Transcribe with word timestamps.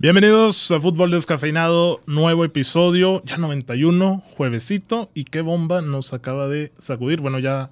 Bienvenidos 0.00 0.70
a 0.70 0.80
Fútbol 0.80 1.10
Descafeinado, 1.10 2.00
nuevo 2.06 2.46
episodio, 2.46 3.22
ya 3.24 3.36
91, 3.36 4.24
juevesito, 4.30 5.10
y 5.12 5.24
qué 5.24 5.42
bomba 5.42 5.82
nos 5.82 6.14
acaba 6.14 6.48
de 6.48 6.72
sacudir. 6.78 7.20
Bueno, 7.20 7.38
ya 7.38 7.68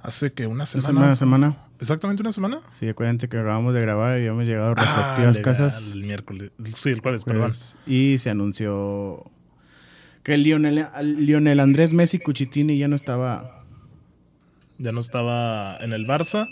hace 0.00 0.32
que 0.32 0.46
una 0.46 0.64
semana. 0.64 1.00
Una 1.00 1.14
semana. 1.14 1.56
¿Exactamente 1.80 2.22
una 2.22 2.32
semana? 2.32 2.60
Sí, 2.72 2.88
acuérdense 2.88 3.28
que 3.28 3.36
acabamos 3.36 3.74
de 3.74 3.82
grabar 3.82 4.12
y 4.16 4.20
habíamos 4.20 4.44
llegado 4.46 4.70
a 4.70 4.74
respectivas 4.74 5.36
Ah, 5.38 5.42
casas. 5.42 5.90
El 5.92 6.04
miércoles, 6.04 6.50
sí, 6.72 6.88
el 6.88 7.00
jueves, 7.00 7.24
perdón. 7.24 7.52
y 7.86 8.16
se 8.16 8.30
anunció 8.30 9.22
que 10.22 10.38
Lionel, 10.38 10.86
Lionel 11.02 11.60
Andrés 11.60 11.92
Messi 11.92 12.20
Cuchitini 12.20 12.78
ya 12.78 12.88
no 12.88 12.96
estaba. 12.96 13.64
Ya 14.78 14.92
no 14.92 15.00
estaba 15.00 15.76
en 15.80 15.92
el 15.92 16.06
Barça. 16.06 16.48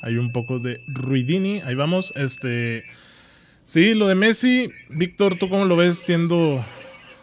Hay 0.00 0.16
un 0.16 0.32
poco 0.32 0.58
de 0.58 0.80
Ruidini. 0.88 1.60
Ahí 1.60 1.74
vamos. 1.74 2.14
Este. 2.16 2.84
Sí, 3.66 3.94
lo 3.94 4.06
de 4.06 4.14
Messi. 4.14 4.70
Víctor, 4.88 5.36
¿tú 5.38 5.48
cómo 5.48 5.64
lo 5.64 5.74
ves 5.74 5.98
siendo 5.98 6.64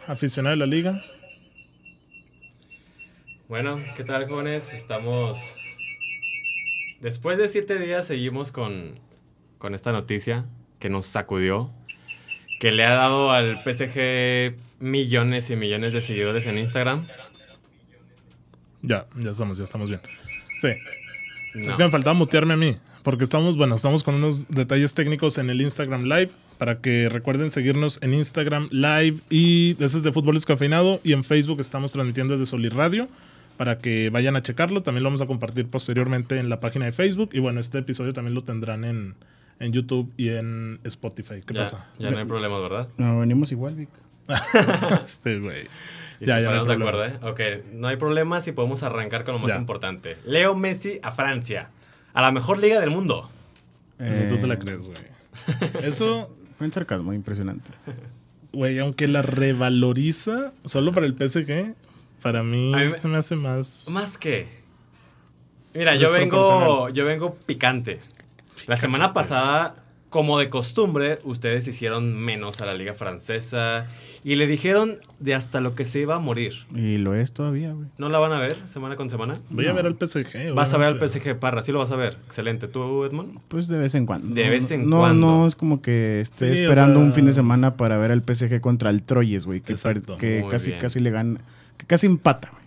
aficionado 0.06 0.54
de 0.54 0.58
la 0.58 0.66
liga? 0.66 1.00
Bueno, 3.48 3.82
¿qué 3.96 4.04
tal 4.04 4.28
jóvenes? 4.28 4.74
Estamos... 4.74 5.56
Después 7.00 7.38
de 7.38 7.48
siete 7.48 7.78
días 7.78 8.06
seguimos 8.06 8.52
con, 8.52 9.00
con 9.56 9.74
esta 9.74 9.90
noticia 9.90 10.44
que 10.80 10.90
nos 10.90 11.06
sacudió, 11.06 11.72
que 12.60 12.72
le 12.72 12.84
ha 12.84 12.92
dado 12.92 13.30
al 13.30 13.62
PSG 13.64 14.54
millones 14.80 15.48
y 15.48 15.56
millones 15.56 15.94
de 15.94 16.02
seguidores 16.02 16.44
en 16.46 16.58
Instagram. 16.58 17.06
Ya, 18.82 19.06
ya 19.16 19.30
estamos, 19.30 19.56
ya 19.56 19.64
estamos 19.64 19.88
bien. 19.88 20.02
Sí. 20.58 20.68
No. 21.54 21.70
Es 21.70 21.76
que 21.78 21.84
me 21.84 21.90
faltaba 21.90 22.12
mutearme 22.12 22.52
a 22.52 22.58
mí. 22.58 22.76
Porque 23.04 23.22
estamos, 23.22 23.56
bueno, 23.56 23.76
estamos 23.76 24.02
con 24.02 24.16
unos 24.16 24.48
detalles 24.48 24.94
técnicos 24.94 25.38
en 25.38 25.50
el 25.50 25.60
Instagram 25.60 26.04
Live. 26.04 26.30
Para 26.58 26.78
que 26.80 27.08
recuerden 27.08 27.50
seguirnos 27.52 28.00
en 28.02 28.14
Instagram 28.14 28.68
Live 28.72 29.18
y 29.30 29.76
es 29.82 30.02
de 30.02 30.10
Fútbol 30.12 30.34
Descafeinado. 30.34 31.00
Y 31.04 31.12
en 31.12 31.22
Facebook 31.22 31.60
estamos 31.60 31.92
transmitiendo 31.92 32.32
desde 32.32 32.46
Solid 32.46 32.72
Radio. 32.72 33.06
Para 33.56 33.78
que 33.78 34.10
vayan 34.10 34.34
a 34.34 34.42
checarlo. 34.42 34.82
También 34.82 35.04
lo 35.04 35.08
vamos 35.10 35.22
a 35.22 35.26
compartir 35.26 35.66
posteriormente 35.68 36.38
en 36.40 36.48
la 36.48 36.58
página 36.58 36.86
de 36.86 36.92
Facebook. 36.92 37.30
Y 37.34 37.38
bueno, 37.38 37.60
este 37.60 37.78
episodio 37.78 38.12
también 38.12 38.34
lo 38.34 38.42
tendrán 38.42 38.84
en, 38.84 39.14
en 39.60 39.72
YouTube 39.72 40.10
y 40.16 40.30
en 40.30 40.80
Spotify. 40.84 41.42
¿Qué 41.46 41.54
ya, 41.54 41.60
pasa? 41.60 41.86
Ya 41.98 42.10
no 42.10 42.18
hay 42.18 42.24
problemas, 42.24 42.60
¿verdad? 42.62 42.88
No, 42.96 43.20
venimos 43.20 43.52
igual, 43.52 43.74
Vic. 43.76 43.90
este 45.04 45.38
güey. 45.38 45.64
Y 46.20 46.26
Ya, 46.26 46.38
si 46.38 46.42
ya 46.44 46.50
no 46.52 46.64
de 46.64 46.72
acuerdo. 46.72 47.04
¿eh? 47.04 47.12
Ok, 47.22 47.40
no 47.74 47.88
hay 47.88 47.96
problemas 47.96 48.46
y 48.48 48.52
podemos 48.52 48.82
arrancar 48.82 49.24
con 49.24 49.34
lo 49.34 49.40
más 49.40 49.50
Ya. 49.52 49.58
importante. 49.58 50.16
Leo 50.26 50.54
Messi 50.54 50.98
a 51.02 51.10
Francia, 51.10 51.68
a 52.14 52.22
la 52.22 52.32
mejor 52.32 52.58
liga 52.58 52.80
del 52.80 52.90
mundo. 52.90 53.28
Ni 53.98 54.28
tú 54.28 54.38
te 54.38 54.46
la 54.46 54.54
Eh, 54.54 54.58
crees, 54.58 54.86
güey. 54.86 54.98
Eso 55.84 56.30
Fue 56.56 56.66
un 56.66 56.72
sarcasmo 56.72 57.12
impresionante. 57.12 57.70
Güey, 58.52 58.78
aunque 58.78 59.08
la 59.08 59.20
revaloriza 59.22 60.52
solo 60.64 60.92
para 60.92 61.06
el 61.06 61.14
PSG, 61.14 61.74
para 62.22 62.42
mí, 62.42 62.72
A 62.72 62.78
mí 62.78 62.92
se 62.96 63.08
me 63.08 63.16
hace 63.18 63.36
más. 63.36 63.88
Más 63.90 64.16
que. 64.16 64.46
Mira, 65.74 65.96
yo 65.96 66.12
vengo, 66.12 66.88
yo 66.90 67.04
vengo 67.04 67.34
picante. 67.34 68.00
La 68.68 68.76
semana 68.76 69.12
pasada, 69.12 69.74
como 70.14 70.38
de 70.38 70.48
costumbre, 70.48 71.18
ustedes 71.24 71.66
hicieron 71.66 72.14
menos 72.16 72.60
a 72.60 72.66
la 72.66 72.74
liga 72.74 72.94
francesa 72.94 73.88
y 74.22 74.36
le 74.36 74.46
dijeron 74.46 74.92
de 75.18 75.34
hasta 75.34 75.60
lo 75.60 75.74
que 75.74 75.84
se 75.84 75.98
iba 75.98 76.14
a 76.14 76.18
morir. 76.20 76.52
Y 76.72 76.98
lo 76.98 77.16
es 77.16 77.32
todavía, 77.32 77.72
güey. 77.72 77.88
¿No 77.98 78.08
la 78.08 78.20
van 78.20 78.30
a 78.30 78.38
ver 78.38 78.54
semana 78.68 78.94
con 78.94 79.10
semana? 79.10 79.34
Voy 79.50 79.66
a 79.66 79.72
ver 79.72 79.86
al 79.86 79.96
PSG. 79.98 80.54
Vas 80.54 80.72
a 80.72 80.78
ver 80.78 80.86
al. 80.86 81.00
PSG, 81.08 81.36
Parra, 81.40 81.62
sí 81.62 81.72
lo 81.72 81.80
vas 81.80 81.90
a 81.90 81.96
ver. 81.96 82.16
Excelente. 82.26 82.68
¿Tú, 82.68 83.02
Edmond? 83.04 83.40
Pues 83.48 83.66
de 83.66 83.76
vez 83.76 83.96
en 83.96 84.06
cuando. 84.06 84.32
De 84.32 84.44
No, 84.44 84.50
vez 84.52 84.70
en 84.70 84.88
no, 84.88 84.98
cuando. 84.98 85.26
No, 85.26 85.46
es 85.48 85.56
como 85.56 85.82
que 85.82 86.20
esté 86.20 86.54
Sí, 86.54 86.60
o 86.60 86.64
esperando 86.66 87.00
sea- 87.00 87.06
un 87.08 87.12
fin 87.12 87.26
de 87.26 87.32
semana 87.32 87.76
para 87.76 87.96
ver 87.98 88.12
al 88.12 88.22
PSG 88.22 88.60
contra 88.60 88.90
el 88.90 89.02
Troyes, 89.02 89.46
güey. 89.46 89.62
Que, 89.62 89.74
casi, 90.48 90.68
bien. 90.70 90.80
casi 90.80 91.00
le 91.00 91.10
gana. 91.10 91.40
Que 91.76 91.86
casi 91.86 92.06
empata, 92.06 92.50
güey. 92.52 92.62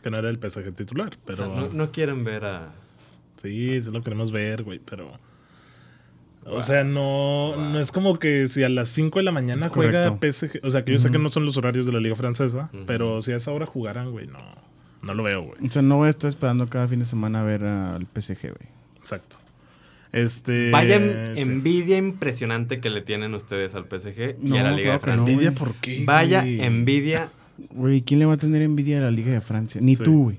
Que 0.00 0.10
no 0.10 0.18
era 0.18 0.30
el 0.30 0.36
PSG 0.38 0.72
titular, 0.76 1.08
O 1.08 1.18
pero. 1.26 1.36
sea, 1.38 1.46
no, 1.48 1.70
no 1.72 1.90
quieren 1.90 2.22
ver 2.22 2.44
a... 2.44 2.68
Sí, 3.34 3.80
sí 3.80 3.90
lo 3.90 4.00
queremos 4.00 4.30
ver, 4.30 4.62
güey, 4.62 4.78
pero. 4.78 5.10
O 6.44 6.60
sea, 6.62 6.82
no, 6.84 7.56
no 7.56 7.78
es 7.78 7.92
como 7.92 8.18
que 8.18 8.48
si 8.48 8.62
a 8.64 8.68
las 8.68 8.88
5 8.88 9.18
de 9.20 9.22
la 9.24 9.32
mañana 9.32 9.68
juega. 9.68 10.16
PSG. 10.20 10.58
O 10.64 10.70
sea, 10.70 10.84
que 10.84 10.92
yo 10.92 10.98
sé 10.98 11.10
que 11.10 11.18
no 11.18 11.28
son 11.28 11.44
los 11.44 11.56
horarios 11.56 11.86
de 11.86 11.92
la 11.92 12.00
Liga 12.00 12.16
Francesa, 12.16 12.70
pero 12.86 13.22
si 13.22 13.32
a 13.32 13.36
esa 13.36 13.52
hora 13.52 13.66
jugaran, 13.66 14.10
güey, 14.10 14.26
no. 14.26 14.38
No 15.02 15.14
lo 15.14 15.22
veo, 15.24 15.42
güey. 15.42 15.66
O 15.66 15.70
sea, 15.70 15.82
no 15.82 15.96
voy 15.98 16.06
a 16.06 16.10
estar 16.10 16.28
esperando 16.28 16.66
cada 16.68 16.86
fin 16.88 17.00
de 17.00 17.04
semana 17.04 17.40
a 17.42 17.44
ver 17.44 17.64
al 17.64 18.06
PSG, 18.06 18.40
güey. 18.42 18.68
Exacto. 18.98 19.36
Este. 20.12 20.70
Vaya 20.70 20.98
sí. 21.34 21.40
envidia 21.40 21.96
impresionante 21.96 22.80
que 22.80 22.90
le 22.90 23.00
tienen 23.00 23.34
ustedes 23.34 23.74
al 23.74 23.84
PSG 23.84 24.36
y 24.42 24.48
No, 24.50 24.56
a 24.58 24.62
la 24.62 24.70
Liga 24.72 24.92
de 24.92 24.98
claro 25.00 25.16
no, 25.20 25.24
Francia. 25.24 25.32
¿Envidia 25.32 25.50
güey. 25.50 25.58
por 25.58 25.74
qué? 25.76 26.02
Vaya 26.04 26.44
envidia 26.46 27.28
Güey, 27.70 28.02
¿quién 28.02 28.20
le 28.20 28.26
va 28.26 28.34
a 28.34 28.36
tener 28.36 28.62
envidia 28.62 28.98
a 28.98 29.02
la 29.02 29.10
Liga 29.10 29.32
de 29.32 29.40
Francia? 29.40 29.80
Ni 29.80 29.94
Sí. 29.96 30.02
tú, 30.04 30.24
güey. 30.24 30.38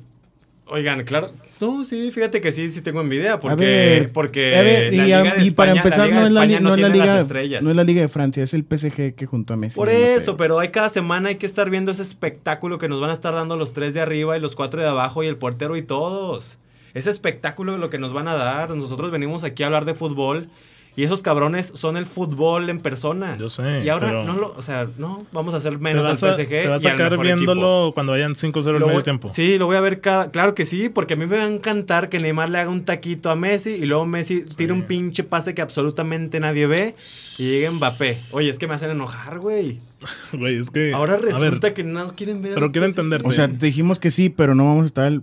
Oigan, 0.74 1.04
claro. 1.04 1.30
No, 1.62 1.86
sí, 1.86 2.10
fíjate 2.12 2.42
que 2.42 2.52
sí, 2.52 2.68
sí 2.72 2.82
tengo 2.82 3.02
envidia. 3.02 3.40
Porque, 3.40 3.54
a 3.54 3.56
ver, 3.68 4.12
porque 4.12 4.56
a 4.58 4.62
ver, 4.64 4.92
la 4.94 5.08
y, 5.08 5.12
a- 5.12 5.22
Liga 5.22 5.36
de 5.36 5.46
y 5.46 5.52
para 5.52 5.72
España- 5.74 5.82
empezar, 5.84 6.08
Liga 6.08 6.20
no 6.20 6.26
es 6.26 6.32
la, 6.32 6.42
España 6.42 6.60
no 6.62 6.74
es 6.74 6.82
la 6.82 6.90
liga, 6.90 7.20
estrellas. 7.20 7.62
no 7.64 7.70
es 7.70 7.76
la 7.76 7.84
Liga 7.84 8.02
de 8.02 8.08
Francia, 8.08 8.44
es 8.44 8.56
el 8.56 8.64
PSG 8.66 9.14
que 9.14 9.26
junto 9.28 9.54
a 9.54 9.58
Messi. 9.58 9.76
Por 9.76 9.90
eso, 9.90 10.36
pero 10.36 10.58
hay 10.58 10.70
cada 10.70 10.90
semana 10.90 11.30
hay 11.30 11.36
que 11.36 11.46
estar 11.46 11.70
viendo 11.70 11.92
ese 11.92 12.02
espectáculo 12.02 12.80
que 12.80 12.90
nos 12.90 13.00
van 13.00 13.12
a 13.12 13.14
estar 13.14 13.36
dando 13.36 13.56
los 13.56 13.72
tres 13.74 13.94
de 13.94 14.02
arriba 14.02 14.36
y 14.36 14.42
los 14.42 14.56
cuatro 14.56 14.82
de 14.82 14.88
abajo 14.88 15.24
y 15.24 15.28
el 15.28 15.38
portero 15.38 15.78
y 15.78 15.84
todos. 15.84 16.58
Ese 16.96 17.12
espectáculo 17.12 17.76
es 17.76 17.80
lo 17.80 17.92
que 17.92 18.00
nos 18.00 18.12
van 18.12 18.28
a 18.28 18.34
dar. 18.34 18.72
Nosotros 18.72 19.12
venimos 19.12 19.44
aquí 19.44 19.62
a 19.62 19.68
hablar 19.68 19.86
de 19.86 19.94
fútbol 19.94 20.48
y 20.96 21.04
esos 21.04 21.22
cabrones 21.24 21.72
son 21.76 21.98
el 21.98 22.06
fútbol 22.06 22.70
en 22.70 22.80
persona. 22.80 23.38
Yo 23.38 23.50
sé, 23.50 23.84
Y 23.84 23.90
ahora 23.90 24.08
pero- 24.08 24.24
no 24.26 24.34
lo, 24.38 24.54
o 24.56 24.62
sea, 24.62 24.88
no, 24.98 25.26
vamos 25.32 25.54
a 25.54 25.58
hacer 25.58 25.80
menos 25.80 26.06
al 26.06 26.18
PSG 26.18 26.48
te 26.48 26.68
vas 26.68 26.86
a 26.86 26.96
quedar 26.96 27.12
mejor 27.12 27.26
equipo. 27.28 27.38
viéndolo 27.54 27.92
cuando 27.94 28.12
vayan 28.12 28.36
5-0 28.36 28.76
en 28.76 28.80
Lo 28.82 28.88
medio 28.88 29.04
tiempo. 29.04 29.30
Sí, 29.34 29.58
lo 29.58 29.66
voy 29.66 29.76
a 29.78 29.82
ver 29.82 30.02
cada. 30.02 30.30
Claro 30.32 30.54
que 30.56 30.66
sí, 30.66 30.90
porque 30.90 31.16
a 31.16 31.18
mí 31.18 31.26
me 31.26 31.38
va 31.38 31.44
a 31.44 31.48
encantar 31.48 32.10
que 32.10 32.20
Neymar 32.20 32.50
le 32.50 32.60
haga 32.60 32.70
un 32.70 32.86
taquito 32.86 33.30
a 33.30 33.36
Messi 33.36 33.72
y 33.72 33.86
luego 33.86 34.06
Messi 34.06 34.46
tire 34.46 34.74
un 34.74 34.84
pinche 34.84 35.24
pase 35.24 35.54
que 35.54 35.62
absolutamente 35.62 36.40
nadie 36.40 36.68
ve 36.68 36.96
y 37.38 37.44
llegue 37.44 37.70
Mbappé. 37.72 38.18
Oye, 38.32 38.50
es 38.50 38.60
que 38.60 38.68
me 38.68 38.76
hacen 38.76 38.92
enojar, 38.92 39.40
güey. 39.40 39.80
Güey, 40.34 40.58
es 40.58 40.70
que. 40.70 40.94
Ahora 40.94 41.16
ver, 41.16 41.26
resulta 41.34 41.74
que 41.74 41.84
no 41.84 42.14
quieren 42.16 42.42
ver. 42.42 42.56
pero 42.56 42.72
quiero 42.72 42.86
entenderte. 42.88 43.28
O 43.28 43.32
sea, 43.32 43.48
te 43.48 43.66
dijimos 43.68 44.00
que 44.00 44.12
sí, 44.12 44.30
pero 44.30 44.54
no 44.54 44.66
vamos 44.66 44.84
a 44.84 44.86
estar. 44.88 45.08
el- 45.08 45.22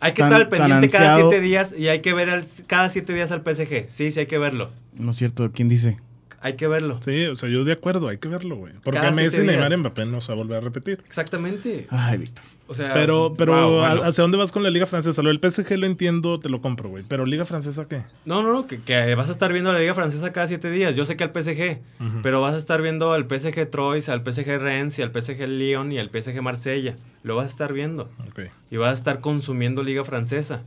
Hay 0.00 0.12
que 0.12 0.22
tan- 0.22 0.32
estar 0.32 0.42
al 0.42 0.48
pendiente 0.48 0.88
cada 0.90 1.16
siete 1.16 1.40
días 1.40 1.74
y 1.76 1.88
hay 1.88 2.00
que 2.00 2.12
ver 2.12 2.30
al- 2.30 2.44
cada 2.66 2.88
siete 2.88 3.14
días 3.14 3.30
al 3.32 3.42
PSG. 3.42 3.86
Sí, 3.88 4.10
sí, 4.10 4.20
hay 4.20 4.26
que 4.26 4.38
verlo. 4.38 4.70
No 4.94 5.10
es 5.10 5.16
cierto, 5.16 5.50
¿quién 5.52 5.68
dice? 5.68 5.96
Hay 6.40 6.54
que 6.54 6.68
verlo. 6.68 7.00
Sí, 7.02 7.24
o 7.26 7.34
sea, 7.36 7.48
yo 7.48 7.64
de 7.64 7.72
acuerdo, 7.72 8.08
hay 8.08 8.18
que 8.18 8.28
verlo, 8.28 8.56
güey. 8.56 8.74
Porque 8.84 8.98
Cada 9.00 9.10
Messi, 9.10 9.36
siete 9.36 9.46
Neymar 9.46 9.72
y. 9.72 9.76
Mbappé 9.78 10.04
no 10.06 10.20
se 10.20 10.28
va 10.28 10.34
a 10.34 10.36
volver 10.36 10.58
a 10.58 10.60
repetir. 10.60 11.00
Exactamente. 11.06 11.86
Ay, 11.90 12.18
Víctor. 12.18 12.44
O 12.68 12.74
sea, 12.74 12.92
Pero, 12.94 13.32
pero 13.38 13.52
wow, 13.52 13.80
¿a- 13.84 13.88
bueno. 13.94 14.02
¿hacia 14.08 14.22
dónde 14.22 14.36
vas 14.38 14.50
con 14.50 14.64
la 14.64 14.70
Liga 14.70 14.86
Francesa? 14.86 15.22
Lo 15.22 15.28
del 15.28 15.38
PSG 15.38 15.76
lo 15.78 15.86
entiendo, 15.86 16.40
te 16.40 16.48
lo 16.48 16.60
compro, 16.60 16.88
güey. 16.88 17.04
Pero 17.06 17.24
Liga 17.24 17.44
Francesa, 17.44 17.86
¿qué? 17.86 18.02
No, 18.24 18.42
no, 18.42 18.52
no, 18.52 18.66
que, 18.66 18.80
que 18.82 19.14
vas 19.14 19.28
a 19.28 19.32
estar 19.32 19.52
viendo 19.52 19.72
la 19.72 19.78
Liga 19.78 19.94
Francesa 19.94 20.32
cada 20.32 20.48
siete 20.48 20.68
días. 20.70 20.96
Yo 20.96 21.04
sé 21.04 21.16
que 21.16 21.22
al 21.22 21.30
PSG, 21.30 21.78
pero 22.24 22.40
vas 22.40 22.54
a 22.54 22.58
estar 22.58 22.82
viendo 22.82 23.12
al 23.12 23.24
PSG 23.28 23.70
Troyes, 23.70 24.08
al 24.08 24.22
PSG 24.24 24.58
Rennes, 24.58 24.98
y 24.98 25.02
al 25.02 25.12
PSG 25.12 25.46
Lyon 25.46 25.92
y 25.92 25.98
al 26.00 26.10
PSG 26.10 26.42
Marsella. 26.42 26.96
Lo 27.22 27.36
vas 27.36 27.44
a 27.46 27.48
estar 27.50 27.72
viendo. 27.72 28.10
Ok, 28.28 28.40
Y 28.72 28.76
vas 28.78 28.90
a 28.90 28.94
estar 28.94 29.20
consumiendo 29.20 29.84
Liga 29.84 30.04
Francesa. 30.04 30.62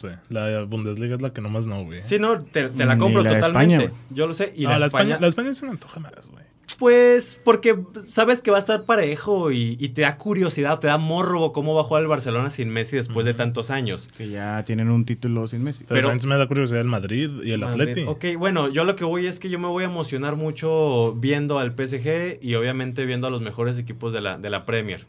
sí. 0.00 0.08
La 0.30 0.62
Bundesliga 0.64 1.16
es 1.16 1.20
la 1.20 1.34
que 1.34 1.42
nomás 1.42 1.66
no, 1.66 1.84
güey. 1.84 1.98
Sí, 1.98 2.18
no, 2.18 2.42
te, 2.42 2.70
te 2.70 2.86
la 2.86 2.96
compro 2.96 3.22
la 3.22 3.34
totalmente. 3.34 3.74
España, 3.84 4.00
Yo 4.08 4.26
lo 4.26 4.32
sé. 4.32 4.54
Y 4.56 4.64
No, 4.64 4.70
la, 4.70 4.78
la, 4.78 4.86
España, 4.86 5.02
España, 5.04 5.20
la 5.20 5.26
España 5.28 5.54
se 5.54 5.66
me 5.66 5.72
antoja 5.72 6.00
más, 6.00 6.28
güey. 6.30 6.45
Pues 6.78 7.40
porque 7.42 7.78
sabes 8.06 8.42
que 8.42 8.50
va 8.50 8.58
a 8.58 8.60
estar 8.60 8.84
parejo 8.84 9.50
y, 9.50 9.76
y 9.80 9.88
te 9.90 10.02
da 10.02 10.18
curiosidad, 10.18 10.78
te 10.78 10.88
da 10.88 10.98
morbo 10.98 11.52
cómo 11.52 11.74
va 11.74 11.80
a 11.80 11.84
jugar 11.84 12.02
el 12.02 12.08
Barcelona 12.08 12.50
sin 12.50 12.68
Messi 12.68 12.96
después 12.96 13.24
de 13.24 13.32
tantos 13.32 13.70
años. 13.70 14.08
Que 14.16 14.28
ya 14.28 14.62
tienen 14.64 14.90
un 14.90 15.04
título 15.06 15.46
sin 15.46 15.62
Messi. 15.64 15.84
Pero, 15.88 16.08
Pero- 16.10 16.28
me 16.28 16.36
da 16.36 16.46
curiosidad 16.46 16.80
el 16.82 16.86
Madrid 16.88 17.30
y 17.44 17.52
el 17.52 17.60
Madrid. 17.60 17.80
Atleti. 17.90 18.04
Ok, 18.06 18.38
bueno, 18.38 18.68
yo 18.68 18.84
lo 18.84 18.94
que 18.94 19.04
voy 19.04 19.26
es 19.26 19.38
que 19.38 19.48
yo 19.48 19.58
me 19.58 19.68
voy 19.68 19.84
a 19.84 19.86
emocionar 19.86 20.36
mucho 20.36 21.14
viendo 21.14 21.58
al 21.58 21.72
PSG 21.74 22.38
y 22.42 22.54
obviamente 22.56 23.06
viendo 23.06 23.26
a 23.26 23.30
los 23.30 23.40
mejores 23.40 23.78
equipos 23.78 24.12
de 24.12 24.20
la, 24.20 24.36
de 24.36 24.50
la 24.50 24.66
Premier. 24.66 25.06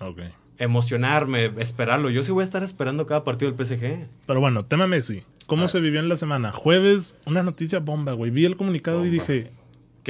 Ok. 0.00 0.20
Emocionarme, 0.58 1.52
esperarlo. 1.58 2.10
Yo 2.10 2.22
sí 2.22 2.32
voy 2.32 2.42
a 2.42 2.44
estar 2.44 2.62
esperando 2.62 3.06
cada 3.06 3.24
partido 3.24 3.50
del 3.52 3.64
PSG. 3.66 4.06
Pero 4.26 4.40
bueno, 4.40 4.64
tema 4.64 4.86
Messi. 4.86 5.22
¿Cómo 5.46 5.66
se 5.68 5.80
vivió 5.80 6.00
en 6.00 6.08
la 6.08 6.16
semana? 6.16 6.52
Jueves, 6.52 7.16
una 7.26 7.42
noticia 7.42 7.78
bomba, 7.78 8.12
güey. 8.12 8.30
Vi 8.30 8.44
el 8.44 8.56
comunicado 8.56 9.04
y 9.06 9.08
dije, 9.10 9.50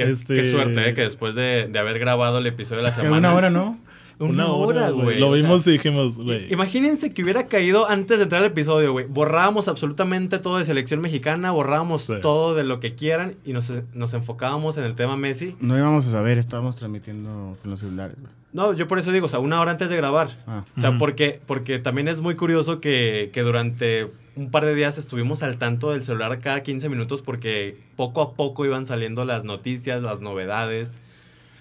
Qué, 0.05 0.11
Este- 0.11 0.35
qué 0.35 0.43
suerte, 0.51 0.89
¿eh? 0.89 0.93
Que 0.93 1.01
después 1.01 1.35
de, 1.35 1.67
de 1.71 1.79
haber 1.79 1.99
grabado 1.99 2.37
el 2.39 2.45
episodio 2.47 2.77
de 2.83 2.89
la 2.89 2.91
semana. 2.95 3.17
una 3.29 3.33
hora, 3.35 3.49
¿no? 3.49 3.77
Una 4.19 4.47
hora, 4.47 4.89
güey. 4.89 5.17
Lo 5.17 5.29
o 5.29 5.33
sea, 5.33 5.41
vimos 5.43 5.65
y 5.67 5.71
dijimos, 5.71 6.17
güey. 6.19 6.51
Imagínense 6.51 7.13
que 7.13 7.23
hubiera 7.23 7.47
caído 7.47 7.89
antes 7.89 8.17
de 8.17 8.23
entrar 8.23 8.41
al 8.41 8.47
episodio, 8.47 8.91
güey. 8.91 9.05
Borrábamos 9.07 9.69
absolutamente 9.69 10.39
todo 10.39 10.57
de 10.57 10.65
selección 10.65 10.99
mexicana, 10.99 11.51
borrábamos 11.51 12.01
Sí. 12.01 12.13
todo 12.21 12.53
de 12.53 12.65
lo 12.65 12.81
que 12.81 12.95
quieran 12.95 13.35
y 13.45 13.53
nos, 13.53 13.71
nos 13.93 14.13
enfocábamos 14.13 14.75
en 14.77 14.83
el 14.83 14.95
tema 14.95 15.15
Messi. 15.15 15.55
No 15.61 15.77
íbamos 15.77 16.05
a 16.05 16.11
saber, 16.11 16.37
estábamos 16.37 16.75
transmitiendo 16.75 17.55
con 17.61 17.71
los 17.71 17.79
celulares. 17.79 18.17
güey. 18.19 18.33
No, 18.51 18.73
yo 18.73 18.87
por 18.87 18.99
eso 18.99 19.13
digo, 19.13 19.27
o 19.27 19.29
sea, 19.29 19.39
una 19.39 19.61
hora 19.61 19.71
antes 19.71 19.89
de 19.89 19.95
grabar. 19.95 20.27
Ah. 20.47 20.65
O 20.75 20.81
sea, 20.81 20.97
porque, 20.97 21.39
porque 21.45 21.79
también 21.79 22.09
es 22.09 22.19
muy 22.19 22.35
curioso 22.35 22.81
que, 22.81 23.29
que 23.31 23.41
durante 23.41 24.07
un 24.39 24.51
par 24.51 24.63
de 24.63 24.73
días 24.73 24.97
estuvimos 24.97 25.43
al 25.43 25.57
tanto 25.57 25.91
del 25.91 26.01
celular 26.01 26.39
cada 26.39 26.63
15 26.63 26.87
minutos 26.87 27.21
porque 27.21 27.77
poco 27.97 28.21
a 28.21 28.35
poco 28.35 28.65
iban 28.65 28.85
saliendo 28.85 29.25
las 29.25 29.43
noticias, 29.43 30.01
las 30.01 30.21
novedades, 30.21 30.97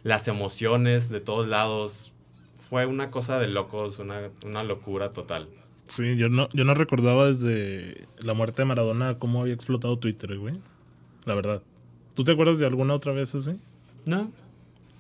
las 0.05 0.29
emociones 0.29 1.09
de 1.09 1.21
todos 1.21 1.49
lados. 1.49 2.13
Fue 2.61 2.87
una 2.87 3.11
cosa 3.11 3.41
de 3.41 3.49
locos, 3.49 3.99
una, 3.99 4.31
una 4.45 4.63
locura 4.63 5.11
total. 5.11 5.49
Sí, 5.89 6.17
yo 6.17 6.29
no, 6.29 6.49
yo 6.53 6.63
no 6.63 6.75
recordaba 6.75 7.27
desde 7.27 8.07
la 8.21 8.35
muerte 8.35 8.63
de 8.63 8.67
Maradona 8.67 9.19
cómo 9.19 9.41
había 9.41 9.55
explotado 9.55 9.99
Twitter, 9.99 10.39
güey. 10.39 10.61
La 11.25 11.35
verdad. 11.35 11.63
¿Tú 12.15 12.23
te 12.23 12.31
acuerdas 12.31 12.59
de 12.59 12.67
alguna 12.67 12.95
otra 12.95 13.13
vez 13.13 13.35
así? 13.35 13.61
No. 14.05 14.31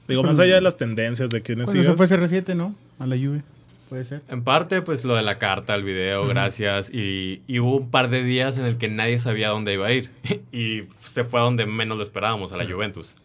Digo, 0.08 0.24
más 0.24 0.40
allá 0.40 0.56
de 0.56 0.62
las 0.62 0.78
tendencias 0.78 1.30
de 1.30 1.38
eso 1.38 1.66
sigas. 1.66 1.96
fue 1.96 2.06
CR7, 2.06 2.56
¿no? 2.56 2.74
A 2.98 3.06
la 3.06 3.16
Juve. 3.16 3.44
Puede 3.88 4.04
ser. 4.04 4.22
En 4.28 4.44
parte, 4.44 4.82
pues 4.82 5.04
lo 5.04 5.16
de 5.16 5.22
la 5.22 5.38
carta, 5.38 5.74
el 5.74 5.82
video, 5.82 6.26
gracias. 6.26 6.90
Y, 6.90 7.42
y 7.46 7.58
hubo 7.60 7.76
un 7.76 7.90
par 7.90 8.10
de 8.10 8.22
días 8.22 8.58
en 8.58 8.64
el 8.64 8.76
que 8.76 8.88
nadie 8.88 9.18
sabía 9.18 9.48
dónde 9.48 9.72
iba 9.74 9.86
a 9.86 9.92
ir. 9.92 10.10
y 10.52 10.82
se 11.00 11.24
fue 11.24 11.40
a 11.40 11.44
donde 11.44 11.66
menos 11.66 11.96
lo 11.96 12.02
esperábamos, 12.02 12.52
a 12.52 12.58
la 12.58 12.70
Juventus. 12.70 13.16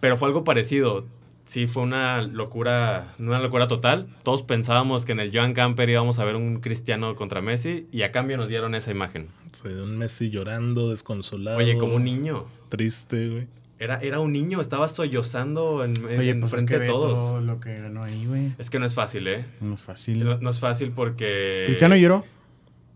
Pero 0.00 0.16
fue 0.16 0.28
algo 0.28 0.44
parecido. 0.44 1.06
Sí, 1.48 1.66
fue 1.66 1.82
una 1.82 2.20
locura, 2.20 3.14
una 3.18 3.40
locura 3.40 3.68
total. 3.68 4.06
Todos 4.22 4.42
pensábamos 4.42 5.06
que 5.06 5.12
en 5.12 5.20
el 5.20 5.30
Joan 5.34 5.54
Camper 5.54 5.88
íbamos 5.88 6.18
a 6.18 6.24
ver 6.26 6.36
un 6.36 6.60
cristiano 6.60 7.16
contra 7.16 7.40
Messi 7.40 7.86
y 7.90 8.02
a 8.02 8.12
cambio 8.12 8.36
nos 8.36 8.48
dieron 8.48 8.74
esa 8.74 8.90
imagen. 8.90 9.28
Sí, 9.52 9.68
un 9.68 9.96
Messi 9.96 10.28
llorando, 10.28 10.90
desconsolado. 10.90 11.56
Oye, 11.56 11.78
como 11.78 11.96
un 11.96 12.04
niño. 12.04 12.44
Triste, 12.68 13.30
güey. 13.30 13.46
Era, 13.80 13.98
era 14.00 14.18
un 14.18 14.32
niño, 14.32 14.60
estaba 14.60 14.88
sollozando 14.88 15.84
en, 15.84 15.92
Oye, 16.04 16.30
en 16.30 16.40
pues 16.40 16.52
es 16.52 16.56
frente 16.58 16.74
que 16.74 16.80
de 16.80 16.86
todos. 16.88 17.14
todo 17.14 17.40
lo 17.40 17.60
que 17.60 17.76
ganó 17.76 18.02
ahí, 18.02 18.26
güey. 18.26 18.52
Es 18.58 18.70
que 18.70 18.78
no 18.80 18.86
es 18.86 18.94
fácil, 18.94 19.28
¿eh? 19.28 19.44
No 19.60 19.74
es 19.74 19.82
fácil. 19.82 20.24
No, 20.24 20.38
no 20.38 20.50
es 20.50 20.58
fácil 20.58 20.90
porque... 20.90 21.62
¿Cristiano 21.66 21.94
lloró? 21.96 22.24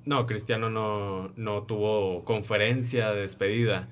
No, 0.05 0.27
Cristiano 0.27 0.71
no, 0.71 1.31
no 1.37 1.63
tuvo 1.63 2.25
conferencia 2.25 3.13
de 3.13 3.21
despedida. 3.23 3.89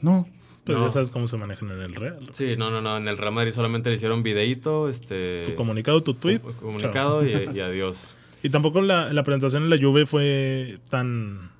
No. 0.00 0.28
Pero 0.64 0.78
No. 0.78 0.84
ya 0.84 0.90
sabes 0.92 1.10
cómo 1.10 1.26
se 1.26 1.36
manejan 1.36 1.70
en 1.72 1.80
el 1.80 1.94
Real. 1.96 2.18
Sí, 2.30 2.54
no, 2.56 2.70
no, 2.70 2.80
no. 2.80 2.96
En 2.98 3.08
el 3.08 3.18
Real 3.18 3.32
Madrid 3.32 3.50
solamente 3.52 3.88
le 3.90 3.96
hicieron 3.96 4.22
videíto, 4.22 4.88
este... 4.88 5.42
Tu 5.46 5.54
comunicado, 5.56 6.00
tu 6.02 6.14
tweet. 6.14 6.38
co- 6.38 6.52
comunicado 6.52 7.26
y, 7.26 7.30
y 7.56 7.60
adiós. 7.60 8.14
Y 8.40 8.50
tampoco 8.50 8.80
la, 8.82 9.12
la 9.12 9.24
presentación 9.24 9.64
en 9.64 9.70
la 9.70 9.78
Juve 9.78 10.06
fue 10.06 10.78
tan 10.90 11.50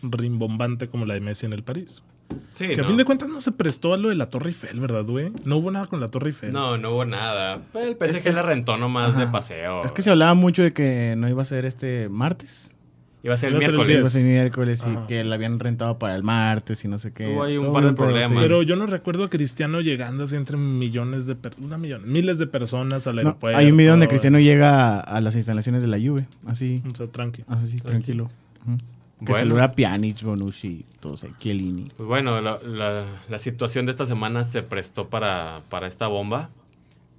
rimbombante 0.00 0.86
como 0.88 1.04
la 1.04 1.14
de 1.14 1.20
Messi 1.20 1.44
en 1.46 1.52
el 1.52 1.64
París. 1.64 2.04
Sí, 2.52 2.68
Que 2.68 2.76
no. 2.76 2.84
a 2.84 2.86
fin 2.86 2.96
de 2.96 3.04
cuentas 3.04 3.28
no 3.28 3.40
se 3.40 3.52
prestó 3.52 3.94
a 3.94 3.96
lo 3.96 4.08
de 4.08 4.14
la 4.16 4.28
Torre 4.28 4.48
Eiffel, 4.48 4.80
¿verdad, 4.80 5.04
güey? 5.04 5.32
No 5.44 5.56
hubo 5.58 5.70
nada 5.70 5.86
con 5.86 6.00
la 6.00 6.08
Torre 6.08 6.28
Eiffel. 6.30 6.52
No, 6.52 6.76
no 6.78 6.90
hubo 6.92 7.04
nada. 7.04 7.62
El 7.74 7.96
PSG 7.96 8.34
la 8.34 8.42
rentó 8.42 8.76
nomás 8.76 9.16
de 9.16 9.26
paseo. 9.28 9.84
Es 9.84 9.92
que 9.92 10.02
se 10.02 10.10
hablaba 10.10 10.34
mucho 10.34 10.62
de 10.62 10.72
que 10.72 11.14
no 11.16 11.28
iba 11.28 11.42
a 11.42 11.44
ser 11.44 11.64
este 11.64 12.08
martes. 12.08 12.74
Iba 13.22 13.34
a 13.34 13.36
ser 13.36 13.48
el 13.52 13.56
Iba 13.56 13.58
a 13.58 13.60
ser 13.66 13.70
el 13.74 13.76
miércoles. 13.76 13.98
Iba 13.98 14.06
a 14.06 14.10
ser 14.10 14.24
miércoles 14.24 14.82
Ajá. 14.86 15.02
y 15.04 15.06
que 15.06 15.24
la 15.24 15.34
habían 15.34 15.58
rentado 15.58 15.98
para 15.98 16.14
el 16.14 16.22
martes 16.22 16.82
y 16.86 16.88
no 16.88 16.98
sé 16.98 17.12
qué. 17.12 17.28
Hubo 17.28 17.42
ahí 17.42 17.56
un 17.58 17.64
Todo 17.64 17.72
par 17.74 17.82
de 17.84 17.88
sí. 17.90 17.94
problemas. 17.96 18.42
Pero 18.42 18.62
yo 18.62 18.76
no 18.76 18.86
recuerdo 18.86 19.24
a 19.24 19.28
Cristiano 19.30 19.82
llegando 19.82 20.24
así 20.24 20.36
entre 20.36 20.56
millones 20.56 21.26
de 21.26 21.34
personas, 21.36 21.78
miles 22.02 22.38
de 22.38 22.46
personas 22.46 23.06
al 23.06 23.16
No, 23.16 23.20
aeropuerto. 23.20 23.58
hay 23.58 23.70
un 23.70 23.76
video 23.76 23.92
donde 23.92 24.08
Cristiano 24.08 24.38
llega 24.40 25.00
a 25.00 25.20
las 25.20 25.36
instalaciones 25.36 25.82
de 25.82 25.88
la 25.88 25.98
Juve. 25.98 26.26
Así, 26.46 26.82
O 26.90 26.94
sea, 26.96 27.08
tranqui. 27.08 27.44
así 27.48 27.78
tranquilo. 27.80 28.28
Ujú. 28.66 28.76
Que 29.20 29.26
Bueno. 29.32 29.38
saluda 29.48 29.64
a 29.64 29.72
Pjanic, 29.72 30.22
Bonucci, 30.22 30.84
todos 31.00 31.26
Chiellini. 31.38 31.88
Pues 31.96 32.06
bueno, 32.08 32.40
la, 32.40 32.58
la- 32.64 33.04
la 33.28 33.38
situación 33.38 33.84
de 33.86 33.92
esta 33.92 34.06
semana 34.06 34.44
se 34.44 34.62
prestó 34.62 35.08
para, 35.08 35.62
para 35.68 35.86
esta 35.86 36.06
bomba. 36.08 36.50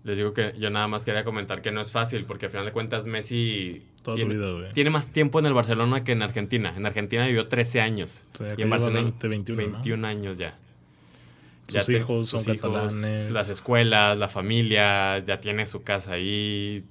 Les 0.04 0.18
digo 0.18 0.34
que 0.34 0.54
yo 0.58 0.72
nada 0.72 0.88
más 0.88 1.06
quería 1.06 1.24
comentar 1.24 1.62
que 1.62 1.72
no 1.72 1.80
es 1.80 1.92
fácil, 1.92 2.26
porque 2.26 2.48
al 2.48 2.52
final 2.52 2.66
de 2.66 2.72
cuentas 2.72 3.06
Messi 3.06 3.84
Toda 4.02 4.18
su 4.18 4.26
tiene, 4.26 4.34
vida, 4.40 4.52
güey. 4.52 4.74
tiene 4.74 4.90
más 4.90 5.12
tiempo 5.12 5.38
en 5.40 5.46
el 5.46 5.54
Barcelona 5.54 6.04
que 6.04 6.14
en 6.14 6.24
Argentina. 6.24 6.74
En 6.76 6.88
Argentina 6.88 7.28
vivió 7.28 7.48
13 7.48 7.82
años. 7.82 8.26
O 8.34 8.38
sea, 8.40 8.56
y 8.58 8.62
en 8.64 8.70
Barcelona 8.72 9.02
20, 9.02 9.28
21, 9.28 9.62
¿no? 9.62 9.72
21 9.74 10.08
años 10.08 10.38
ya. 10.40 10.58
Sus 11.68 11.86
te- 11.86 11.98
hijos 11.98 12.26
son 12.28 12.44
catalanes. 12.44 13.30
Las 13.30 13.50
escuelas, 13.52 14.18
la 14.18 14.28
familia, 14.28 15.20
ya 15.20 15.40
tiene 15.40 15.68
su 15.68 15.84
casa 15.84 16.14
ahí. 16.14 16.84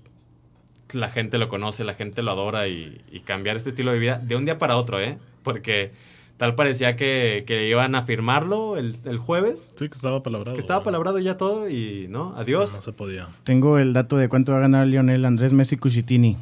La 0.94 1.08
gente 1.10 1.38
lo 1.38 1.48
conoce, 1.48 1.84
la 1.84 1.94
gente 1.94 2.22
lo 2.22 2.30
adora 2.32 2.68
y, 2.68 3.00
y 3.12 3.20
cambiar 3.20 3.56
este 3.56 3.70
estilo 3.70 3.92
de 3.92 3.98
vida 3.98 4.18
de 4.18 4.36
un 4.36 4.44
día 4.44 4.58
para 4.58 4.76
otro, 4.76 5.00
¿eh? 5.00 5.18
Porque 5.42 5.90
tal 6.36 6.54
parecía 6.54 6.96
que, 6.96 7.44
que 7.46 7.68
iban 7.68 7.94
a 7.94 8.02
firmarlo 8.04 8.76
el, 8.78 8.94
el 9.04 9.18
jueves, 9.18 9.70
Sí, 9.76 9.88
que 9.88 9.94
estaba 9.94 10.22
palabrado. 10.22 10.54
que 10.54 10.60
estaba 10.60 10.82
palabrado 10.82 11.18
ya 11.18 11.36
todo 11.36 11.68
y 11.68 12.06
no, 12.08 12.34
adiós. 12.36 12.72
No 12.76 12.82
se 12.82 12.92
podía. 12.92 13.28
Tengo 13.44 13.78
el 13.78 13.92
dato 13.92 14.16
de 14.16 14.28
cuánto 14.28 14.52
va 14.52 14.58
a 14.58 14.62
ganar 14.62 14.86
Lionel 14.86 15.24
Andrés 15.24 15.52
Messi 15.52 15.76
Cuchitini. 15.76 16.36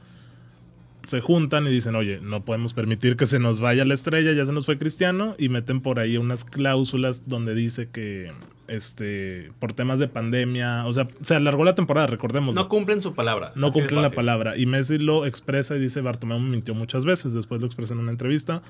se 1.05 1.21
juntan 1.21 1.67
y 1.67 1.69
dicen, 1.69 1.95
oye, 1.95 2.19
no 2.21 2.45
podemos 2.45 2.73
permitir 2.73 3.17
que 3.17 3.25
se 3.25 3.39
nos 3.39 3.59
vaya 3.59 3.85
la 3.85 3.93
estrella, 3.93 4.31
ya 4.33 4.45
se 4.45 4.53
nos 4.53 4.65
fue 4.65 4.77
Cristiano, 4.77 5.35
y 5.37 5.49
meten 5.49 5.81
por 5.81 5.99
ahí 5.99 6.17
unas 6.17 6.45
cláusulas 6.45 7.27
donde 7.27 7.53
dice 7.55 7.89
que 7.89 8.31
este 8.67 9.51
por 9.59 9.73
temas 9.73 9.99
de 9.99 10.07
pandemia, 10.07 10.85
o 10.85 10.93
sea, 10.93 11.07
se 11.21 11.35
alargó 11.35 11.65
la 11.65 11.75
temporada, 11.75 12.07
recordemos. 12.07 12.55
No 12.55 12.69
cumplen 12.69 13.01
su 13.01 13.13
palabra. 13.13 13.51
No 13.55 13.71
cumplen 13.71 14.01
la 14.01 14.09
palabra. 14.09 14.57
Y 14.57 14.65
Messi 14.65 14.97
lo 14.97 15.25
expresa 15.25 15.75
y 15.75 15.79
dice, 15.79 16.01
Bartomeu 16.01 16.39
me 16.39 16.49
mintió 16.49 16.73
muchas 16.73 17.05
veces, 17.05 17.33
después 17.33 17.59
lo 17.59 17.67
expresa 17.67 17.93
en 17.93 17.99
una 17.99 18.11
entrevista. 18.11 18.61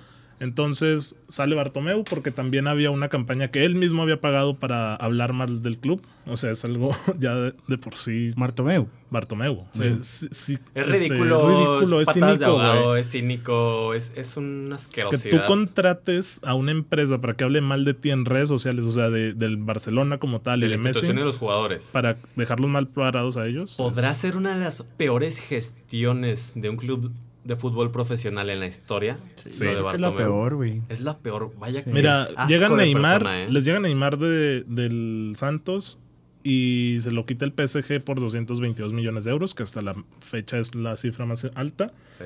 Entonces 0.43 1.15
sale 1.27 1.55
Bartomeu 1.55 2.03
porque 2.03 2.29
también 2.31 2.67
había 2.67 2.91
una 2.91 3.09
campaña 3.09 3.49
que 3.49 3.63
él 3.65 3.75
mismo 3.75 4.01
había 4.03 4.19
pagado 4.19 4.57
para 4.59 4.95
hablar 4.95 5.33
mal 5.33 5.63
del 5.63 5.77
club. 5.77 6.01
O 6.27 6.37
sea, 6.37 6.51
es 6.51 6.63
algo 6.65 6.95
ya 7.19 7.33
de, 7.35 7.53
de 7.67 7.77
por 7.77 7.95
sí 7.95 8.33
Martomeu. 8.35 8.87
Bartomeu. 9.09 9.53
O 9.59 9.67
sea, 9.73 9.95
sí- 10.01 10.27
sí, 10.31 10.53
Es 10.73 10.87
este, 10.87 11.07
ridículo, 11.07 11.39
ridículo, 11.47 12.01
es 12.01 12.07
es 12.09 12.13
patadas 12.15 12.39
de 12.39 12.45
cínico, 12.45 12.51
ahogado, 12.61 12.83
güey. 12.89 13.01
es 13.01 13.11
cínico, 13.11 13.93
es, 13.93 14.11
es 14.15 14.37
una 14.37 14.69
Que 14.69 14.81
asquerosidad. 14.81 15.39
tú 15.41 15.45
contrates 15.47 16.39
a 16.43 16.55
una 16.55 16.71
empresa 16.71 17.21
para 17.21 17.35
que 17.35 17.43
hable 17.43 17.61
mal 17.61 17.85
de 17.85 17.93
ti 17.93 18.09
en 18.09 18.25
redes 18.25 18.49
sociales, 18.49 18.85
o 18.85 18.91
sea, 18.91 19.09
de- 19.11 19.33
del 19.33 19.57
Barcelona 19.57 20.17
como 20.17 20.41
tal 20.41 20.59
de 20.61 20.65
y 20.65 20.69
la 20.69 20.77
de 20.77 20.81
Messi, 20.81 21.05
de 21.07 21.13
los 21.13 21.37
jugadores. 21.37 21.89
para 21.93 22.17
dejarlos 22.35 22.69
mal 22.71 22.87
parados 22.87 23.37
a 23.37 23.45
ellos. 23.45 23.75
¿Podrá 23.77 24.09
es- 24.09 24.17
ser 24.17 24.35
una 24.35 24.55
de 24.55 24.61
las 24.63 24.81
peores 24.97 25.37
gestiones 25.39 26.51
de 26.55 26.69
un 26.69 26.77
club 26.77 27.11
de 27.43 27.55
fútbol 27.55 27.91
profesional 27.91 28.49
en 28.49 28.59
la 28.59 28.67
historia? 28.67 29.17
Sí, 29.35 29.65
lo 29.65 29.89
de 29.89 29.95
Es 29.95 30.01
la 30.01 30.15
peor, 30.15 30.55
güey. 30.55 30.81
Es 30.89 31.01
la 31.01 31.17
peor. 31.17 31.51
Vaya 31.59 31.83
que 31.83 31.89
Mira, 31.91 32.23
asco 32.23 32.47
llega 32.47 32.69
de 32.69 32.75
Neymar, 32.77 33.19
persona, 33.19 33.43
¿eh? 33.43 33.51
les 33.51 33.65
llega 33.65 33.79
Neymar 33.79 34.17
de- 34.17 34.63
del 34.67 35.33
Santos 35.35 35.97
y 36.43 36.97
se 37.01 37.11
lo 37.11 37.25
quita 37.25 37.45
el 37.45 37.53
PSG 37.53 38.01
por 38.03 38.19
222 38.19 38.93
millones 38.93 39.23
de 39.25 39.31
euros, 39.31 39.53
que 39.53 39.63
hasta 39.63 39.81
la 39.81 39.95
fecha 40.19 40.57
es 40.57 40.73
la 40.75 40.95
cifra 40.97 41.25
más 41.25 41.49
alta. 41.55 41.91
Sí. 42.11 42.25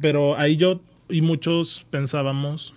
Pero 0.00 0.38
ahí 0.38 0.56
yo 0.56 0.80
y 1.08 1.20
muchos 1.20 1.86
pensábamos 1.90 2.74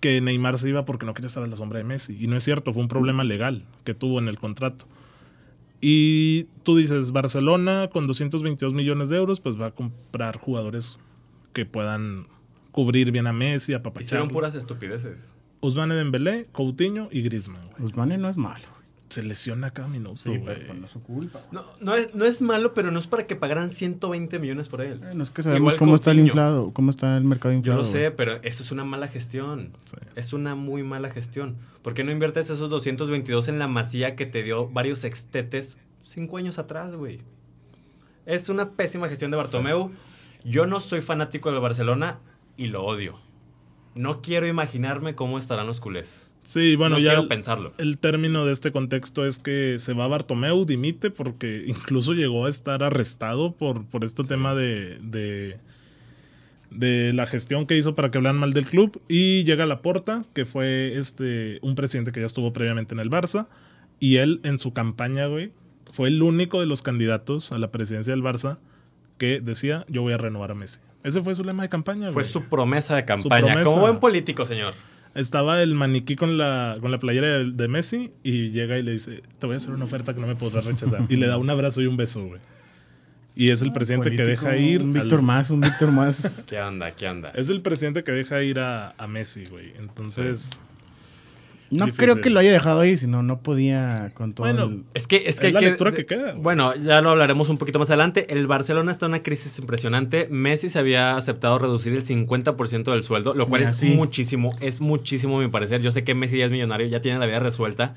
que 0.00 0.20
Neymar 0.20 0.58
se 0.58 0.68
iba 0.68 0.84
porque 0.84 1.06
no 1.06 1.14
quería 1.14 1.26
estar 1.26 1.42
a 1.42 1.46
la 1.46 1.56
sombra 1.56 1.78
de 1.78 1.84
Messi. 1.84 2.16
Y 2.20 2.26
no 2.28 2.36
es 2.36 2.44
cierto, 2.44 2.72
fue 2.72 2.82
un 2.82 2.88
problema 2.88 3.24
legal 3.24 3.64
que 3.84 3.94
tuvo 3.94 4.18
en 4.18 4.28
el 4.28 4.38
contrato. 4.38 4.86
Y 5.80 6.44
tú 6.64 6.76
dices, 6.76 7.12
Barcelona 7.12 7.88
con 7.92 8.06
222 8.06 8.74
millones 8.74 9.08
de 9.08 9.16
euros, 9.16 9.40
pues 9.40 9.60
va 9.60 9.66
a 9.66 9.70
comprar 9.70 10.36
jugadores 10.38 10.98
que 11.52 11.66
puedan 11.66 12.26
cubrir 12.72 13.12
bien 13.12 13.26
a 13.26 13.32
Messi, 13.32 13.74
a 13.74 13.82
Papachar. 13.82 14.02
Hicieron 14.02 14.28
puras 14.28 14.54
estupideces. 14.54 15.34
Ousmane 15.60 15.94
Dembélé, 15.94 16.46
Coutinho 16.52 17.08
y 17.10 17.22
Griezmann. 17.22 17.62
güey. 17.70 17.82
Usmane 17.84 18.18
no 18.18 18.28
es 18.28 18.36
malo. 18.36 18.77
Se 19.08 19.22
lesiona 19.22 19.70
cada 19.70 19.88
minuto, 19.88 20.16
Sí, 20.22 20.28
güey. 20.30 20.42
pero 20.44 20.74
no 20.74 20.84
es 20.84 20.92
su 20.92 21.02
culpa. 21.02 21.40
No, 21.50 21.62
no, 21.80 21.94
es, 21.94 22.14
no 22.14 22.24
es 22.26 22.42
malo, 22.42 22.72
pero 22.72 22.90
no 22.90 23.00
es 23.00 23.06
para 23.06 23.26
que 23.26 23.36
pagaran 23.36 23.70
120 23.70 24.38
millones 24.38 24.68
por 24.68 24.82
él. 24.82 24.98
Bueno, 24.98 25.22
es 25.22 25.30
que 25.30 25.42
sabemos 25.42 25.60
Igual 25.60 25.76
cómo 25.76 25.94
está 25.94 26.10
el 26.10 26.20
inflado, 26.20 26.72
cómo 26.74 26.90
está 26.90 27.16
el 27.16 27.24
mercado 27.24 27.52
Yo 27.52 27.56
inflado. 27.58 27.78
lo 27.80 27.84
sé, 27.86 28.00
güey. 28.06 28.16
pero 28.16 28.34
esto 28.42 28.62
es 28.62 28.70
una 28.70 28.84
mala 28.84 29.08
gestión. 29.08 29.72
Sí. 29.86 29.96
Es 30.14 30.32
una 30.34 30.54
muy 30.54 30.82
mala 30.82 31.10
gestión. 31.10 31.56
¿Por 31.82 31.94
qué 31.94 32.04
no 32.04 32.12
inviertes 32.12 32.50
esos 32.50 32.68
222 32.68 33.48
en 33.48 33.58
la 33.58 33.66
masía 33.66 34.14
que 34.14 34.26
te 34.26 34.42
dio 34.42 34.68
varios 34.68 35.04
extetes 35.04 35.78
cinco 36.04 36.36
años 36.36 36.58
atrás, 36.58 36.94
güey? 36.94 37.20
Es 38.26 38.50
una 38.50 38.68
pésima 38.70 39.08
gestión 39.08 39.30
de 39.30 39.38
Bartomeu. 39.38 39.90
Yo 40.44 40.66
no 40.66 40.80
soy 40.80 41.00
fanático 41.00 41.50
del 41.50 41.60
Barcelona 41.60 42.18
y 42.58 42.66
lo 42.66 42.84
odio. 42.84 43.18
No 43.94 44.20
quiero 44.22 44.46
imaginarme 44.46 45.14
cómo 45.14 45.38
estarán 45.38 45.66
los 45.66 45.80
culés. 45.80 46.27
Sí, 46.48 46.76
bueno, 46.76 46.96
no 46.96 47.00
ya 47.02 47.10
quiero 47.10 47.22
el, 47.24 47.28
pensarlo. 47.28 47.74
el 47.76 47.98
término 47.98 48.46
de 48.46 48.52
este 48.54 48.72
contexto 48.72 49.26
es 49.26 49.38
que 49.38 49.76
se 49.78 49.92
va 49.92 50.08
Bartomeu, 50.08 50.64
dimite, 50.64 51.10
porque 51.10 51.62
incluso 51.66 52.14
llegó 52.14 52.46
a 52.46 52.48
estar 52.48 52.82
arrestado 52.82 53.52
por, 53.52 53.84
por 53.84 54.02
este 54.02 54.24
tema 54.24 54.54
de, 54.54 54.98
de, 55.02 55.58
de 56.70 57.12
la 57.12 57.26
gestión 57.26 57.66
que 57.66 57.76
hizo 57.76 57.94
para 57.94 58.10
que 58.10 58.16
hablan 58.16 58.36
mal 58.36 58.54
del 58.54 58.64
club. 58.64 58.98
Y 59.08 59.44
llega 59.44 59.66
Laporta, 59.66 60.24
que 60.32 60.46
fue 60.46 60.96
este 60.96 61.58
un 61.60 61.74
presidente 61.74 62.12
que 62.12 62.20
ya 62.20 62.26
estuvo 62.26 62.50
previamente 62.54 62.94
en 62.94 63.00
el 63.00 63.10
Barça. 63.10 63.46
Y 64.00 64.16
él 64.16 64.40
en 64.42 64.56
su 64.56 64.72
campaña, 64.72 65.26
güey, 65.26 65.52
fue 65.92 66.08
el 66.08 66.22
único 66.22 66.60
de 66.60 66.66
los 66.66 66.80
candidatos 66.80 67.52
a 67.52 67.58
la 67.58 67.68
presidencia 67.68 68.14
del 68.14 68.22
Barça 68.22 68.56
que 69.18 69.40
decía, 69.42 69.84
yo 69.88 70.00
voy 70.00 70.14
a 70.14 70.16
renovar 70.16 70.52
a 70.52 70.54
Messi. 70.54 70.78
Ese 71.04 71.22
fue 71.22 71.34
su 71.34 71.44
lema 71.44 71.64
de 71.64 71.68
campaña, 71.68 72.06
Fue 72.06 72.22
güey. 72.22 72.24
su 72.24 72.44
promesa 72.44 72.96
de 72.96 73.04
campaña. 73.04 73.44
promesa. 73.46 73.64
Como 73.70 73.82
buen 73.82 73.98
político, 73.98 74.46
señor. 74.46 74.72
Estaba 75.18 75.62
el 75.62 75.74
maniquí 75.74 76.16
con 76.16 76.38
la, 76.38 76.76
con 76.80 76.90
la 76.90 76.98
playera 76.98 77.38
de, 77.38 77.50
de 77.52 77.68
Messi 77.68 78.10
y 78.22 78.50
llega 78.50 78.78
y 78.78 78.82
le 78.82 78.92
dice, 78.92 79.22
te 79.38 79.46
voy 79.46 79.54
a 79.54 79.56
hacer 79.56 79.72
una 79.72 79.84
oferta 79.84 80.14
que 80.14 80.20
no 80.20 80.26
me 80.26 80.36
podrás 80.36 80.64
rechazar. 80.64 81.04
y 81.08 81.16
le 81.16 81.26
da 81.26 81.36
un 81.38 81.50
abrazo 81.50 81.80
y 81.82 81.86
un 81.86 81.96
beso, 81.96 82.24
güey. 82.24 82.40
Y 83.36 83.50
es 83.52 83.62
el 83.62 83.72
presidente 83.72 84.10
que 84.16 84.24
deja 84.24 84.56
ir... 84.56 84.82
Un 84.82 84.96
al- 84.96 85.02
Víctor 85.04 85.22
más, 85.22 85.50
un 85.50 85.60
Víctor 85.60 85.92
más. 85.92 86.44
¿Qué 86.48 86.58
anda? 86.58 86.90
¿Qué 86.92 87.06
anda? 87.06 87.30
es 87.34 87.48
el 87.48 87.60
presidente 87.62 88.02
que 88.04 88.12
deja 88.12 88.42
ir 88.42 88.58
a, 88.60 88.94
a 88.98 89.06
Messi, 89.06 89.44
güey. 89.46 89.72
Entonces, 89.78 90.58
No 91.70 91.84
Difícil. 91.86 92.04
creo 92.04 92.20
que 92.22 92.30
lo 92.30 92.40
haya 92.40 92.50
dejado 92.52 92.80
ahí, 92.80 92.96
sino 92.96 93.22
no 93.22 93.40
podía 93.40 94.12
con 94.14 94.32
todo 94.32 94.46
Bueno, 94.46 94.64
el- 94.64 94.84
Es 94.94 95.06
que 95.06 95.24
es, 95.26 95.38
que 95.38 95.48
Es 95.48 95.52
la 95.52 95.60
que- 95.60 95.66
lectura 95.66 95.92
que 95.92 96.06
queda, 96.06 96.30
güey. 96.32 96.42
Bueno, 96.42 96.74
ya 96.76 97.00
lo 97.02 97.10
hablaremos 97.10 97.48
un 97.50 97.58
poquito 97.58 97.78
más 97.78 97.90
adelante. 97.90 98.32
El 98.32 98.46
Barcelona 98.46 98.90
está 98.90 99.06
en 99.06 99.12
una 99.12 99.22
crisis 99.22 99.58
impresionante. 99.58 100.28
Messi 100.30 100.68
se 100.70 100.78
había 100.78 101.16
aceptado 101.16 101.58
reducir 101.58 101.92
el 101.94 102.02
50% 102.04 102.92
del 102.92 103.04
sueldo, 103.04 103.34
lo 103.34 103.46
cual 103.46 103.60
Mira, 103.60 103.70
es 103.72 103.76
sí. 103.76 103.88
muchísimo, 103.90 104.52
es 104.60 104.80
muchísimo 104.80 105.38
a 105.38 105.42
mi 105.42 105.48
parecer. 105.48 105.82
Yo 105.82 105.90
sé 105.90 106.04
que 106.04 106.14
Messi 106.14 106.38
ya 106.38 106.46
es 106.46 106.50
millonario, 106.50 106.86
ya 106.86 107.00
tiene 107.02 107.18
la 107.18 107.26
vida 107.26 107.40
resuelta, 107.40 107.94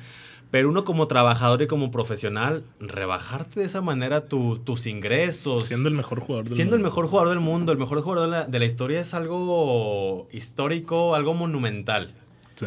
pero 0.52 0.68
uno 0.68 0.84
como 0.84 1.08
trabajador 1.08 1.62
y 1.62 1.68
como 1.68 1.92
profesional, 1.92 2.64
rebajarte 2.82 3.62
de 3.62 3.66
esa 3.68 3.80
manera 3.80 4.26
tu- 4.26 4.58
tus 4.58 4.86
ingresos, 4.86 5.64
siendo 5.64 5.88
el 5.88 5.96
mejor 5.96 6.20
jugador 6.20 6.44
del 6.46 6.56
siendo 6.56 6.76
el 6.76 6.82
mundo. 6.82 6.90
mejor 6.90 7.08
jugador 7.08 7.30
del 7.30 7.40
mundo, 7.40 7.72
el 7.72 7.78
mejor 7.78 8.02
jugador 8.02 8.30
de 8.30 8.36
la, 8.36 8.46
de 8.48 8.60
la 8.60 8.66
historia 8.66 9.00
es 9.00 9.14
algo 9.14 10.28
histórico, 10.34 11.16
algo 11.16 11.34
monumental. 11.34 12.12
Sí. 12.56 12.66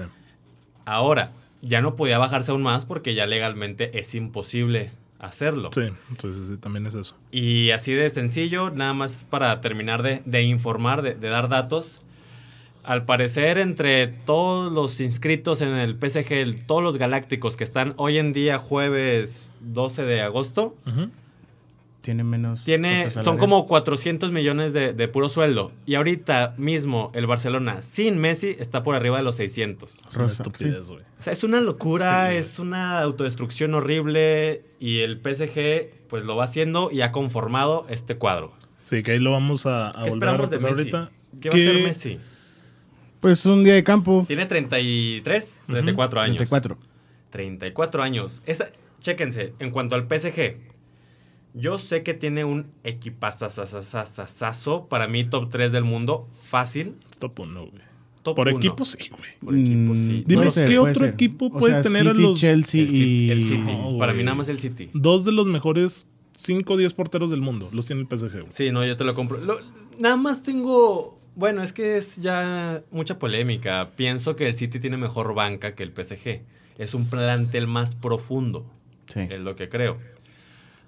Ahora, 0.84 1.32
ya 1.62 1.80
no 1.80 1.94
podía 1.96 2.18
bajarse 2.18 2.50
aún 2.52 2.62
más 2.62 2.84
porque 2.84 3.14
ya 3.14 3.26
legalmente 3.26 3.98
es 3.98 4.14
imposible 4.14 4.90
hacerlo. 5.18 5.70
Sí, 5.72 5.82
entonces 6.10 6.48
sí, 6.48 6.56
también 6.58 6.86
es 6.86 6.94
eso. 6.94 7.14
Y 7.30 7.70
así 7.70 7.92
de 7.94 8.10
sencillo, 8.10 8.70
nada 8.70 8.92
más 8.92 9.24
para 9.30 9.60
terminar 9.60 10.02
de, 10.02 10.20
de 10.26 10.42
informar, 10.42 11.00
de, 11.02 11.14
de 11.14 11.28
dar 11.28 11.48
datos. 11.48 12.00
Al 12.82 13.06
parecer, 13.06 13.56
entre 13.56 14.08
todos 14.08 14.70
los 14.70 15.00
inscritos 15.00 15.62
en 15.62 15.70
el 15.70 15.96
PSG, 15.98 16.32
el- 16.32 16.66
todos 16.66 16.82
los 16.82 16.98
galácticos 16.98 17.56
que 17.56 17.64
están 17.64 17.94
hoy 17.96 18.18
en 18.18 18.34
día, 18.34 18.58
jueves 18.58 19.50
12 19.60 20.02
de 20.02 20.20
agosto, 20.20 20.76
Ujú. 20.86 21.08
Tiene 22.04 22.22
menos. 22.22 22.64
tiene, 22.66 23.08
son 23.08 23.38
como 23.38 23.66
400 23.66 24.30
millones 24.30 24.74
de, 24.74 24.92
de 24.92 25.08
puro 25.08 25.30
sueldo. 25.30 25.72
Y 25.86 25.94
ahorita 25.94 26.52
mismo 26.58 27.10
el 27.14 27.26
Barcelona 27.26 27.80
sin 27.80 28.18
Messi 28.18 28.54
está 28.58 28.82
por 28.82 28.94
arriba 28.94 29.16
de 29.16 29.22
los 29.24 29.36
600. 29.36 30.02
Es 30.06 30.16
una 30.16 30.26
estupidez, 30.26 30.90
güey. 30.90 31.00
O 31.18 31.22
sea, 31.22 31.32
es 31.32 31.42
una 31.44 31.62
locura, 31.62 32.28
Sí, 32.30 32.36
es 32.36 32.58
una 32.58 33.00
autodestrucción 33.00 33.72
horrible 33.72 34.62
y 34.78 34.98
el 35.00 35.16
PSG 35.18 36.06
pues 36.10 36.26
lo 36.26 36.36
va 36.36 36.44
haciendo 36.44 36.90
y 36.92 37.00
ha 37.00 37.10
conformado 37.10 37.86
este 37.88 38.16
cuadro. 38.16 38.52
Sí, 38.82 39.02
que 39.02 39.12
ahí 39.12 39.18
lo 39.18 39.30
vamos 39.32 39.64
a, 39.64 39.88
a 39.88 39.92
¿Qué 39.92 40.10
volver 40.10 40.28
a 40.28 40.32
esperamos 40.34 40.50
de 40.50 40.58
Messi? 40.58 40.68
ahorita. 40.68 41.10
¿Qué 41.40 41.48
va 41.48 41.54
a 41.54 41.58
hacer 41.58 41.82
Messi? 41.84 42.18
Pues 43.20 43.46
un 43.46 43.64
día 43.64 43.72
de 43.72 43.82
campo. 43.82 44.24
Tiene 44.28 44.44
33, 44.44 45.62
34 45.68 46.20
años. 46.20 46.36
34. 46.36 46.78
34 47.30 48.02
años. 48.02 48.42
Esa, 48.44 48.66
chéquense, 49.00 49.54
en 49.58 49.70
cuanto 49.70 49.94
al 49.94 50.02
PSG, 50.06 50.73
yo 51.54 51.78
sé 51.78 52.02
que 52.02 52.12
tiene 52.14 52.44
un 52.44 52.66
equipazazazazazazo, 53.64 54.86
para 54.88 55.08
mí 55.08 55.24
top 55.24 55.50
3 55.50 55.72
del 55.72 55.84
mundo, 55.84 56.28
fácil. 56.46 56.94
Top 57.18 57.38
1, 57.40 57.60
güey. 57.66 57.82
Top 58.22 58.36
Por 58.36 58.48
uno. 58.48 58.58
equipo, 58.58 58.84
sí, 58.84 58.96
güey. 59.10 59.30
Por 59.44 59.54
equipo, 59.56 59.92
Mm, 59.92 59.96
sí. 59.96 60.24
Dime 60.26 60.42
puede 60.42 60.50
ser, 60.52 60.68
qué 60.70 60.76
puede 60.78 60.90
otro 60.92 61.04
ser. 61.04 61.14
equipo 61.14 61.46
O 61.46 61.50
puede 61.50 61.72
sea, 61.74 61.82
tener 61.82 62.08
a 62.08 62.14
los- 62.14 62.40
Chelsea 62.40 62.80
El 62.82 62.88
City, 62.88 63.02
y. 63.26 63.30
el 63.30 63.42
City. 63.44 63.56
No, 63.58 63.98
para 63.98 64.14
mí 64.14 64.22
nada 64.24 64.34
más 64.36 64.48
el 64.48 64.58
City. 64.58 64.88
Dos 64.94 65.24
de 65.26 65.32
los 65.32 65.46
mejores 65.46 66.06
5 66.36 66.72
o 66.72 66.76
10 66.78 66.94
porteros 66.94 67.30
del 67.30 67.40
mundo 67.42 67.68
los 67.72 67.86
tiene 67.86 68.00
el 68.02 68.08
PSG, 68.08 68.32
güey. 68.40 68.46
Sí, 68.52 68.70
no, 68.72 68.84
yo 68.84 68.96
te 68.96 69.04
lo 69.04 69.14
compro. 69.14 69.38
Lo- 69.40 69.58
nada 69.98 70.16
más 70.16 70.42
tengo. 70.42 71.20
Bueno, 71.36 71.62
es 71.62 71.72
que 71.72 71.96
es 71.98 72.16
ya 72.22 72.82
mucha 72.90 73.18
polémica. 73.18 73.90
Pienso 73.96 74.36
que 74.36 74.48
el 74.48 74.54
City 74.54 74.78
tiene 74.80 74.96
mejor 74.96 75.34
banca 75.34 75.74
que 75.74 75.82
el 75.82 75.92
PSG. 75.92 76.42
Es 76.78 76.94
un 76.94 77.06
plantel 77.06 77.66
más 77.66 77.94
profundo. 77.94 78.64
Sí. 79.12 79.20
Es 79.28 79.40
lo 79.40 79.54
que 79.54 79.68
creo. 79.68 79.98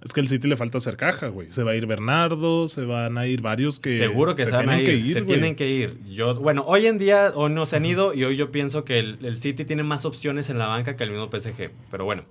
Es 0.07 0.13
que 0.13 0.21
el 0.21 0.29
City 0.29 0.47
le 0.47 0.55
falta 0.57 0.79
hacer 0.79 0.97
caja, 0.97 1.27
güey. 1.27 1.51
Se 1.51 1.65
va 1.65 1.73
a 1.73 1.75
ir 1.75 1.85
Bernardo, 1.87 2.69
se 2.69 2.85
van 2.85 3.19
a 3.19 3.27
ir 3.27 3.43
varios 3.43 3.81
que 3.81 3.99
Seguro 3.99 4.35
que 4.37 4.45
se, 4.45 4.51
van 4.53 4.69
a 4.69 4.79
ir. 4.79 4.87
que 4.87 4.95
ir, 4.95 5.13
se 5.13 5.21
güey. 5.23 5.27
tienen 5.27 5.57
que 5.57 5.69
ir. 5.69 5.99
Yo, 6.09 6.37
bueno, 6.37 6.63
hoy 6.67 6.87
en 6.87 6.99
día 6.99 7.33
hoy 7.35 7.51
no 7.53 7.67
se 7.67 7.75
han 7.75 7.85
ido 7.85 8.15
y 8.15 8.23
hoy 8.23 8.37
yo 8.37 8.53
pienso 8.53 8.85
que 8.85 9.01
el, 9.01 9.19
el 9.23 9.41
City 9.41 9.65
tiene 9.65 9.83
más 9.83 10.05
opciones 10.05 10.49
en 10.49 10.59
la 10.59 10.69
banca 10.69 10.95
que 10.97 11.03
el 11.03 11.11
mismo 11.11 11.29
PSG. 11.29 11.71
Pero 11.91 12.05
bueno, 12.05 12.23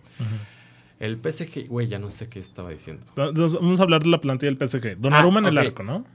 el 1.01 1.17
PSG, 1.17 1.67
güey, 1.67 1.87
ya 1.87 1.99
no 1.99 2.09
sé 2.11 2.29
qué 2.29 2.39
estaba 2.39 2.69
diciendo. 2.71 3.03
Vamos 3.17 3.81
a 3.81 3.83
hablar 3.83 4.01
de 4.03 4.09
la 4.09 4.21
plantilla 4.21 4.51
del 4.53 4.67
PSG. 4.69 4.95
Donnarumma 4.97 5.39
en 5.41 5.47
el 5.47 5.57
Ah, 5.57 5.61
arco, 5.61 5.83
¿no? 5.83 6.05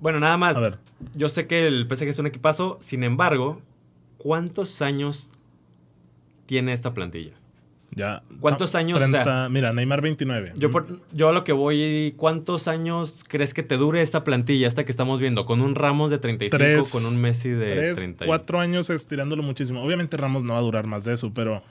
Bueno, 0.00 0.18
nada 0.18 0.38
más. 0.38 0.56
A 0.56 0.60
ver. 0.60 0.78
Yo 1.14 1.28
sé 1.28 1.46
que 1.46 1.66
el 1.66 1.86
PSG 1.86 2.08
es 2.08 2.18
un 2.20 2.26
equipazo, 2.26 2.78
sin 2.80 3.04
embargo, 3.04 3.60
¿cuántos 4.16 4.80
años 4.80 5.30
tiene 6.46 6.72
esta 6.72 6.94
plantilla? 6.94 7.32
Ya. 7.94 8.22
¿Cuántos 8.40 8.74
años, 8.74 9.02
o 9.02 9.06
sea? 9.08 9.48
mira, 9.50 9.72
Neymar 9.72 10.00
29. 10.00 10.52
Yo, 10.56 10.70
por- 10.70 10.86
yo 11.12 11.28
a 11.28 11.32
lo 11.32 11.44
que 11.44 11.52
voy, 11.52 12.14
¿cuántos 12.16 12.66
años 12.66 13.22
crees 13.28 13.52
que 13.52 13.62
te 13.62 13.76
dure 13.76 14.00
esta 14.00 14.24
plantilla, 14.24 14.66
esta 14.66 14.84
que 14.84 14.90
estamos 14.92 15.20
viendo? 15.20 15.44
Con 15.44 15.60
un 15.60 15.74
Ramos 15.74 16.10
de 16.10 16.18
35, 16.18 16.56
Tres- 16.56 16.90
con 16.92 17.16
un 17.16 17.22
Messi 17.22 17.50
de 17.50 17.68
Tres, 17.70 17.98
30. 17.98 18.24
cuatro 18.26 18.60
años 18.60 18.88
estirándolo 18.88 19.42
muchísimo. 19.42 19.82
Obviamente 19.84 20.16
Ramos 20.16 20.42
no 20.42 20.54
va 20.54 20.60
a 20.60 20.62
durar 20.62 20.86
más 20.86 21.04
de 21.04 21.12
eso, 21.14 21.32
pero 21.34 21.62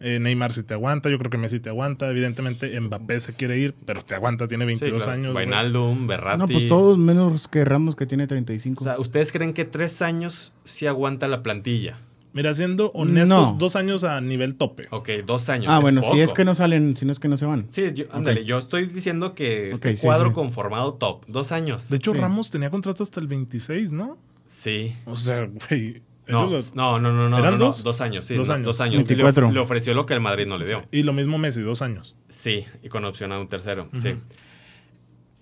eh, 0.00 0.18
Neymar 0.20 0.52
sí 0.52 0.64
te 0.64 0.74
aguanta. 0.74 1.08
Yo 1.08 1.18
creo 1.18 1.30
que 1.30 1.38
Messi 1.38 1.60
te 1.60 1.68
aguanta. 1.68 2.10
Evidentemente 2.10 2.78
Mbappé 2.80 3.20
se 3.20 3.32
quiere 3.32 3.56
ir, 3.58 3.74
pero 3.86 4.02
te 4.02 4.16
aguanta. 4.16 4.48
Tiene 4.48 4.64
Sí, 4.64 4.66
22 4.66 5.04
claro. 5.04 5.12
años. 5.20 5.34
Wijnaldum, 5.36 6.06
Berratti. 6.08 6.38
No, 6.40 6.48
pues 6.48 6.66
todos 6.66 6.98
menos 6.98 7.46
que 7.46 7.64
Ramos 7.64 7.94
que 7.94 8.06
tiene 8.06 8.26
35. 8.26 8.82
O 8.82 8.84
sea, 8.84 8.98
¿ustedes 8.98 9.30
creen 9.30 9.54
que 9.54 9.64
tres 9.64 10.02
años 10.02 10.52
sí 10.64 10.86
aguanta 10.88 11.28
la 11.28 11.42
plantilla? 11.44 11.96
Mira, 12.34 12.52
siendo 12.52 12.90
honestos, 12.92 13.52
No. 13.52 13.56
dos 13.58 13.76
años 13.76 14.04
a 14.04 14.20
nivel 14.20 14.56
tope. 14.56 14.88
Ok, 14.90 15.08
dos 15.24 15.48
años. 15.48 15.68
ah, 15.72 15.78
bueno, 15.78 16.02
si 16.02 16.20
es 16.20 16.32
que 16.34 16.44
no 16.44 16.54
salen, 16.54 16.96
si 16.96 17.06
no 17.06 17.12
es 17.12 17.18
que 17.20 17.28
no 17.28 17.36
se 17.36 17.46
van. 17.46 17.68
Sí, 17.70 17.92
yo, 17.94 18.04
ándale, 18.12 18.44
yo 18.44 18.58
estoy 18.58 18.86
diciendo 18.86 19.34
que 19.34 19.70
este 19.70 19.96
sí, 19.96 20.04
cuadro 20.04 20.28
sí. 20.28 20.34
conformado 20.34 20.94
top. 20.94 21.24
Dos 21.28 21.52
años. 21.52 21.88
De 21.88 21.96
hecho, 21.96 22.12
Sí. 22.12 22.18
Ramos 22.18 22.50
tenía 22.50 22.68
contrato 22.70 23.02
hasta 23.02 23.20
el 23.20 23.28
26, 23.28 23.92
¿no? 23.92 24.18
Sí. 24.46 24.94
O 25.06 25.16
sea, 25.16 25.48
güey. 25.70 26.02
No, 26.26 26.48
no, 26.48 26.98
no, 26.98 27.12
no, 27.12 27.28
no. 27.28 27.38
¿Eran 27.38 27.52
no, 27.52 27.58
no, 27.58 27.64
dos? 27.66 27.82
Dos 27.84 28.00
años, 28.00 28.24
sí. 28.24 28.34
Dos 28.34 28.48
no, 28.48 28.54
años. 28.54 28.66
Dos 28.66 28.80
años. 28.80 28.96
24. 28.96 29.46
Le, 29.48 29.52
le 29.52 29.60
ofreció 29.60 29.94
lo 29.94 30.04
que 30.06 30.14
el 30.14 30.20
Madrid 30.20 30.46
no 30.46 30.58
le 30.58 30.66
dio. 30.66 30.82
Y 30.90 31.02
lo 31.02 31.12
mismo 31.12 31.38
Messi, 31.38 31.60
dos 31.60 31.82
años. 31.82 32.16
Sí, 32.28 32.64
y 32.82 32.88
con 32.88 33.04
opción 33.04 33.30
a 33.30 33.38
un 33.38 33.46
tercero. 33.46 33.88
Sí. 33.94 34.14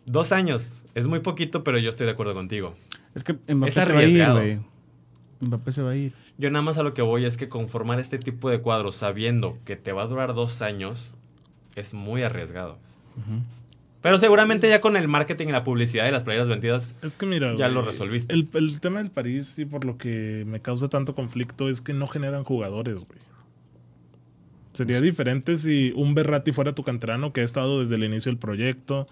Dos 0.06 0.32
años. 0.32 0.82
Es 0.94 1.06
muy 1.06 1.20
poquito, 1.20 1.62
pero 1.64 1.78
yo 1.78 1.88
estoy 1.88 2.06
de 2.06 2.12
acuerdo 2.12 2.34
contigo. 2.34 2.74
Es 3.14 3.24
que 3.24 3.34
Mbappé 3.34 3.68
Es 3.68 3.74
se 3.74 3.80
va 3.92 4.00
a 4.00 4.02
ir, 4.02 4.22
arriesgado. 4.22 4.34
güey. 4.40 4.58
Mbappé 5.42 5.72
se 5.72 5.82
va 5.82 5.90
a 5.90 5.96
ir. 5.96 6.12
Yo 6.38 6.50
nada 6.50 6.62
más 6.62 6.78
a 6.78 6.82
lo 6.82 6.94
que 6.94 7.02
voy 7.02 7.24
es 7.24 7.36
que 7.36 7.48
conformar 7.48 7.98
este 8.00 8.18
tipo 8.18 8.48
de 8.48 8.60
cuadros 8.60 8.94
sabiendo 8.94 9.58
que 9.64 9.76
te 9.76 9.92
va 9.92 10.02
a 10.02 10.06
durar 10.06 10.34
dos 10.34 10.62
años 10.62 11.12
es 11.74 11.94
muy 11.94 12.22
arriesgado. 12.22 12.78
Pero 14.00 14.18
seguramente 14.18 14.68
ya 14.68 14.80
con 14.80 14.96
el 14.96 15.08
marketing 15.08 15.48
y 15.48 15.52
la 15.52 15.64
publicidad 15.64 16.08
y 16.08 16.12
las 16.12 16.24
playeras 16.24 16.48
vendidas, 16.48 16.94
Es 17.02 17.16
que 17.16 17.26
mira. 17.26 17.54
Ya 17.56 17.68
lo 17.68 17.82
resolviste. 17.82 18.32
El, 18.32 18.48
el 18.54 18.80
tema 18.80 19.02
del 19.02 19.10
París 19.10 19.58
y 19.58 19.64
por 19.64 19.84
lo 19.84 19.98
que 19.98 20.44
me 20.46 20.60
causa 20.60 20.88
tanto 20.88 21.14
conflicto 21.14 21.68
es 21.68 21.80
que 21.80 21.92
no 21.92 22.06
generan 22.06 22.44
jugadores, 22.44 23.04
güey. 23.04 23.18
Sería 24.72 25.00
diferente 25.00 25.56
si 25.56 25.92
un 25.96 26.14
Berratti 26.14 26.52
fuera 26.52 26.74
tu 26.74 26.82
canterano 26.82 27.32
que 27.32 27.42
ha 27.42 27.44
estado 27.44 27.80
desde 27.80 27.96
el 27.96 28.04
inicio 28.04 28.30
del 28.30 28.38
proyecto. 28.38 29.06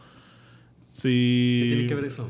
Si. 0.92 1.60
¿Qué 1.62 1.68
tiene 1.68 1.86
que 1.86 1.94
ver 1.96 2.04
eso? 2.06 2.28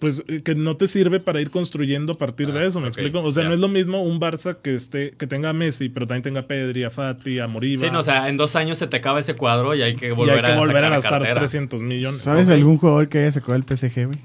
Pues 0.00 0.24
eh, 0.28 0.42
que 0.44 0.54
no 0.54 0.76
te 0.76 0.88
sirve 0.88 1.20
para 1.20 1.40
ir 1.40 1.50
construyendo 1.50 2.14
a 2.14 2.18
partir 2.18 2.52
de 2.52 2.58
Ah, 2.60 2.64
eso, 2.66 2.80
¿me 2.80 2.88
explico? 2.88 3.20
O 3.22 3.30
sea, 3.30 3.44
no 3.44 3.54
es 3.54 3.60
lo 3.60 3.68
mismo 3.68 4.02
un 4.02 4.20
Barça 4.20 4.56
que 4.60 4.74
esté 4.74 5.12
que 5.12 5.26
tenga 5.26 5.50
a 5.50 5.52
Messi, 5.52 5.88
pero 5.88 6.06
también 6.06 6.22
tenga 6.22 6.40
a 6.40 6.46
Pedri, 6.46 6.82
a 6.84 6.90
Fati, 6.90 7.38
a 7.38 7.46
Moriba. 7.46 7.80
Sí, 7.80 7.90
no, 7.90 8.00
o 8.00 8.02
sea, 8.02 8.28
en 8.28 8.36
dos 8.36 8.56
años 8.56 8.76
se 8.78 8.86
te 8.88 8.96
acaba 8.96 9.20
ese 9.20 9.34
cuadro 9.34 9.74
y 9.74 9.82
hay 9.82 9.94
que 9.94 10.06
y 10.06 10.08
hay 10.10 10.14
volver 10.14 10.44
que 10.44 10.52
a 10.52 10.56
volver 10.56 10.74
sacar 10.76 10.84
a 10.84 10.96
gastar 10.96 11.12
cartera. 11.20 11.34
300 11.40 11.82
millones. 11.82 12.20
¿Sabes 12.20 12.48
algún 12.50 12.76
jugador 12.76 13.08
que 13.08 13.18
haya 13.18 13.30
sacado 13.30 13.54
el 13.54 13.62
PSG, 13.62 14.06
güey? 14.06 14.18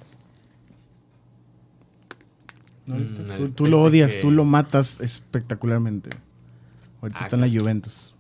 No, 2.86 2.96
Mm, 2.96 3.16
tú 3.16 3.44
el 3.44 3.52
tú 3.54 3.66
lo 3.68 3.78
PSG. 3.78 3.86
odias, 3.86 4.20
tú 4.20 4.32
lo 4.32 4.46
matas 4.46 5.00
espectacularmente. 5.00 6.10
Ahorita 7.02 7.20
Ah, 7.22 7.24
está 7.26 7.36
en 7.36 7.42
la. 7.54 7.60
Juventus. 7.60 8.16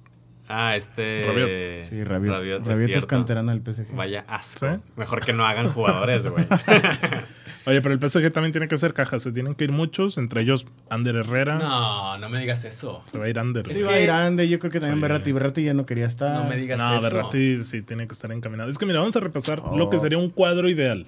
Ah, 0.47 0.75
este... 0.75 1.25
Rabiot. 1.27 1.85
Sí, 1.89 2.03
Rabiot. 2.03 2.33
Rabiot, 2.35 2.65
Rabiot, 2.65 2.89
es 2.91 3.05
canterano 3.05 3.51
del 3.51 3.61
PSG. 3.61 3.93
Vaya 3.95 4.25
asco. 4.27 4.67
¿Sí? 4.71 4.81
Mejor 4.95 5.23
que 5.23 5.33
no 5.33 5.45
hagan 5.45 5.69
jugadores, 5.71 6.25
güey. 6.27 6.45
Oye, 7.69 7.81
pero 7.81 7.93
el 7.93 7.99
PSG 7.99 8.31
también 8.31 8.51
tiene 8.51 8.67
que 8.67 8.75
hacer 8.75 8.93
cajas. 8.93 9.21
Se 9.23 9.31
tienen 9.31 9.53
que 9.55 9.63
ir 9.65 9.71
muchos, 9.71 10.17
entre 10.17 10.41
ellos 10.41 10.65
Ander 10.89 11.15
Herrera. 11.15 11.55
no, 11.59 12.17
no 12.17 12.29
me 12.29 12.39
digas 12.39 12.65
eso. 12.65 13.03
Se 13.05 13.17
va 13.17 13.25
a 13.25 13.29
ir 13.29 13.37
Ander. 13.39 13.67
Sí, 13.67 13.81
va 13.83 13.91
a 13.93 13.99
ir 13.99 14.09
Ande, 14.11 14.47
yo 14.49 14.59
creo 14.59 14.71
que 14.71 14.79
también. 14.79 14.99
Berratti. 15.01 15.31
Berratti 15.31 15.63
ya 15.63 15.73
no 15.73 15.85
quería 15.85 16.05
estar. 16.07 16.43
No 16.43 16.49
me 16.49 16.57
digas 16.57 16.77
No, 16.79 16.97
eso. 16.97 17.03
Berratti 17.03 17.59
sí 17.59 17.81
tiene 17.81 18.07
que 18.07 18.13
estar 18.13 18.31
encaminado. 18.31 18.69
Es 18.69 18.77
que 18.77 18.85
mira, 18.85 18.99
vamos 18.99 19.15
a 19.15 19.19
repasar 19.19 19.61
Oh. 19.63 19.77
lo 19.77 19.89
que 19.89 19.99
sería 19.99 20.17
un 20.17 20.29
cuadro 20.29 20.67
ideal. 20.69 21.05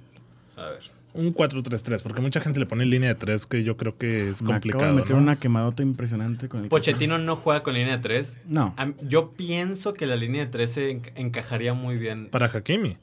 A 0.58 0.65
ver. 0.70 0.80
Un 1.13 1.34
4-3-3, 1.34 2.03
porque 2.03 2.22
mucha 2.22 2.39
gente 2.39 2.58
le 2.62 2.65
pone 2.65 2.86
línea 2.86 3.10
de 3.10 3.15
3 3.15 3.46
que 3.46 3.63
yo 3.65 3.75
creo 3.75 3.98
que 3.98 4.30
es 4.30 4.41
Me 4.44 4.46
acabo 4.48 4.53
complicado. 4.62 4.86
de 4.86 5.01
meter 5.01 5.15
¿no? 5.18 5.22
una 5.22 5.36
quemadota 5.38 5.84
impresionante 5.84 6.48
con 6.48 6.63
el 6.63 6.70
Pochettino 6.70 7.18
no 7.18 7.36
juega 7.36 7.63
con 7.63 7.74
línea 7.74 7.98
de 7.98 8.01
3. 8.03 8.38
No. 8.46 8.74
Yo 9.01 9.32
pienso 9.32 9.91
que 9.94 10.06
la 10.06 10.15
línea 10.15 10.46
de 10.46 10.51
3 10.51 10.72
se 10.72 10.89
enca- 10.89 11.12
encajaría 11.15 11.74
muy 11.74 11.98
bien 11.98 12.27
Para 12.32 12.46
Hakimi. 12.46 12.96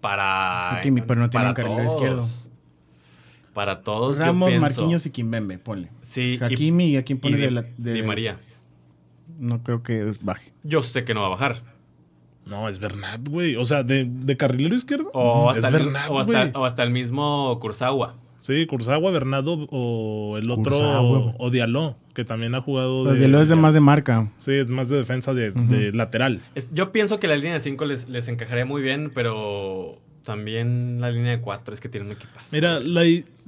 para. 0.00 0.76
Hakimi, 0.76 1.00
pero 1.02 1.20
no 1.20 1.30
tiene 1.30 1.48
un 1.48 1.54
carrilero 1.54 1.84
izquierdo. 1.84 2.28
Para 3.54 3.82
todos. 3.82 4.18
yo 4.18 4.24
Ramos, 4.24 4.48
pienso. 4.48 4.62
Marquinhos 4.62 5.04
y 5.06 5.10
Kimbembe, 5.10 5.58
ponle. 5.58 5.88
Sí. 6.02 6.38
y- 6.40 6.44
Hakimi 6.44 6.84
y 6.92 6.96
a 6.96 7.02
quién 7.04 7.18
pones 7.18 7.38
Di, 7.40 7.46
de, 7.46 7.50
la, 7.52 7.62
de- 7.76 7.92
Di 7.92 8.02
María. 8.02 8.38
No 9.38 9.62
creo 9.62 9.82
que 9.82 10.10
baje. 10.22 10.52
Yo 10.62 10.82
sé 10.82 11.04
que 11.04 11.14
no 11.14 11.20
va 11.20 11.26
a 11.26 11.30
bajar. 11.30 11.56
No, 12.46 12.68
es 12.68 12.78
Bernat, 12.78 13.28
güey. 13.28 13.56
O 13.56 13.64
sea, 13.64 13.82
de, 13.82 14.04
de 14.08 14.36
carrilero 14.36 14.74
izquierdo. 14.74 15.10
O 15.14 15.50
es 15.50 15.56
hasta, 15.58 15.68
el, 15.68 15.74
Bernat, 15.74 16.10
o, 16.10 16.18
hasta, 16.18 16.40
güey. 16.44 16.52
o 16.54 16.64
hasta 16.64 16.82
el 16.82 16.90
mismo 16.90 17.56
Kurzawa. 17.60 18.16
Sí, 18.40 18.66
Kurzawa, 18.66 19.10
Bernardo 19.12 19.68
o 19.70 20.36
el 20.38 20.50
otro. 20.50 20.64
Kurzawa, 20.64 21.34
o 21.38 21.50
Diallo, 21.50 21.94
que 22.14 22.24
también 22.24 22.54
ha 22.56 22.60
jugado. 22.60 23.04
Pues 23.04 23.20
de 23.20 23.40
es 23.40 23.48
de 23.48 23.54
más 23.56 23.74
de 23.74 23.80
marca. 23.80 24.32
Sí, 24.38 24.52
es 24.52 24.66
más 24.68 24.88
de 24.88 24.96
defensa 24.96 25.32
de, 25.34 25.52
de 25.52 25.92
lateral. 25.92 26.40
Es- 26.56 26.68
yo 26.74 26.90
pienso 26.90 27.20
que 27.20 27.28
la 27.28 27.36
línea 27.36 27.52
de 27.52 27.60
5 27.60 27.84
les, 27.84 28.08
les 28.08 28.26
encajaría 28.26 28.64
muy 28.66 28.82
bien, 28.82 29.12
pero 29.14 29.98
también 30.24 31.00
la 31.00 31.10
línea 31.10 31.32
de 31.32 31.40
4 31.40 31.74
es 31.74 31.80
que 31.80 31.88
tiene 31.88 32.06
un 32.06 32.12
equipazo. 32.12 32.48
Mira, 32.52 32.80
la, 32.80 33.02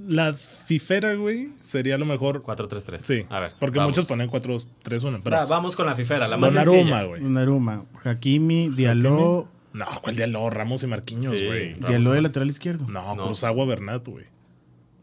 la 0.07 0.35
fifera, 0.35 1.15
güey, 1.15 1.51
sería 1.63 1.97
lo 1.99 2.05
mejor. 2.05 2.43
4-3-3. 2.43 2.99
Sí. 3.03 3.27
A 3.31 3.41
ver. 3.41 3.53
Porque 3.59 3.79
vamos. 3.79 3.93
muchos 3.93 4.07
ponen 4.07 4.29
4-3-1. 4.29 5.21
Pero 5.23 5.37
Va, 5.37 5.45
vamos 5.47 5.77
con 5.77 5.87
la 5.87 5.95
fifera, 5.95 6.27
la 6.29 6.37
más 6.37 6.53
sencilla. 6.53 7.03
güey. 7.05 7.23
Donnarumma, 7.23 7.85
Hakimi, 8.05 8.69
Diallo, 8.71 9.49
No, 9.73 9.87
¿cuál 10.03 10.17
Diallo? 10.17 10.51
Ramos 10.51 10.83
y 10.83 10.87
Marquinhos, 10.87 11.39
Sí. 11.39 11.47
güey. 11.47 11.75
Ramos, 11.75 11.89
Diallo 11.89 12.13
de 12.13 12.23
lateral 12.23 12.51
izquierdo. 12.51 12.87
No, 12.89 13.15
No. 13.15 13.27
Kurzawa, 13.27 13.65
Bernat, 13.67 14.07
güey. 14.07 14.25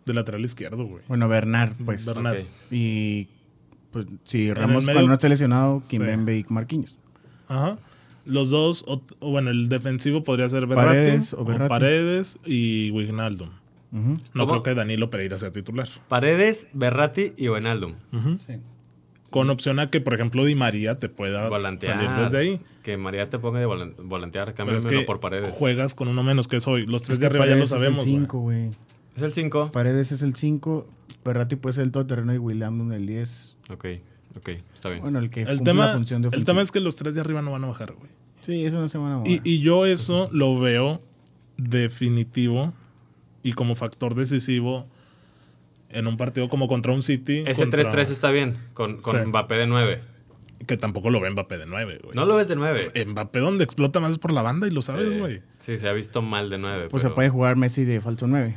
De 0.05 0.13
lateral 0.13 0.43
izquierdo, 0.43 0.85
güey. 0.85 1.03
Bueno, 1.07 1.27
Bernard, 1.29 1.73
pues. 1.85 2.05
Bernat. 2.05 2.37
Ok. 2.39 2.45
Y 2.71 3.27
pues 3.91 4.07
si 4.23 4.47
el 4.49 4.55
Ramos 4.55 4.83
medio- 4.83 4.93
cuando 4.95 5.07
no 5.09 5.13
esté 5.13 5.29
lesionado, 5.29 5.81
Sí. 5.83 5.97
Kimbembe 5.97 6.37
y 6.37 6.45
Marquinhos. 6.49 6.97
Ajá. 7.47 7.77
Los 8.25 8.49
dos, 8.49 8.85
o, 8.87 9.01
o 9.19 9.31
bueno, 9.31 9.49
el 9.49 9.67
defensivo 9.69 10.23
podría 10.23 10.47
ser 10.49 10.67
Berratti, 10.67 10.87
Paredes 10.87 11.33
o 11.33 11.41
o 11.41 11.45
Berratti. 11.45 11.69
Paredes 11.69 12.39
y 12.45 12.91
Wijnaldum. 12.91 13.49
Ujú. 13.93 14.19
No 14.33 14.47
¿Cómo? 14.47 14.61
creo 14.61 14.63
que 14.63 14.75
Danilo 14.75 15.09
Pereira 15.09 15.37
sea 15.37 15.51
titular. 15.51 15.87
Paredes, 16.07 16.67
Berratti 16.73 17.33
y 17.37 17.49
Wijnaldum. 17.49 17.93
Ujú. 18.13 18.37
Con 19.29 19.49
opción 19.49 19.79
a 19.79 19.89
que, 19.89 20.01
por 20.01 20.13
ejemplo, 20.13 20.43
Di 20.45 20.55
María 20.55 20.96
te 20.96 21.07
pueda 21.09 21.48
Volantear. 21.50 21.96
salir 21.98 22.11
desde 22.24 22.37
ahí. 22.37 22.59
Que 22.83 22.98
María 22.98 23.29
te 23.29 23.39
ponga 23.39 23.59
de 23.59 23.65
volan- 23.65 23.96
volantear. 24.03 24.53
Es 24.75 24.85
que 24.85 25.01
por 25.01 25.19
Paredes. 25.19 25.53
juegas 25.53 25.93
con 25.96 26.07
uno 26.09 26.22
menos 26.24 26.48
que 26.48 26.57
es 26.57 26.67
hoy. 26.67 26.85
Los 26.85 27.03
tres 27.03 27.13
Es 27.15 27.19
de 27.19 27.24
que 27.24 27.27
arriba 27.27 27.46
ya 27.46 27.51
lo 27.51 27.55
Paredes 27.65 27.69
sabemos. 27.69 28.00
Es 28.03 28.07
el 28.07 28.11
güey. 28.11 28.19
5, 28.22 28.39
güey. 28.39 28.69
Es 29.15 29.22
el 29.24 29.31
5. 29.33 29.72
Paredes 29.72 30.11
es 30.11 30.22
el 30.22 30.35
5. 30.35 30.87
Berratti 31.24 31.55
puede 31.55 31.74
ser 31.74 31.83
el 31.85 31.91
todoterreno 31.91 32.33
y 32.33 32.37
William 32.39 32.91
el 32.91 33.05
10. 33.05 33.55
Ok, 33.72 33.85
ok, 34.37 34.50
está 34.74 34.89
bien. 34.89 35.01
Bueno, 35.01 35.20
el 35.20 35.29
que 35.29 35.41
El 35.41 35.61
tema, 35.61 35.87
la 35.87 35.94
función 35.94 36.22
de 36.22 36.29
el 36.29 36.46
tema 36.46 36.61
es 36.61 36.72
que 36.72 36.79
los 36.79 36.96
tres 36.96 37.15
de 37.15 37.22
arriba 37.22 37.41
no 37.41 37.51
van 37.51 37.63
a 37.63 37.67
bajar, 37.67 37.94
güey. 37.94 38.09
Sí, 38.41 38.65
eso 38.65 38.79
no 38.79 38.89
se 38.89 38.98
van 38.98 39.11
a 39.11 39.17
mover. 39.17 39.31
Y, 39.31 39.41
y 39.44 39.59
yo 39.61 39.85
eso 39.85 40.29
lo 40.31 40.59
veo 40.59 41.01
definitivo 41.57 42.74
y 43.44 43.53
como 43.53 43.75
factor 43.75 44.15
decisivo 44.15 44.87
en 45.89 46.07
un 46.07 46.17
partido 46.17 46.50
como 46.50 46.67
contra 46.67 46.94
un 46.94 47.03
City. 47.03 47.44
Ese 47.46 47.63
contra- 47.63 47.83
3-3 47.91 48.09
está 48.11 48.31
bien, 48.31 48.57
con, 48.74 48.98
con 49.01 49.20
Sí. 49.20 49.25
Mbappé 49.27 49.55
de 49.55 49.67
9. 49.67 50.01
Que 50.67 50.77
tampoco 50.77 51.09
lo 51.09 51.20
ve 51.20 51.29
Mbappé 51.31 51.57
de 51.57 51.65
9, 51.65 52.00
güey. 52.03 52.15
No 52.15 52.25
lo 52.25 52.35
ves 52.35 52.48
de 52.48 52.55
9. 52.55 52.91
Mbappé 53.07 53.39
donde 53.39 53.63
explota 53.63 54.00
más 54.00 54.11
es 54.13 54.17
por 54.20 54.31
la 54.31 54.41
banda 54.44 54.67
y 54.67 54.72
lo 54.72 54.81
sabes, 54.81 55.13
sí, 55.13 55.20
güey. 55.20 55.41
sí, 55.59 55.77
se 55.77 55.89
ha 55.89 55.94
visto 55.94 56.22
mal 56.22 56.50
de 56.50 56.59
9. 56.59 56.87
pues 56.89 57.01
se 57.03 57.09
puede 57.09 57.29
jugar 57.29 57.55
Messi 57.55 57.83
de 57.83 58.00
falso 58.00 58.27
9. 58.27 58.55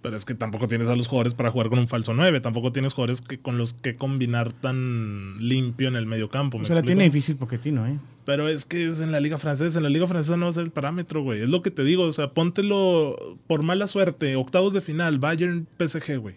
Pero 0.00 0.16
es 0.16 0.24
que 0.24 0.34
tampoco 0.34 0.68
tienes 0.68 0.88
a 0.88 0.94
los 0.94 1.08
jugadores 1.08 1.34
para 1.34 1.50
jugar 1.50 1.68
con 1.70 1.78
un 1.78 1.88
falso 1.88 2.14
9. 2.14 2.40
Tampoco 2.40 2.70
tienes 2.70 2.94
jugadores 2.94 3.20
que, 3.20 3.38
con 3.38 3.58
los 3.58 3.72
que 3.72 3.96
combinar 3.96 4.52
tan 4.52 5.36
limpio 5.40 5.88
en 5.88 5.96
el 5.96 6.06
medio 6.06 6.28
campo. 6.28 6.56
O 6.56 6.60
¿me 6.60 6.66
sea, 6.66 6.76
la 6.76 6.82
tiene 6.82 7.04
difícil 7.04 7.36
Poquetino, 7.36 7.84
¿eh? 7.86 7.98
Pero 8.24 8.48
es 8.48 8.64
que 8.64 8.86
es 8.86 9.00
en 9.00 9.10
la 9.10 9.18
liga 9.18 9.38
francesa. 9.38 9.78
En 9.78 9.82
la 9.82 9.90
liga 9.90 10.06
francesa 10.06 10.36
no 10.36 10.46
va 10.46 10.50
a 10.50 10.52
ser 10.52 10.64
el 10.64 10.70
parámetro, 10.70 11.22
güey. 11.22 11.42
Es 11.42 11.48
lo 11.48 11.62
que 11.62 11.72
te 11.72 11.82
digo. 11.82 12.04
O 12.04 12.12
sea, 12.12 12.32
póntelo 12.32 13.38
por 13.48 13.62
mala 13.62 13.88
suerte. 13.88 14.36
Octavos 14.36 14.72
de 14.72 14.80
final. 14.80 15.18
Bayern 15.18 15.66
PSG, 15.78 16.18
güey. 16.18 16.36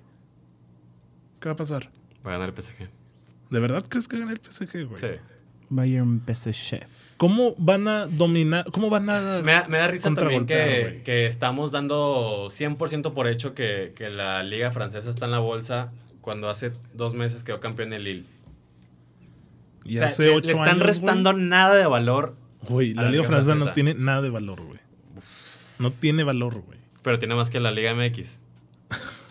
¿Qué 1.40 1.50
va 1.50 1.54
a 1.54 1.58
pasar? 1.58 1.90
Va 2.26 2.32
a 2.32 2.38
ganar 2.38 2.50
el 2.50 2.64
PSG. 2.64 2.88
¿De 3.52 3.60
verdad 3.60 3.84
crees 3.88 4.08
que 4.08 4.18
gana 4.18 4.32
el 4.32 4.40
PSG, 4.40 4.88
güey? 4.88 4.98
Sí. 4.98 5.08
Bayern 5.70 6.24
PSG. 6.26 6.80
¿Cómo 7.22 7.54
van 7.60 7.88
a 7.88 8.08
dominar? 8.08 8.66
¿Cómo 8.72 8.90
van 8.90 9.08
a.? 9.12 9.44
Me 9.44 9.52
da, 9.52 9.68
me 9.68 9.78
da 9.78 9.88
risa 9.88 10.12
también 10.12 10.48
que, 10.48 11.28
estamos 11.28 11.72
dando 11.72 12.48
100% 12.48 13.14
por 13.14 13.28
hecho 13.28 13.54
que, 13.54 13.94
que 13.96 14.10
la 14.10 14.42
liga 14.42 14.72
francesa 14.72 15.08
está 15.08 15.26
en 15.26 15.32
la 15.32 15.38
bolsa 15.38 15.94
cuando 16.22 16.50
hace 16.50 16.72
dos 16.96 17.14
meses 17.14 17.44
quedó 17.44 17.60
campeón 17.60 17.94
el 17.94 18.06
Lille. 18.06 18.26
Y 19.86 19.98
O 19.98 20.00
sea, 20.00 20.08
hace 20.08 20.24
le, 20.24 20.36
ocho 20.36 20.48
le 20.48 20.54
están 20.54 20.70
años, 20.70 20.84
restando 20.88 21.34
nada 21.34 21.76
de 21.76 21.86
valor, 21.86 22.36
Güey, 22.68 22.96
la 22.96 23.04
la 23.04 23.12
liga 23.12 23.22
liga 23.22 23.28
francesa 23.28 23.54
no 23.54 23.72
tiene 23.72 23.94
nada 23.94 24.24
de 24.24 24.32
valor, 24.32 24.60
güey. 24.64 24.80
No 25.78 25.92
tiene 25.92 26.24
valor, 26.24 26.60
güey. 26.62 26.80
pero 27.04 27.20
tiene 27.20 27.36
más 27.36 27.52
que 27.52 27.60
la 27.60 27.70
liga 27.70 27.94
MX. 27.94 28.40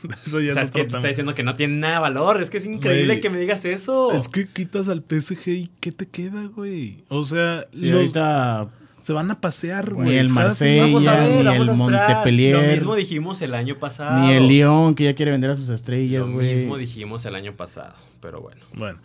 Eso 0.27 0.41
ya 0.41 0.51
O 0.51 0.53
sea, 0.55 0.63
es 0.63 0.69
es 0.69 0.73
que 0.73 0.85
te 0.85 0.97
está 0.97 1.09
diciendo 1.09 1.35
que 1.35 1.43
no 1.43 1.55
tiene 1.55 1.77
nada 1.79 1.95
de 1.97 2.01
valor. 2.01 2.41
Es 2.41 2.51
que 2.51 2.59
es 2.59 2.67
increíble 2.67 3.21
que 3.21 3.31
me 3.31 3.39
digas 3.39 3.65
eso. 3.65 4.13
Es 4.13 4.29
que 4.29 4.47
quitas 4.47 4.89
al 4.89 5.03
PSG 5.09 5.49
y 5.49 5.71
¿qué 5.81 5.93
te 5.93 6.07
queda, 6.07 6.45
güey? 6.47 7.05
O 7.09 7.23
sea, 7.23 7.67
Sí, 7.73 7.87
los- 7.87 7.97
ahorita 8.01 8.69
se 9.01 9.13
van 9.13 9.31
a 9.31 9.41
pasear, 9.41 9.89
Ni 9.93 10.05
güey. 10.05 10.19
el 10.19 10.29
Cada 10.29 10.41
Marsella, 10.49 10.85
fin- 10.87 10.95
Vamos 10.95 11.07
a 11.09 11.17
ver, 11.21 11.29
ni 11.39 11.45
vamos 11.45 11.69
el 11.69 11.75
a. 11.75 11.77
Montpellier. 11.77 12.57
Lo 12.57 12.75
mismo 12.75 12.95
dijimos 12.95 13.41
el 13.43 13.55
año 13.55 13.79
pasado. 13.79 14.21
ni 14.27 14.33
el 14.33 14.47
Lyon 14.47 14.95
que 14.95 15.05
ya 15.05 15.15
quiere 15.15 15.31
vender 15.33 15.51
a 15.51 15.57
sus 15.57 15.69
estrellas, 15.71 16.29
Lo 16.29 16.35
güey. 16.35 16.55
mismo 16.55 16.77
dijimos 16.77 17.25
el 17.25 17.35
año 17.35 17.55
pasado. 17.57 17.95
Pero 18.21 18.41
bueno. 18.43 18.61
Bueno, 18.75 18.99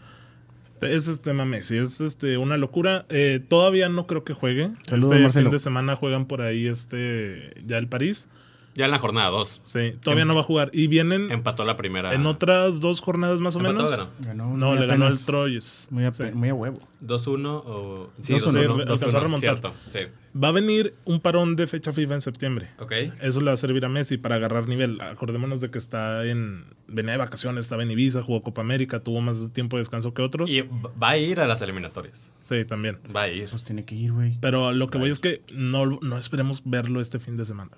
es 0.82 1.22
tema 1.22 1.46
Messi. 1.46 1.78
Es 1.78 2.02
este, 2.02 2.38
una 2.38 2.58
locura. 2.58 3.06
Eh, 3.10 3.40
todavía 3.48 3.90
no 3.90 4.06
creo 4.08 4.24
que 4.24 4.34
juegue. 4.34 4.70
Saludos, 4.88 5.12
este 5.14 5.24
Marcelo. 5.24 5.50
fin 5.50 5.52
de 5.56 5.60
semana 5.60 5.96
juegan 5.96 6.26
por 6.26 6.42
ahí 6.42 6.68
este 6.68 7.54
ya 7.66 7.78
el 7.78 7.88
París. 7.88 8.28
Ya 8.76 8.86
en 8.86 8.92
la 8.92 9.00
jornada 9.00 9.30
2. 9.30 9.62
Sí, 9.64 9.94
todavía 10.02 10.24
Em- 10.24 10.28
no 10.28 10.36
va 10.36 10.42
a 10.42 10.44
jugar. 10.44 10.70
Y 10.74 10.88
vienen 10.88 11.32
Empató 11.32 11.64
la 11.64 11.76
primera. 11.78 12.14
en 12.14 12.26
otras 12.26 12.82
dos 12.82 13.00
jornadas 13.02 13.40
más 13.40 13.56
o 13.56 13.60
¿Empató 13.60 13.76
menos. 13.76 13.90
ganó? 13.92 14.10
Ganó, 14.20 14.58
No, 14.58 14.76
le 14.76 14.86
ganó 14.86 15.08
el. 15.08 15.18
Troyes. 15.26 15.88
Muy 15.92 16.04
a, 16.04 16.12
Sí. 16.12 16.24
muy 16.34 16.50
a 16.50 16.54
huevo. 16.54 16.80
2-1 17.00 17.64
o. 17.66 18.10
Sí, 18.22 18.34
2-1. 18.34 18.52
2-1. 18.62 18.76
Sí, 18.76 18.82
alcanzó 18.82 19.06
a 19.06 19.10
2-1, 19.12 19.20
remontar. 19.22 19.40
Cierto, 19.60 19.74
sí. 19.90 20.00
Va 20.38 20.50
a 20.50 20.52
venir 20.52 20.94
un 21.06 21.22
parón 21.22 21.56
de 21.56 21.66
fecha 21.68 21.94
FIFA 21.94 22.16
en 22.16 22.22
septiembre. 22.22 22.70
Ok. 22.80 22.92
Eso 23.22 23.40
le 23.40 23.46
va 23.46 23.54
a 23.54 23.58
servir 23.58 23.86
a 23.86 23.90
Messi 23.90 24.18
para 24.18 24.36
agarrar 24.36 24.68
nivel. 24.68 25.00
Acordémonos 25.00 25.62
de 25.62 25.72
que 25.72 25.78
está 25.78 26.26
en. 26.26 26.66
Venía 26.88 27.14
de 27.14 27.18
vacaciones, 27.18 27.62
estaba 27.62 27.84
en 27.84 27.92
Ibiza, 27.92 28.22
jugó 28.24 28.44
Copa 28.44 28.60
América, 28.62 29.00
tuvo 29.00 29.22
más 29.22 29.54
tiempo 29.54 29.78
de 29.78 29.82
descanso 29.82 30.12
que 30.14 30.22
otros. 30.22 30.50
Y 30.52 30.62
va 30.62 31.10
a 31.12 31.18
ir 31.18 31.40
a 31.40 31.48
las 31.48 31.62
eliminatorias. 31.62 32.34
Sí, 32.44 32.66
también. 32.66 33.00
Va 33.16 33.22
a 33.24 33.30
ir. 33.30 33.50
Pues 33.50 33.64
tiene 33.64 33.86
que 33.86 33.96
ir, 33.96 34.12
güey. 34.12 34.38
Pero 34.42 34.74
lo 34.74 34.90
que 34.90 34.98
voy 34.98 35.10
es 35.10 35.20
que 35.20 35.40
no, 35.54 35.86
no 35.86 36.18
esperemos 36.18 36.62
verlo 36.66 37.00
este 37.00 37.20
fin 37.20 37.38
de 37.38 37.46
semana, 37.46 37.72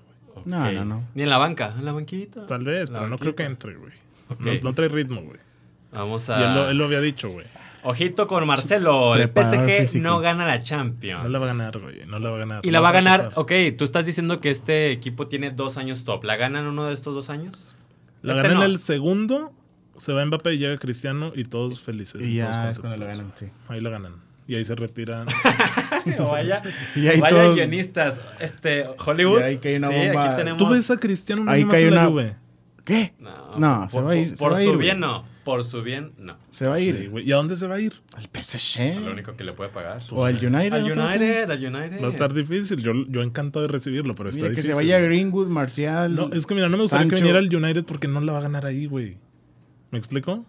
No, 0.45 0.71
no, 0.71 0.85
no. 0.85 1.03
Ni 1.15 1.23
en 1.23 1.29
la 1.29 1.37
banca, 1.37 1.73
en 1.77 1.85
la 1.85 1.91
banquita. 1.93 2.45
Tal 2.45 2.63
vez, 2.63 2.89
La 2.89 2.99
pero 2.99 3.09
no 3.09 3.17
creo 3.17 3.35
que 3.35 3.43
entre, 3.43 3.75
güey. 3.75 3.93
No, 4.39 4.51
no 4.63 4.73
trae 4.73 4.89
ritmo, 4.89 5.21
güey. 5.21 5.39
Vamos 5.91 6.27
Y 6.29 6.31
a. 6.33 6.49
él 6.51 6.55
lo, 6.55 6.69
él 6.69 6.77
lo 6.77 6.85
había 6.85 7.01
dicho, 7.01 7.29
güey. 7.29 7.45
Ojito 7.83 8.27
con 8.27 8.45
Marcelo. 8.45 9.15
El 9.15 9.29
PSG 9.29 9.79
físico. 9.81 10.03
no 10.03 10.19
gana 10.19 10.45
la 10.45 10.59
Champions. 10.61 11.23
No 11.23 11.29
la 11.29 11.39
va 11.39 11.45
a 11.45 11.47
ganar, 11.49 11.77
güey. 11.79 12.05
No 12.05 12.19
la 12.19 12.29
va 12.29 12.35
a 12.35 12.39
ganar. 12.39 12.59
Y 12.65 12.67
No 12.67 12.73
la 12.73 12.81
va 12.81 12.89
a 12.89 12.91
ganar. 12.91 13.19
pasar. 13.29 13.39
Ok, 13.39 13.51
tú 13.77 13.85
estás 13.85 14.05
diciendo 14.05 14.41
que 14.41 14.49
este 14.49 14.91
equipo 14.91 15.27
tiene 15.27 15.51
dos 15.51 15.77
años 15.77 16.03
top. 16.03 16.23
¿La 16.25 16.35
ganan 16.35 16.67
uno 16.67 16.85
de 16.85 16.93
estos 16.93 17.15
dos 17.15 17.29
años? 17.29 17.75
La 18.21 18.33
Este 18.33 18.43
gana 18.49 18.55
no. 18.55 18.65
en 18.65 18.71
el 18.71 18.77
segundo, 18.79 19.53
se 19.95 20.11
va 20.11 20.25
Mbappé 20.25 20.55
y 20.55 20.57
llega 20.57 20.77
Cristiano 20.77 21.31
y 21.33 21.45
todos 21.45 21.81
felices. 21.81 22.27
Y 22.27 22.35
ya 22.35 22.49
es 22.49 22.55
contentos. 22.79 22.79
cuando 22.81 22.97
lo 22.97 23.05
ganan, 23.05 23.31
sí. 23.35 23.45
Ahí 23.69 23.79
la 23.79 23.89
ganan. 23.91 24.13
Y 24.47 24.55
ahí 24.55 24.63
se 24.63 24.75
retiran. 24.75 25.27
o 26.19 26.29
vaya, 26.29 26.61
Y 26.95 27.07
ahí 27.07 27.19
vaya 27.19 27.35
todos- 27.43 27.55
guionistas. 27.55 28.21
Este, 28.39 28.85
Hollywood. 29.05 29.39
Y 29.39 29.43
ahí 29.43 29.57
que 29.57 29.69
hay 29.69 29.75
una 29.77 29.89
sí, 29.89 29.95
bomba. 30.07 30.25
aquí 30.27 30.35
tenemos. 30.37 30.57
¿Tú 30.57 30.69
ves 30.69 30.89
a 30.91 30.97
Cristiano 30.97 31.43
Ahí 31.47 31.65
cae 31.65 31.87
en 31.87 31.95
la 31.95 32.01
una- 32.01 32.09
Juve? 32.09 32.35
¿Qué? 32.85 33.13
No, 33.19 33.57
No, 33.59 33.79
por, 33.81 33.89
se 33.91 34.01
va 34.01 34.11
a 34.11 34.15
ir, 34.15 34.35
por- 34.37 34.51
por 34.53 34.63
su 34.63 34.69
ir, 34.71 34.77
bien, 34.77 34.99
no. 34.99 35.23
Por 35.43 35.63
su 35.63 35.81
bien, 35.81 36.11
no. 36.17 36.35
Se 36.49 36.67
va 36.67 36.75
a 36.75 36.79
ir 36.81 37.09
Sí. 37.15 37.21
¿Y 37.25 37.31
a 37.31 37.35
dónde 37.37 37.55
se 37.55 37.67
va 37.67 37.75
a 37.75 37.79
ir? 37.79 37.93
al 38.15 38.27
PSG 38.27 38.99
Lo 38.99 39.11
único 39.13 39.35
que 39.37 39.43
le 39.45 39.53
puede 39.53 39.69
pagar. 39.69 40.01
o 40.11 40.25
al 40.25 40.35
United. 40.35 40.73
Al. 40.73 40.83
United, 40.83 41.49
al 41.51 41.57
United. 41.65 42.01
Va 42.01 42.07
a 42.07 42.09
estar 42.09 42.33
difícil. 42.33 42.77
Yo, 42.81 42.91
yo 43.07 43.21
encantado 43.21 43.65
de 43.65 43.71
recibirlo, 43.71 44.13
pero 44.15 44.27
está 44.29 44.41
Mira, 44.43 44.49
que 44.55 44.61
difícil. 44.61 44.73
se 44.73 44.81
vaya 44.93 44.99
Greenwood, 44.99 45.47
Marcial. 45.47 46.13
No, 46.15 46.29
es 46.33 46.45
que 46.45 46.53
mira, 46.53 46.67
no 46.69 46.75
me 46.77 46.83
gustaría 46.83 47.05
que 47.05 47.17
Sancho. 47.17 47.23
viniera 47.33 47.39
al 47.39 47.53
United 47.63 47.85
porque 47.85 48.07
no 48.09 48.19
la 48.21 48.33
va 48.33 48.39
a 48.39 48.41
ganar 48.41 48.65
ahí, 48.65 48.85
güey. 48.87 49.17
¿Me 49.91 49.97
explico? 49.97 50.45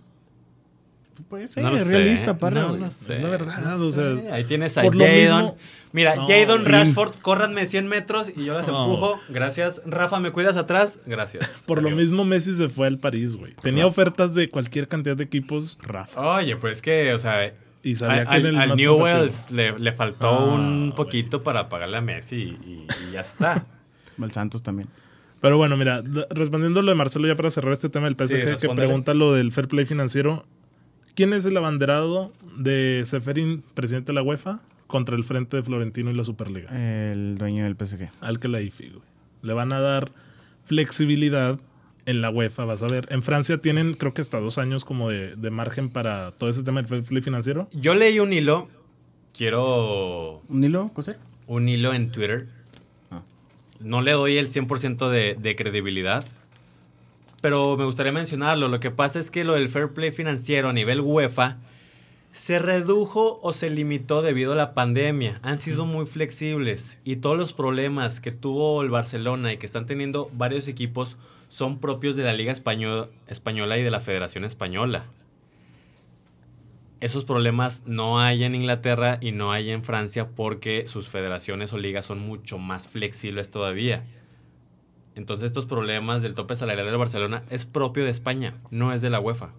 No 1.30 1.70
lo 1.70 1.76
es 1.76 1.84
sé, 1.84 1.90
realista, 1.92 2.38
parra, 2.38 2.62
no 2.72 2.90
sé, 2.90 3.18
la 3.20 3.28
verdad, 3.28 3.76
no 3.76 3.84
o 3.86 3.92
sea. 3.92 4.34
Ahí 4.34 4.44
tienes 4.44 4.78
a 4.78 4.82
por 4.82 4.94
lo 4.94 5.04
Jadon. 5.04 5.42
mismo- 5.44 5.56
Mira, 5.92 6.16
No, 6.16 6.26
Jadon. 6.26 6.64
Rashford, 6.64 7.14
córranme 7.22 7.64
100 7.66 7.86
metros 7.88 8.30
y 8.34 8.44
yo 8.44 8.54
las 8.54 8.66
No. 8.68 8.84
empujo. 8.84 9.18
Gracias. 9.30 9.80
Rafa, 9.86 10.20
¿me 10.20 10.32
cuidas 10.32 10.56
atrás? 10.56 11.00
Gracias. 11.06 11.64
Por 11.66 11.82
lo 11.82 11.90
mismo, 11.90 12.24
Messi 12.24 12.52
se 12.54 12.68
fue 12.68 12.86
al 12.86 12.98
París, 12.98 13.36
güey. 13.36 13.52
Tenía 13.62 13.86
ofertas 13.86 14.34
de 14.34 14.50
cualquier 14.50 14.88
cantidad 14.88 15.16
de 15.16 15.24
equipos, 15.24 15.78
Rafa. 15.82 16.20
Oye, 16.36 16.56
pues 16.56 16.82
que, 16.82 17.12
o 17.14 17.18
sea, 17.18 17.52
Y 17.82 17.94
sabía 17.94 18.22
al, 18.22 18.28
que 18.28 18.36
era 18.36 18.48
el 18.50 18.56
al 18.58 18.68
más 18.70 18.78
Newells 18.78 19.50
le, 19.50 19.78
le 19.78 19.92
faltó 19.92 20.28
Ah, 20.28 20.44
un 20.54 20.92
poquito 20.96 21.40
para 21.42 21.68
pagarle 21.68 21.96
a 21.98 22.00
Messi 22.02 22.36
y, 22.36 22.86
y 23.08 23.12
ya 23.12 23.20
está. 23.20 23.64
Al 24.20 24.32
Santos 24.32 24.62
también. 24.62 24.88
Pero 25.40 25.56
bueno, 25.56 25.76
mira, 25.76 26.02
respondiendo 26.30 26.82
lo 26.82 26.90
de 26.90 26.96
Marcelo 26.96 27.28
ya 27.28 27.36
para 27.36 27.50
cerrar 27.52 27.72
este 27.72 27.88
tema 27.88 28.06
del 28.10 28.16
PSG, 28.16 28.56
Sí, 28.58 28.66
que 28.66 28.74
pregunta 28.74 29.14
lo 29.14 29.32
del 29.32 29.52
fair 29.52 29.68
play 29.68 29.86
financiero. 29.86 30.44
¿Quién 31.18 31.33
es 31.33 31.44
el 31.46 31.57
abanderado 31.57 32.33
de 32.59 33.02
Seferin, 33.04 33.64
presidente 33.74 34.12
de 34.12 34.14
la 34.14 34.22
UEFA, 34.22 34.61
contra 34.87 35.16
el 35.16 35.24
frente 35.24 35.57
de 35.57 35.64
Florentino 35.64 36.12
y 36.12 36.14
la 36.14 36.22
Superliga? 36.22 36.70
El 36.70 37.38
dueño 37.38 37.64
del 37.64 37.74
PSG. 37.74 38.09
Al 38.20 38.38
que 38.38 38.46
la 38.46 38.61
IFI, 38.61 38.90
güey. 38.90 39.02
Le 39.42 39.52
van 39.52 39.72
a 39.72 39.81
dar 39.81 40.12
flexibilidad 40.64 41.59
en 42.07 42.20
la 42.20 42.31
UEFA, 42.31 42.66
vas 42.66 42.85
a 42.85 42.87
ver. 42.87 43.09
En 43.11 43.24
Francia 43.24 43.59
tienen, 43.59 43.94
creo 43.94 44.14
que 44.14 44.20
hasta 44.20 44.38
dos 44.38 44.59
años 44.59 44.85
como 44.85 45.11
de, 45.11 45.35
de 45.35 45.50
margen 45.50 45.88
para 45.88 46.31
todo 46.38 46.50
ese 46.50 46.62
tema 46.62 46.81
del 46.83 46.88
fair 46.88 47.02
play 47.02 47.20
financiero. 47.20 47.68
Yo 47.72 47.94
leí 47.94 48.20
un 48.20 48.33
hilo. 48.33 48.68
Quiero 49.37 50.40
¿Un 50.48 50.62
hilo, 50.62 50.92
Coser? 50.94 51.18
un 51.48 51.68
hilo 51.68 51.94
en 51.94 52.12
Twitter. 52.12 52.46
Ah. 53.11 53.22
No 53.81 54.02
le 54.02 54.12
doy 54.12 54.37
el 54.37 54.46
100% 54.46 55.09
de, 55.09 55.35
de 55.35 55.57
credibilidad, 55.57 56.24
pero 57.40 57.77
me 57.77 57.85
gustaría 57.85 58.12
mencionarlo. 58.12 58.68
Lo 58.68 58.81
que 58.81 58.90
pasa 58.90 59.18
es 59.18 59.31
que 59.31 59.44
lo 59.44 59.55
del 59.55 59.68
fair 59.68 59.92
play 59.92 60.11
financiero 60.12 60.68
a 60.68 60.72
nivel 60.72 61.01
UEFA 61.01 61.59
se 62.33 62.59
redujo 62.59 63.40
o 63.42 63.53
se 63.53 63.70
limitó 63.70 64.22
debido 64.22 64.53
a 64.53 64.57
la 64.57 64.74
pandemia. 64.74 65.40
Han 65.42 65.61
sido 65.61 65.87
muy 65.87 66.07
flexibles 66.07 66.98
y 67.05 67.16
todos 67.16 67.37
los 67.37 67.53
problemas 67.53 68.20
que 68.20 68.33
tuvo 68.33 68.83
el 68.83 68.90
Barcelona 68.90 69.53
y 69.53 69.57
que 69.57 69.66
están 69.66 69.87
teniendo 69.87 70.31
varios 70.35 70.68
equipos 70.68 71.16
son 71.48 71.79
propios 71.79 72.16
de 72.16 72.24
la 72.24 72.35
Liga 72.35 72.53
Español- 72.53 73.11
Española 73.27 73.79
y 73.79 73.83
de 73.83 73.90
la 73.90 74.01
Federación 74.01 74.44
Española. 74.44 75.07
Esos 77.01 77.24
problemas 77.24 77.83
no 77.87 78.20
hay 78.20 78.42
en 78.42 78.57
Inglaterra 78.57 79.18
y 79.20 79.31
no 79.31 79.53
hay 79.53 79.70
en 79.70 79.85
Francia 79.85 80.29
porque 80.35 80.87
sus 80.88 81.09
federaciones 81.09 81.72
o 81.72 81.79
ligas 81.79 82.05
son 82.05 82.18
mucho 82.18 82.59
más 82.59 82.88
flexibles 82.88 83.53
todavía. 83.53 84.05
Entonces 85.18 85.46
estos 85.46 85.66
problemas 85.66 86.22
del 86.22 86.35
tope 86.35 86.54
salarial 86.57 86.87
del 86.87 86.96
Barcelona 86.96 87.42
es 87.50 87.66
propio 87.66 88.04
de 88.04 88.11
España, 88.11 88.54
no 88.70 88.92
es 88.92 89.02
de 89.02 89.11
la 89.11 89.18
UEFA. 89.20 89.50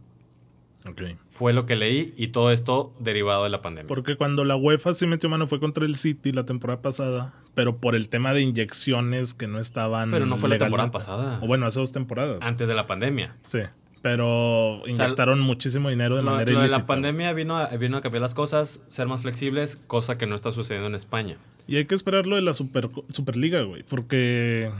Ok. 0.87 1.01
Fue 1.27 1.51
lo 1.51 1.65
que 1.65 1.75
leí 1.75 2.13
y 2.15 2.27
todo 2.27 2.51
esto 2.51 2.93
derivado 2.99 3.43
de 3.43 3.49
la 3.49 3.61
pandemia. 3.61 3.87
Porque 3.87 4.15
cuando 4.15 4.45
la 4.45 4.55
UEFA 4.55 4.93
sí 4.93 5.05
metió 5.05 5.27
mano 5.29 5.47
fue 5.47 5.59
contra 5.59 5.85
el 5.85 5.97
City 5.97 6.31
la 6.31 6.45
temporada 6.45 6.81
pasada, 6.81 7.33
pero 7.53 7.77
por 7.77 7.95
el 7.95 8.07
tema 8.07 8.33
de 8.33 8.41
inyecciones 8.41 9.33
que 9.33 9.47
no 9.47 9.59
estaban. 9.59 10.09
Pero 10.09 10.25
no 10.25 10.37
fue 10.37 10.47
la 10.47 10.57
temporada 10.57 10.91
pasada. 10.91 11.39
O 11.41 11.47
bueno, 11.47 11.65
hace 11.65 11.81
dos 11.81 11.91
temporadas. 11.91 12.39
Antes 12.41 12.69
de 12.69 12.73
la 12.73 12.87
pandemia. 12.87 13.35
Sí. 13.43 13.59
Pero 14.01 14.81
inyectaron 14.87 15.41
muchísimo 15.41 15.89
dinero 15.89 16.15
de 16.15 16.23
Lo, 16.23 16.31
manera 16.31 16.51
lo 16.53 16.59
de 16.59 16.65
ilícita. 16.67 16.79
la 16.83 16.87
pandemia 16.87 17.33
vino 17.33 17.57
a, 17.57 17.67
vino 17.75 17.97
a 17.97 18.01
cambiar 18.01 18.21
las 18.21 18.33
cosas, 18.33 18.81
ser 18.89 19.07
más 19.07 19.21
flexibles, 19.21 19.75
cosa 19.87 20.17
que 20.17 20.25
no 20.25 20.35
está 20.35 20.53
sucediendo 20.53 20.87
en 20.87 20.95
España. 20.95 21.35
Y 21.67 21.75
hay 21.75 21.83
que 21.85 21.95
esperar 21.95 22.25
lo 22.25 22.37
de 22.37 22.41
la 22.43 22.53
super, 22.53 22.89
Superliga, 23.11 23.61
güey. 23.63 23.83
Porque 23.83 24.71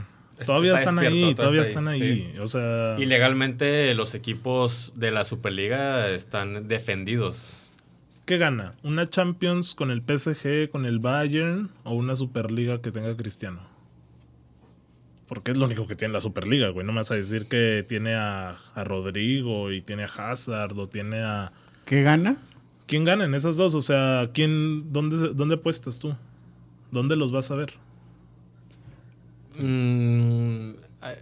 todavía 0.46 0.74
está 0.74 0.90
están 0.90 0.96
despierto, 0.96 1.26
ahí, 1.26 1.34
todavía 1.34 1.60
está 1.60 1.70
están 1.70 1.88
ahí, 1.88 2.02
ahí. 2.02 2.38
O 2.40 2.46
sea. 2.46 2.96
Y 2.98 3.06
legalmente 3.06 3.94
los 3.94 4.14
equipos 4.14 4.92
de 4.94 5.10
la 5.10 5.24
Superliga 5.24 6.08
están 6.10 6.68
defendidos. 6.68 7.70
¿Qué 8.24 8.38
gana? 8.38 8.74
¿Una 8.84 9.10
Champions 9.10 9.74
con 9.74 9.90
el 9.90 10.02
PSG, 10.02 10.70
con 10.70 10.86
el 10.86 11.00
Bayern 11.00 11.68
o 11.84 11.94
una 11.94 12.14
Superliga 12.14 12.80
que 12.80 12.92
tenga 12.92 13.16
Cristiano? 13.16 13.60
Porque 15.26 15.50
es 15.50 15.58
lo 15.58 15.66
único 15.66 15.86
que 15.86 15.96
tiene 15.96 16.12
la 16.12 16.20
Superliga, 16.20 16.68
güey. 16.70 16.86
No 16.86 16.92
me 16.92 16.98
vas 16.98 17.10
a 17.10 17.14
decir 17.14 17.46
que 17.46 17.84
tiene 17.88 18.14
a, 18.14 18.58
a 18.74 18.84
Rodrigo 18.84 19.72
y 19.72 19.80
tiene 19.80 20.04
a 20.04 20.06
Hazard 20.06 20.78
o 20.78 20.88
tiene 20.88 21.22
a... 21.22 21.52
¿Qué 21.84 22.02
gana? 22.02 22.36
¿Quién 22.86 23.04
gana 23.04 23.24
en 23.24 23.34
esas 23.34 23.56
dos? 23.56 23.74
O 23.76 23.80
sea, 23.80 24.30
¿quién, 24.34 24.92
dónde, 24.92 25.28
¿dónde 25.34 25.54
apuestas 25.54 26.00
tú? 26.00 26.16
¿Dónde 26.90 27.14
los 27.14 27.30
vas 27.30 27.52
a 27.52 27.54
ver? 27.54 27.70
Mm, 29.62 30.70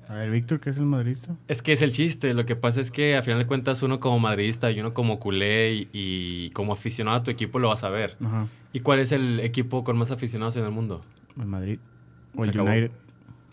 A 0.08 0.14
ver, 0.14 0.30
Víctor, 0.30 0.60
¿qué 0.60 0.70
es 0.70 0.78
el 0.78 0.86
madridista? 0.86 1.34
es 1.48 1.62
que 1.62 1.72
es 1.72 1.82
el 1.82 1.92
chiste. 1.92 2.34
Lo 2.34 2.44
que 2.46 2.56
pasa 2.56 2.80
es 2.80 2.90
que 2.90 3.16
a 3.16 3.22
final 3.22 3.38
de 3.38 3.46
cuentas 3.46 3.82
uno 3.82 4.00
como 4.00 4.18
madridista 4.18 4.70
y 4.70 4.80
uno 4.80 4.92
como 4.94 5.18
culé 5.20 5.72
y, 5.74 5.88
y 5.92 6.50
como 6.50 6.72
aficionado 6.72 7.16
a 7.18 7.22
tu 7.22 7.30
equipo 7.30 7.58
lo 7.58 7.68
vas 7.68 7.84
a 7.84 7.90
ver. 7.90 8.16
Ajá. 8.24 8.48
¿Y 8.72 8.80
cuál 8.80 8.98
es 8.98 9.12
el 9.12 9.40
equipo 9.40 9.84
con 9.84 9.96
más 9.96 10.10
aficionados 10.10 10.56
en 10.56 10.64
el 10.64 10.70
mundo? 10.70 11.02
El 11.38 11.46
Madrid. 11.46 11.78
O 12.34 12.42
Se 12.42 12.50
el 12.50 12.50
acabó. 12.50 12.68
United. 12.70 12.90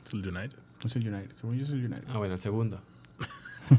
Es 0.05 0.13
el 0.13 0.27
United. 0.27 0.57
No 0.81 0.85
es 0.87 0.95
el 0.95 1.07
United. 1.07 1.31
Según 1.35 1.57
yo 1.57 1.63
es 1.63 1.69
el 1.69 1.85
United. 1.85 2.03
Ah, 2.09 2.17
bueno, 2.17 2.33
el 2.33 2.39
segundo. 2.39 2.81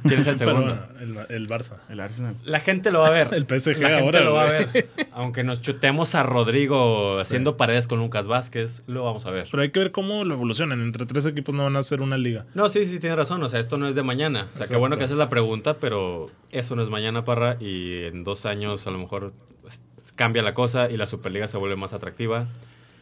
¿Quién 0.02 0.20
es 0.20 0.26
el 0.26 0.38
segundo? 0.38 0.76
el, 1.00 1.16
el 1.28 1.48
Barça. 1.48 1.74
El 1.88 2.00
Arsenal. 2.00 2.36
La 2.44 2.60
gente 2.60 2.90
lo 2.90 3.00
va 3.00 3.08
a 3.08 3.10
ver. 3.10 3.28
El 3.32 3.44
PSG 3.44 3.78
La 3.80 3.88
gente 3.88 3.94
ahora, 4.02 4.20
lo 4.20 4.32
va 4.34 4.42
a 4.42 4.50
ver. 4.50 4.88
Aunque 5.12 5.44
nos 5.44 5.62
chutemos 5.62 6.14
a 6.14 6.22
Rodrigo 6.22 7.18
haciendo 7.18 7.56
paredes 7.56 7.86
con 7.88 7.98
Lucas 8.00 8.26
Vázquez, 8.26 8.82
lo 8.86 9.04
vamos 9.04 9.26
a 9.26 9.30
ver. 9.30 9.46
Pero 9.50 9.62
hay 9.62 9.70
que 9.70 9.78
ver 9.78 9.90
cómo 9.92 10.24
lo 10.24 10.34
evolucionan. 10.34 10.80
Entre 10.80 11.06
tres 11.06 11.26
equipos 11.26 11.54
no 11.54 11.64
van 11.64 11.76
a 11.76 11.80
hacer 11.80 12.00
una 12.00 12.18
liga. 12.18 12.46
No, 12.54 12.68
sí, 12.68 12.86
sí, 12.86 12.98
tienes 13.00 13.16
razón. 13.18 13.42
O 13.42 13.48
sea, 13.48 13.60
esto 13.60 13.78
no 13.78 13.88
es 13.88 13.94
de 13.94 14.02
mañana. 14.02 14.48
O 14.54 14.56
sea, 14.58 14.66
qué 14.66 14.76
bueno 14.76 14.96
que 14.96 15.04
haces 15.04 15.16
la 15.16 15.28
pregunta, 15.28 15.78
pero 15.78 16.30
eso 16.50 16.76
no 16.76 16.82
es 16.82 16.88
mañana, 16.88 17.24
Parra. 17.24 17.56
Y 17.60 18.04
en 18.04 18.24
dos 18.24 18.46
años 18.46 18.86
a 18.86 18.90
lo 18.90 18.98
mejor 18.98 19.32
pues, 19.62 19.80
cambia 20.14 20.42
la 20.42 20.54
cosa 20.54 20.90
y 20.90 20.96
la 20.96 21.06
Superliga 21.06 21.48
se 21.48 21.58
vuelve 21.58 21.76
más 21.76 21.92
atractiva. 21.92 22.46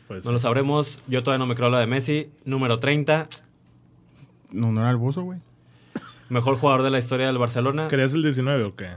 Pues 0.09 0.27
No 0.27 0.33
lo 0.33 0.39
sabremos. 0.39 1.01
Yo 1.07 1.23
todavía 1.23 1.39
no 1.39 1.47
me 1.47 1.55
creo 1.55 1.71
la 1.71 1.81
de 1.81 1.87
Messi. 1.87 2.29
Número 2.45 2.79
30. 2.79 3.29
No, 4.53 4.71
no 4.71 4.81
era 4.83 4.91
el 4.91 4.97
Bozo, 4.97 5.23
güey. 5.23 5.39
Mejor 6.35 6.57
jugador 6.57 6.83
de 6.83 6.91
la 6.91 6.99
historia 6.99 7.27
del 7.29 7.39
Barcelona. 7.39 7.87
¿Querías 7.89 8.13
el 8.15 8.23
19 8.23 8.65
o 8.65 8.75
qué? 8.75 8.89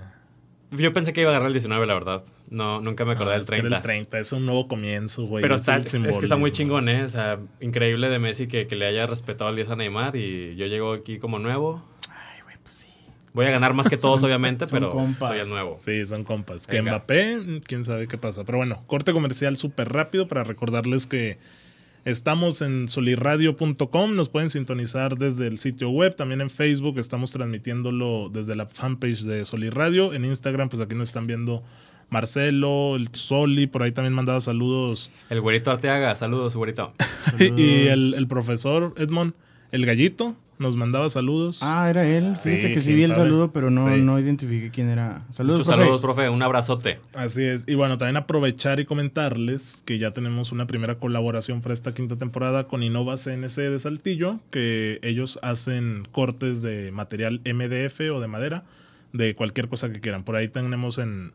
Yo 0.71 0.91
pensé 0.91 1.13
que 1.13 1.21
iba 1.21 1.29
a 1.29 1.33
agarrar 1.33 1.47
el 1.47 1.53
19, 1.53 1.85
la 1.85 1.93
verdad. 1.93 2.23
No, 2.49 2.81
nunca 2.81 3.05
me 3.05 3.11
acordé 3.13 3.29
Ah, 3.29 3.33
del 3.33 3.41
es 3.43 3.49
que 3.49 3.55
era 3.57 3.61
30. 3.61 3.77
el 3.77 3.83
30. 3.83 4.19
Es 4.19 4.31
un 4.33 4.45
nuevo 4.45 4.67
comienzo, 4.67 5.25
güey. 5.27 5.43
Pero 5.43 5.53
Es 5.55 5.61
está, 5.61 5.77
es, 5.77 5.93
es 5.93 6.17
que 6.17 6.25
está 6.25 6.35
muy 6.35 6.51
chingón, 6.51 6.89
¿eh? 6.89 7.03
O 7.03 7.09
sea, 7.09 7.37
increíble 7.61 8.09
de 8.09 8.17
Messi 8.19 8.47
que, 8.47 8.65
que 8.65 8.75
le 8.75 8.87
haya 8.87 9.05
respetado 9.05 9.49
el 9.51 9.55
10 9.55 9.69
a 9.69 9.75
Neymar 9.75 10.15
y 10.15 10.55
yo 10.55 10.65
llego 10.65 10.93
aquí 10.93 11.19
como 11.19 11.37
nuevo. 11.37 11.85
Ay, 12.11 12.41
güey, 12.41 12.55
pues 12.63 12.73
sí. 12.73 12.87
Voy 13.33 13.45
a 13.45 13.51
ganar 13.51 13.73
más 13.75 13.87
que 13.87 13.97
todos, 13.97 14.23
obviamente, 14.25 14.67
Son 14.67 14.79
pero 14.79 14.89
compas. 14.89 15.29
soy 15.29 15.39
el 15.39 15.47
nuevo. 15.49 15.77
Sí, 15.79 16.05
son 16.07 16.23
compas. 16.23 16.65
Que. 16.67 16.81
Mbappé, 16.81 17.61
quién 17.65 17.83
sabe 17.85 18.07
qué 18.07 18.17
pasa. 18.17 18.43
Pero 18.45 18.57
bueno, 18.57 18.83
corte 18.87 19.13
comercial 19.13 19.57
súper 19.57 19.89
rápido 19.93 20.27
para 20.27 20.43
recordarles 20.43 21.05
que 21.07 21.37
estamos 22.07 22.61
en 22.61 22.87
solirradio.com. 22.87 24.15
Nos 24.15 24.29
pueden 24.29 24.49
sintonizar 24.49 25.17
desde 25.17 25.47
el 25.47 25.59
sitio 25.59 25.89
web. 25.89 26.15
También 26.15 26.39
en 26.39 26.49
Facebook 26.49 26.99
estamos 26.99 27.31
transmitiéndolo 27.31 28.29
desde 28.31 28.55
la 28.55 28.65
fanpage 28.65 29.23
de 29.23 29.43
Solirradio. 29.43 30.13
En 30.13 30.23
Instagram, 30.23 30.69
pues 30.69 30.81
aquí 30.81 30.95
nos 30.95 31.09
están 31.09 31.27
viendo 31.27 31.63
Marcelo, 32.09 32.95
el 32.95 33.09
Soli. 33.11 33.67
Por 33.67 33.83
ahí 33.83 33.91
también 33.91 34.13
mandaba 34.13 34.39
saludos. 34.39 35.11
El 35.29 35.41
güerito 35.41 35.69
Arteaga, 35.69 36.15
saludos, 36.15 36.55
güerito. 36.55 36.93
y 37.39 37.87
el, 37.87 38.13
el 38.13 38.27
profesor 38.27 38.93
Edmond, 38.95 39.33
el 39.73 39.85
gallito, 39.85 40.37
nos 40.59 40.75
mandaba 40.75 41.09
saludos. 41.09 41.59
Ah, 41.61 41.89
era 41.89 42.05
él. 42.07 42.35
Sí, 42.39 42.49
Fíjate 42.49 42.73
que 42.73 42.81
sí 42.81 42.93
vi 42.95 43.03
el 43.03 43.11
sabe. 43.11 43.23
saludo, 43.23 43.51
pero 43.51 43.69
no, 43.69 43.93
Sí. 43.93 44.01
no 44.01 44.19
identifiqué 44.19 44.71
quién 44.71 44.89
era. 44.89 45.21
Saludos, 45.29 45.59
Muchos 45.59 45.67
profe. 45.67 45.81
saludos, 45.83 46.01
profe. 46.01 46.29
Un 46.29 46.41
abrazote. 46.41 46.99
Así 47.13 47.43
es. 47.43 47.65
Y 47.67 47.75
bueno, 47.75 47.97
también 47.97 48.17
aprovechar 48.17 48.79
y 48.79 48.85
comentarles 48.85 49.83
que 49.85 49.97
ya 49.99 50.11
tenemos 50.11 50.51
una 50.51 50.65
primera 50.67 50.95
colaboración 50.95 51.61
para 51.61 51.73
esta 51.73 51.93
quinta 51.93 52.15
temporada 52.15 52.63
con 52.63 52.81
Innova 52.83 53.17
CNC 53.17 53.69
de 53.69 53.79
Saltillo, 53.79 54.39
que 54.51 54.99
ellos 55.03 55.37
hacen 55.43 56.07
cortes 56.11 56.61
de 56.61 56.91
material 56.91 57.41
MDF 57.45 57.99
o 58.13 58.19
de 58.19 58.27
madera, 58.27 58.63
de 59.13 59.35
cualquier 59.35 59.69
cosa 59.69 59.91
que 59.91 59.99
quieran. 59.99 60.23
Por 60.23 60.35
ahí 60.35 60.47
tenemos 60.47 60.97
en, 60.97 61.33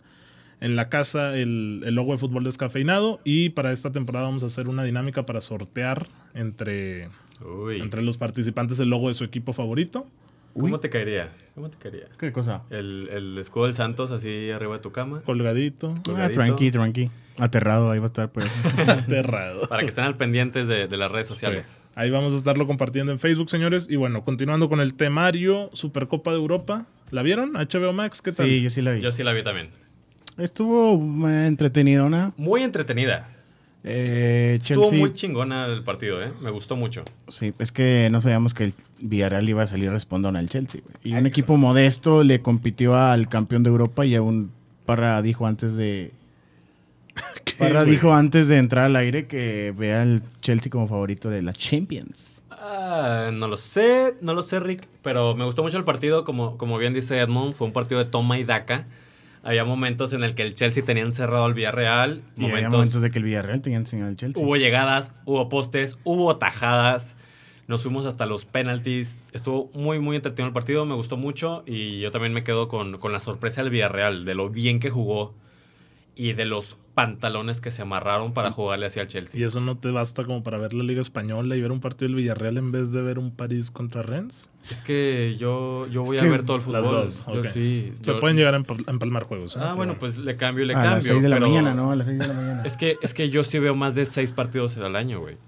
en 0.61 0.77
la 0.77 0.89
casa 0.89 1.37
el, 1.37 1.83
el 1.87 1.95
logo 1.95 2.13
de 2.13 2.19
fútbol 2.19 2.45
descafeinado 2.45 3.21
y 3.25 3.51
para 3.51 3.73
esta 3.73 3.93
temporada 3.93 4.27
vamos 4.27 4.43
a 4.43 4.47
hacer 4.47 4.69
una 4.69 4.85
dinámica 4.85 5.25
para 5.27 5.41
sortear 5.41 6.07
entre, 6.35 7.09
Uy. 7.45 7.81
entre 7.81 8.03
los 8.03 8.19
participantes 8.19 8.79
el 8.81 8.89
logo 8.91 9.09
de 9.09 9.15
su 9.15 9.25
equipo 9.25 9.53
favorito. 9.53 10.07
¿Cómo 10.55 10.75
Uy. 10.75 10.81
te 10.81 10.91
caería? 10.91 11.31
¿Cómo 11.55 11.71
te 11.71 11.79
caería? 11.79 12.05
¿Qué 12.19 12.31
cosa? 12.31 12.63
El, 12.69 13.09
el 13.11 13.39
escudo 13.39 13.65
del 13.65 13.75
Santos 13.75 14.11
así 14.11 14.51
arriba 14.51 14.75
de 14.75 14.81
tu 14.81 14.93
cama. 14.93 15.23
Colgadito. 15.23 15.95
Ah, 15.97 16.03
Colgadito. 16.05 16.41
tranqui, 16.41 16.71
tranqui. 16.71 17.11
Aterrado, 17.39 17.91
ahí 17.91 17.99
va 17.99 18.05
a 18.05 18.07
estar 18.07 18.31
pues. 18.31 18.45
Aterrado. 18.87 19.67
Para 19.69 19.83
que 19.83 19.89
estén 19.89 20.05
al 20.05 20.19
pendientes 20.19 20.69
de, 20.69 20.87
de 20.89 20.97
las 20.99 21.11
redes 21.11 21.27
sociales. 21.27 21.81
Sí. 21.81 21.89
Ahí 21.95 22.11
vamos 22.11 22.35
a 22.35 22.37
estarlo 22.37 22.67
compartiendo 22.67 23.11
en 23.13 23.19
Facebook, 23.19 23.49
señores. 23.49 23.87
Y 23.89 23.97
bueno, 23.97 24.25
continuando 24.25 24.69
con 24.69 24.81
el 24.81 24.93
temario 24.93 25.71
Supercopa 25.73 26.31
de 26.33 26.37
Europa. 26.37 26.85
¿La 27.11 27.23
vieron? 27.23 27.53
HBO 27.55 27.95
Max, 27.95 28.21
¿qué 28.21 28.33
tal? 28.33 28.47
sí, 28.47 28.61
yo 28.61 28.69
sí 28.69 28.83
la 28.83 28.93
vi. 28.93 29.01
Yo 29.01 29.11
sí 29.11 29.23
la 29.23 29.33
vi 29.33 29.43
también. 29.43 29.71
Estuvo 30.39 31.29
eh, 31.29 31.47
entretenidona. 31.47 32.33
Muy 32.37 32.63
entretenida. 32.63 33.29
Eh, 33.85 34.59
Estuvo 34.63 34.83
Chelsea. 34.85 34.99
muy 35.01 35.13
chingona 35.15 35.67
el 35.67 35.83
partido, 35.83 36.23
¿eh? 36.23 36.31
Me 36.41 36.51
gustó 36.51 36.77
mucho. 36.77 37.03
Sí, 37.29 37.53
es 37.59 37.73
que 37.73 38.09
no 38.13 38.21
sabíamos 38.21 38.55
que 38.55 38.65
el 38.65 38.75
Villarreal 39.01 39.49
iba 39.49 39.63
a 39.63 39.67
salir 39.67 39.91
respondón 39.91 40.37
al 40.37 40.49
Chelsea. 40.49 40.81
güey. 40.85 40.95
Y 41.03 41.15
un 41.19 41.27
equipo 41.27 41.57
modesto 41.57 42.23
le 42.23 42.41
compitió 42.43 42.95
al 42.95 43.29
campeón 43.29 43.63
de 43.65 43.71
Europa 43.71 44.07
y 44.07 44.15
aún 44.15 44.53
Parra 44.87 45.21
dijo 45.23 45.47
antes 45.47 45.75
de 45.77 46.13
Parra 47.59 47.81
güey? 47.81 47.91
dijo 47.93 48.15
antes 48.15 48.49
de 48.49 48.59
entrar 48.59 48.87
al 48.87 48.97
aire 48.97 49.27
que 49.27 49.75
vea 49.77 50.03
al 50.03 50.23
Chelsea 50.41 50.71
como 50.71 50.87
favorito 50.89 51.29
de 51.29 51.43
la 51.43 51.53
Champions. 51.53 52.41
Ah, 52.51 53.31
no 53.33 53.49
lo 53.49 53.57
sé, 53.57 54.15
no 54.21 54.35
lo 54.35 54.43
sé, 54.43 54.61
Rick, 54.61 54.87
pero 55.03 55.35
me 55.35 55.45
gustó 55.45 55.63
mucho 55.65 55.77
el 55.79 55.85
partido, 55.85 56.25
como, 56.25 56.57
como 56.57 56.79
bien 56.79 56.95
dice 56.95 57.19
Edmond, 57.19 57.55
fue 57.55 57.67
un 57.67 57.73
partido 57.73 57.99
de 57.99 58.09
toma 58.09 58.39
y 58.39 58.45
daca. 58.45 58.87
Había 59.43 59.65
momentos 59.65 60.13
en 60.13 60.23
el 60.23 60.35
que 60.35 60.43
el 60.43 60.55
Chelsea 60.55 60.85
tenía 60.85 61.03
encerrado 61.03 61.45
al 61.45 61.55
Villarreal, 61.55 62.23
Y 62.37 62.45
había 62.45 62.55
momentos, 62.55 62.73
momentos 62.73 63.03
de 63.03 63.11
que 63.11 63.19
el 63.19 63.25
Villarreal 63.25 63.61
tenía 63.61 63.79
enseñado 63.79 64.11
al 64.11 64.17
Chelsea. 64.17 64.43
hubo 64.43 64.57
llegadas, 64.57 65.13
hubo 65.25 65.49
postes, 65.49 65.99
hubo 66.05 66.37
tajadas, 66.37 67.17
nos 67.67 67.83
fuimos 67.83 68.07
hasta 68.07 68.27
los 68.27 68.45
penalties, 68.45 69.21
estuvo 69.33 69.71
muy, 69.75 69.99
muy 69.99 70.17
entretenido 70.17 70.49
el 70.49 70.53
partido, 70.53 70.85
me 70.85 70.95
gustó 70.95 71.17
mucho 71.17 71.63
y 71.67 72.01
yo 72.01 72.11
también 72.11 72.33
me 72.33 72.45
quedo 72.45 72.69
con, 72.69 72.99
con 72.99 73.13
la 73.13 73.21
sorpresa 73.21 73.63
del 73.63 73.71
Villarreal, 73.71 74.25
de 74.25 74.35
lo 74.35 74.49
bien 74.51 74.79
que 74.79 74.91
jugó 74.91 75.35
y 76.15 76.33
de 76.35 76.45
los 76.47 76.77
pantalones 76.95 77.63
que 77.63 77.71
se 77.71 77.81
amarraron 77.81 78.35
para 78.35 78.51
jugarle 78.51 78.85
hacia 78.85 79.01
el 79.01 79.09
Chelsea. 79.09 79.41
¿Y 79.41 79.45
eso 79.45 79.63
no 79.63 79.79
te 79.79 79.91
basta 79.91 80.25
como 80.25 80.43
para 80.43 80.59
ver 80.59 80.75
la 80.75 80.85
Liga 80.85 81.01
Española 81.01 81.57
y 81.57 81.61
ver 81.63 81.73
un 81.73 81.81
partido 81.81 82.09
del 82.09 82.17
Villarreal 82.17 82.59
en 82.59 82.71
vez 82.71 82.93
de 82.93 83.01
ver 83.01 83.19
un 83.19 83.31
París 83.31 83.71
contra 83.71 84.03
Rennes? 84.03 84.51
Es 84.71 84.83
que 84.83 85.37
yo, 85.39 85.87
yo 85.87 86.03
voy 86.05 86.17
Es 86.19 86.23
a 86.23 86.27
que 86.27 86.31
ver 86.31 86.45
todo 86.45 86.59
el 86.59 86.63
fútbol. 86.63 86.83
Las 86.83 86.91
dos, 86.91 87.25
Yo 87.33 87.45
sí. 87.45 87.95
Se 88.03 88.13
pueden 88.15 88.37
llegar 88.37 88.55
a 88.55 88.59
empal- 88.59 88.85
a 88.87 88.91
empalmar 88.91 89.23
juegos. 89.23 89.57
¿eh? 89.57 89.61
Ah, 89.61 89.65
Pero 89.69 89.77
bueno, 89.77 89.97
pues 89.99 90.19
le 90.19 90.37
cambio 90.37 90.65
y 90.65 90.67
le 90.67 90.75
a 90.75 90.77
cambio. 90.83 90.95
las 90.97 91.05
6 91.07 91.23
de 91.23 91.29
la 91.31 91.37
pero 91.37 91.49
mañana, 91.49 91.73
¿no? 91.73 91.93
A 91.93 91.97
las 91.97 92.07
6 92.07 92.19
de 92.19 92.29
la 92.29 92.35
mañana. 92.35 92.63
Es 92.65 92.77
que, 92.77 92.97
es 93.01 93.15
que 93.15 93.31
yo 93.31 93.43
sí 93.43 93.59
veo 93.59 93.75
más 93.75 93.95
de 93.95 94.05
seis 94.05 94.31
partidos 94.33 94.77
al 94.77 94.95
año, 94.97 95.19
güey. 95.21 95.39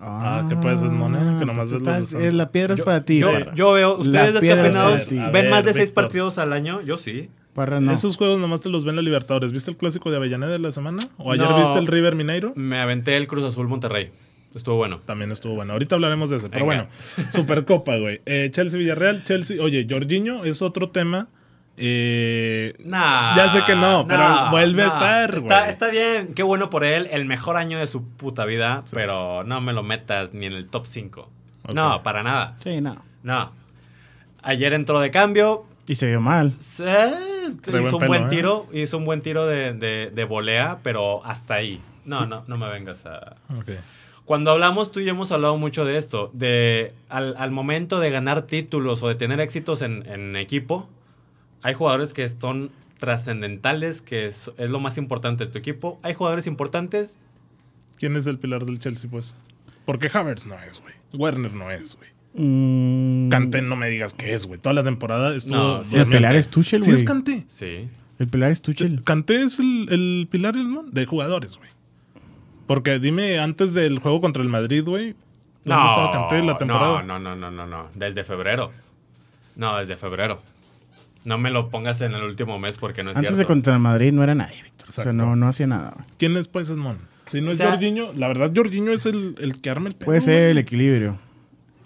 Ah, 0.00 0.46
¿qué 0.48 0.56
puedes 0.56 0.78
hacer, 0.78 0.92
Mone? 0.92 1.18
Que 1.40 1.44
nomás 1.44 1.70
entonces 1.70 1.82
ves 1.82 2.04
estás- 2.04 2.22
es 2.22 2.32
la 2.32 2.50
piedra 2.52 2.74
es 2.74 2.78
Yo- 2.78 2.84
para 2.84 3.02
ti. 3.02 3.18
Yo, 3.18 3.32
yo 3.54 3.72
veo, 3.72 3.96
ustedes 3.98 4.40
descafeinados. 4.40 5.08
A 5.08 5.10
ven 5.10 5.32
ver, 5.32 5.50
más 5.50 5.64
de 5.64 5.74
seis 5.74 5.92
partidos 5.92 6.38
al 6.38 6.52
año. 6.52 6.80
Yo 6.80 6.96
sí. 6.96 7.28
Parra 7.58 7.80
no. 7.80 7.90
Esos 7.92 8.16
juegos 8.16 8.38
nomás 8.38 8.60
te 8.62 8.68
los 8.68 8.84
ven 8.84 8.94
la 8.94 9.02
Libertadores. 9.02 9.50
¿Viste 9.50 9.72
el 9.72 9.76
clásico 9.76 10.10
de 10.12 10.16
Avellaneda 10.18 10.52
de 10.52 10.60
la 10.60 10.70
semana? 10.70 10.98
¿O 11.18 11.32
ayer 11.32 11.48
No. 11.50 11.58
viste 11.58 11.76
el 11.78 11.88
River 11.88 12.14
Mineiro? 12.14 12.52
Me 12.54 12.78
aventé 12.80 13.16
el 13.16 13.26
Cruz 13.26 13.44
Azul 13.44 13.66
Monterrey. 13.66 14.12
Estuvo 14.54 14.76
bueno. 14.76 15.00
También 15.04 15.32
estuvo 15.32 15.56
bueno. 15.56 15.72
Ahorita 15.72 15.96
hablaremos 15.96 16.30
de 16.30 16.36
ese. 16.36 16.48
Pero 16.48 16.66
Venga. 16.66 16.86
bueno, 17.16 17.30
Supercopa, 17.32 17.96
güey. 17.96 18.20
Eh, 18.26 18.48
Chelsea 18.52 18.78
Villarreal, 18.78 19.24
Chelsea. 19.24 19.60
Oye, 19.60 19.86
Jorginho 19.90 20.44
es 20.44 20.62
otro 20.62 20.90
tema. 20.90 21.26
Eh, 21.76 22.74
Nah, 22.84 23.34
Ya 23.36 23.48
sé 23.48 23.64
que 23.64 23.74
no, 23.74 24.06
pero 24.08 24.50
vuelve 24.50 24.84
a 24.84 24.86
estar, 24.86 25.34
Está, 25.34 25.58
güey. 25.60 25.70
está 25.70 25.88
bien. 25.90 26.34
Qué 26.34 26.42
bueno 26.44 26.70
por 26.70 26.84
él. 26.84 27.08
El 27.10 27.24
mejor 27.24 27.56
año 27.56 27.78
de 27.78 27.86
su 27.88 28.04
puta 28.04 28.44
vida. 28.46 28.84
Pero 28.92 29.42
no 29.44 29.60
me 29.60 29.72
lo 29.72 29.82
metas 29.82 30.32
ni 30.32 30.46
en 30.46 30.52
el 30.52 30.66
top 30.68 30.86
5. 30.86 31.28
Ok. 31.64 31.74
No, 31.74 32.02
para 32.02 32.22
nada. 32.22 32.56
Sí, 32.62 32.80
no. 32.80 32.96
No. 33.22 33.52
Ayer 34.42 34.72
entró 34.72 35.00
de 35.00 35.10
cambio. 35.10 35.66
Y 35.86 35.94
se 35.96 36.06
vio 36.06 36.20
mal. 36.20 36.54
Sí, 36.58 36.84
Trae 37.56 37.82
hizo 37.82 37.98
buen 37.98 38.00
pelo, 38.00 38.08
buen 38.08 38.22
¿eh? 38.24 38.28
tiro, 38.28 38.66
hizo 38.72 38.98
un 38.98 39.04
buen 39.04 39.20
tiro 39.22 39.46
de, 39.46 39.72
de- 39.72 40.10
de 40.14 40.24
volea, 40.24 40.78
pero 40.82 41.24
hasta 41.24 41.54
ahí. 41.54 41.80
No, 42.04 42.26
no, 42.26 42.44
no 42.46 42.56
me 42.58 42.68
vengas 42.70 43.04
a... 43.06 43.36
Cuando 44.24 44.50
hablamos, 44.50 44.92
tú 44.92 45.00
y 45.00 45.04
yo 45.04 45.10
hemos 45.12 45.32
hablado 45.32 45.56
mucho 45.56 45.84
de 45.86 45.96
esto, 45.96 46.30
de 46.34 46.92
al, 47.08 47.34
al 47.38 47.50
momento 47.50 47.98
de 47.98 48.10
ganar 48.10 48.42
títulos 48.42 49.02
o 49.02 49.08
de 49.08 49.14
tener 49.14 49.40
éxitos 49.40 49.80
en, 49.82 50.06
en 50.06 50.36
equipo, 50.36 50.86
hay 51.62 51.72
jugadores 51.74 52.12
que 52.14 52.28
son 52.28 52.70
trascendentales, 52.98 54.02
que 54.02 54.26
es, 54.26 54.50
es 54.58 54.70
lo 54.70 54.80
más 54.80 54.98
importante 54.98 55.46
de 55.46 55.52
tu 55.52 55.58
equipo. 55.58 55.98
Hay 56.02 56.14
jugadores 56.14 56.46
importantes. 56.46 57.16
¿Quién 57.96 58.16
es 58.16 58.26
el 58.26 58.38
pilar 58.38 58.64
del 58.66 58.78
Chelsea, 58.78 59.08
pues? 59.10 59.34
Porque 59.86 60.10
Havertz 60.12 60.44
no 60.46 60.56
es, 60.62 60.80
güey. 60.82 60.94
Werner 61.14 61.52
no 61.54 61.70
es, 61.70 61.96
güey. 61.96 62.10
Mm, 62.38 63.28
Kanté 63.30 63.62
no 63.62 63.76
me 63.76 63.88
digas 63.88 64.14
que 64.14 64.32
es, 64.32 64.46
güey. 64.46 64.60
Toda 64.60 64.72
la 64.74 64.84
temporada 64.84 65.34
estuvo... 65.34 65.56
No, 65.56 65.84
sí 65.84 65.96
el 65.96 66.02
es 66.02 66.08
pilar 66.08 66.36
es 66.36 66.48
Tuchel, 66.48 66.80
Sí 66.82 66.90
güey. 66.90 67.00
es 67.02 67.06
Kanté. 67.06 67.44
Sí. 67.48 67.88
El 68.18 68.28
pilar 68.28 68.50
es 68.50 68.62
Tuchel. 68.62 69.02
Kanté 69.04 69.42
es 69.42 69.58
el, 69.58 69.88
el 69.90 70.28
pilar 70.30 70.56
¿no? 70.56 70.84
de 70.84 71.04
jugadores, 71.06 71.56
güey. 71.56 71.68
Porque 72.66 72.98
dime, 72.98 73.38
antes 73.40 73.74
del 73.74 73.98
juego 73.98 74.20
contra 74.20 74.42
el 74.42 74.48
Madrid, 74.48 74.84
güey, 74.84 75.14
¿dónde 75.64 75.86
estaba 75.88 76.12
Kanté 76.12 76.42
la 76.44 76.56
temporada? 76.58 77.02
No, 77.02 77.18
no, 77.18 77.34
no, 77.34 77.50
no, 77.50 77.50
no, 77.50 77.66
no. 77.66 77.88
Desde 77.94 78.24
febrero. 78.24 78.70
No, 79.56 79.76
desde 79.78 79.96
febrero. 79.96 80.40
No 81.24 81.38
me 81.38 81.50
lo 81.50 81.68
pongas 81.70 82.00
en 82.02 82.14
el 82.14 82.22
último 82.22 82.58
mes 82.58 82.74
porque 82.78 83.02
no 83.02 83.10
es 83.10 83.16
Antes 83.16 83.36
de 83.36 83.44
contra 83.44 83.74
el 83.74 83.80
Madrid 83.80 84.12
no 84.12 84.22
era 84.22 84.34
nadie, 84.34 84.62
Víctor. 84.62 84.88
O 84.88 84.92
sea, 84.92 85.12
no, 85.12 85.34
no 85.36 85.48
hacía 85.48 85.66
nada. 85.66 85.92
güey. 85.94 86.06
¿Quién 86.18 86.36
es, 86.36 86.46
pues, 86.48 86.70
Esmón? 86.70 86.98
Si 87.26 87.40
no 87.40 87.50
O 87.50 87.52
es 87.52 87.60
Jorginho, 87.60 88.12
la 88.14 88.28
verdad, 88.28 88.52
Jorginho 88.54 88.92
es 88.92 89.04
el, 89.04 89.34
el 89.38 89.60
que 89.60 89.68
arma 89.68 89.88
el 89.88 89.94
pedo, 89.94 90.06
Puede 90.06 90.20
ser 90.20 90.50
el 90.50 90.58
equilibrio. 90.58 91.18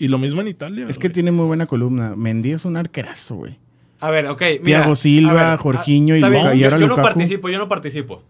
Y 0.02 0.08
lo 0.08 0.18
mismo 0.18 0.40
en 0.40 0.48
Italia. 0.48 0.86
Es 0.88 0.98
que 0.98 1.08
tiene 1.10 1.30
muy 1.30 1.46
buena 1.46 1.66
columna. 1.66 2.14
Mendy 2.16 2.50
es 2.52 2.64
un 2.64 2.76
arquerazo, 2.76 3.36
güey. 3.36 3.58
A 4.00 4.10
ver, 4.10 4.26
ok. 4.26 4.40
Mira, 4.40 4.62
Thiago 4.64 4.96
Silva, 4.96 5.52
a 5.52 5.56
Jorginho 5.56 6.16
y 6.16 6.20
Luka- 6.20 6.54
y 6.56 6.58
yo, 6.58 6.66
ahora 6.66 6.78
yo 6.78 6.86
no 6.88 6.96
Lukaku. 6.96 7.02
participo, 7.06 7.48
yo 7.48 7.58
no 7.58 7.68
participo. 7.68 8.22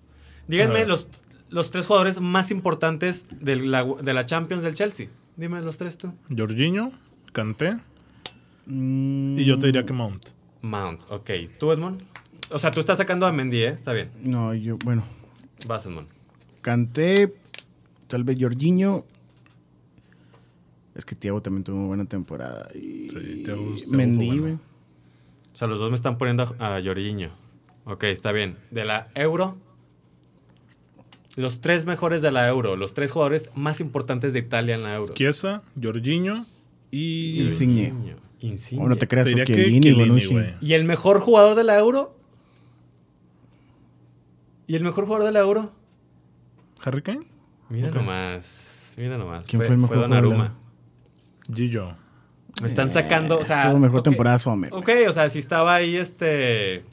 Díganme 0.49 0.75
ver. 0.81 0.89
los, 0.89 1.09
los 1.49 1.71
tres 1.71 1.87
jugadores 1.87 2.21
más 2.21 2.51
importantes 2.51 3.27
de 3.41 3.57
la, 3.57 3.85
de 3.85 4.13
la 4.13 4.27
Champions 4.27 4.63
del 4.63 4.75
Chelsea. 4.75 5.07
Dime 5.37 5.63
los 5.63 5.79
tres 5.79 5.97
tú. 5.97 6.13
Jorginho, 6.37 6.93
Kanté 7.33 7.79
Mm, 8.67 9.39
y 9.39 9.45
yo 9.45 9.59
te 9.59 9.67
diría 9.67 9.85
que 9.85 9.93
Mount. 9.93 10.27
Mount, 10.61 11.03
ok. 11.11 11.31
¿Tú, 11.59 11.73
Edmond? 11.73 12.03
O 12.51 12.59
sea, 12.59 12.71
tú 12.71 12.81
estás 12.81 12.99
sacando 12.99 13.27
a 13.27 13.33
Mendy, 13.33 13.59
¿eh? 13.63 13.69
Está 13.69 13.93
bien. 13.93 14.11
No, 14.23 14.55
yo, 14.55 14.77
bueno. 14.85 15.03
Vas, 15.67 15.87
Edmond. 15.87 16.07
Canté, 16.61 17.35
tal 18.09 18.25
vez 18.25 18.37
Jorginho. 18.39 19.05
Es 20.95 21.05
que 21.05 21.15
Thiago 21.15 21.41
también 21.41 21.65
tuvo 21.65 21.79
una 21.79 21.87
buena 21.87 22.05
temporada. 22.05 22.69
Y 22.75 23.09
Sí, 23.11 23.43
Thiago- 23.45 23.75
Thiago 23.77 23.93
Mendy, 23.93 24.29
fue 24.29 24.41
bueno. 24.41 24.61
O 25.53 25.57
sea, 25.57 25.69
los 25.69 25.79
dos 25.79 25.91
me 25.91 25.97
están 25.97 26.19
poniendo 26.19 26.43
a, 26.59 26.81
Jorginho. 26.83 27.31
Ok, 27.85 28.05
está 28.05 28.33
bien. 28.33 28.57
De 28.71 28.85
la 28.85 29.09
Euro. 29.15 29.57
Los 31.37 31.61
tres 31.61 31.87
mejores 31.87 32.23
de 32.23 32.31
la 32.31 32.47
Euro. 32.49 32.77
Los 32.77 32.95
tres 32.95 33.13
jugadores 33.13 33.51
más 33.55 33.81
importantes 33.81 34.33
de 34.33 34.41
Italia 34.41 34.75
en 34.75 34.83
la 34.83 34.95
Euro. 34.95 35.15
Chiesa, 35.15 35.63
Jorginho 35.83 36.47
y... 36.91 37.43
Insigne. 37.43 37.85
Insigne. 37.89 38.17
Insigne. 38.41 38.85
O 38.85 38.89
no 38.89 38.97
te 38.97 39.09
creas, 39.09 39.29
Te 39.29 39.35
que 39.35 39.45
Chiellini, 39.45 39.81
Chiellini. 39.81 40.55
¿Y 40.61 40.75
el 40.75 40.85
mejor 40.85 41.21
jugador 41.21 41.55
de 41.57 41.65
la 41.65 41.79
Euro? 41.79 42.15
¿Y 44.67 44.75
el 44.75 44.85
mejor 44.85 45.05
jugador 45.05 45.27
de 45.27 45.33
la 45.33 45.41
Euro? 45.41 45.73
¿Harry 46.83 47.03
Kane? 47.03 47.27
Mira 47.69 47.91
nomás. 47.91 48.95
Mira 48.99 49.17
nomás. 49.17 49.47
¿Quién 49.47 49.63
fue 49.63 49.73
el 49.75 49.79
mejor 49.81 49.97
jugador 49.97 50.11
de 50.11 50.15
la 50.15 50.21
Donnarumma. 50.23 50.59
Gillo. 51.53 51.97
Me 52.61 52.69
están 52.69 52.91
sacando, 52.91 53.39
o 53.39 53.45
sea... 53.45 53.69
Tuvo 53.69 53.79
mejor 53.79 54.01
ok, 54.01 54.05
temporada 54.05 54.39
Sommer. 54.39 54.73
Ok, 54.75 54.91
o 55.09 55.13
sea, 55.13 55.29
si 55.29 55.39
estaba 55.39 55.75
ahí 55.75 55.97
este... 55.97 56.85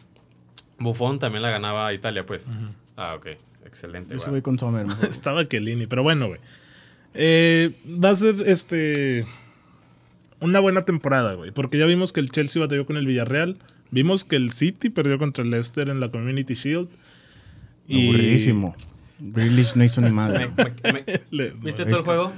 Buffon 0.80 1.20
también 1.20 1.42
la 1.42 1.50
ganaba 1.50 1.94
Italia, 1.94 2.26
pues. 2.26 2.52
Ah, 2.96 3.16
ok. 3.16 3.28
Excelente. 3.66 4.18
Yo 4.18 4.32
voy 4.32 4.42
con 4.42 4.58
Sommer. 4.58 4.88
Estaba 5.10 5.46
Chiellini, 5.46 5.86
pero 5.86 6.04
bueno, 6.04 6.28
güey. 6.28 6.40
Eh, 7.14 7.74
va 7.86 8.10
a 8.10 8.16
ser 8.16 8.36
este 8.46 9.26
una 10.40 10.60
buena 10.60 10.84
temporada, 10.86 11.34
güey. 11.34 11.52
Porque 11.52 11.78
ya 11.78 11.86
vimos 11.86 12.14
que 12.14 12.20
el 12.20 12.32
Chelsea 12.32 12.62
batalló 12.62 12.86
con 12.86 12.98
el 12.98 13.06
Villarreal. 13.06 13.58
Vimos 13.92 14.24
que 14.24 14.36
el 14.36 14.52
City 14.52 14.90
perdió 14.90 15.18
contra 15.18 15.44
el 15.44 15.52
Leicester 15.52 15.90
en 15.90 16.00
la 16.00 16.10
Community 16.10 16.54
Shield. 16.54 16.90
Aburridísimo. 17.90 18.76
Grealish 19.20 19.76
no 19.76 19.84
hizo 19.84 20.02
ni 20.02 20.12
madre. 20.12 20.50
me- 20.84 20.94
me- 20.94 21.04
Le- 21.32 21.50
¿Viste 21.52 21.86
todo 21.86 22.00
el 22.00 22.06
juego? 22.06 22.34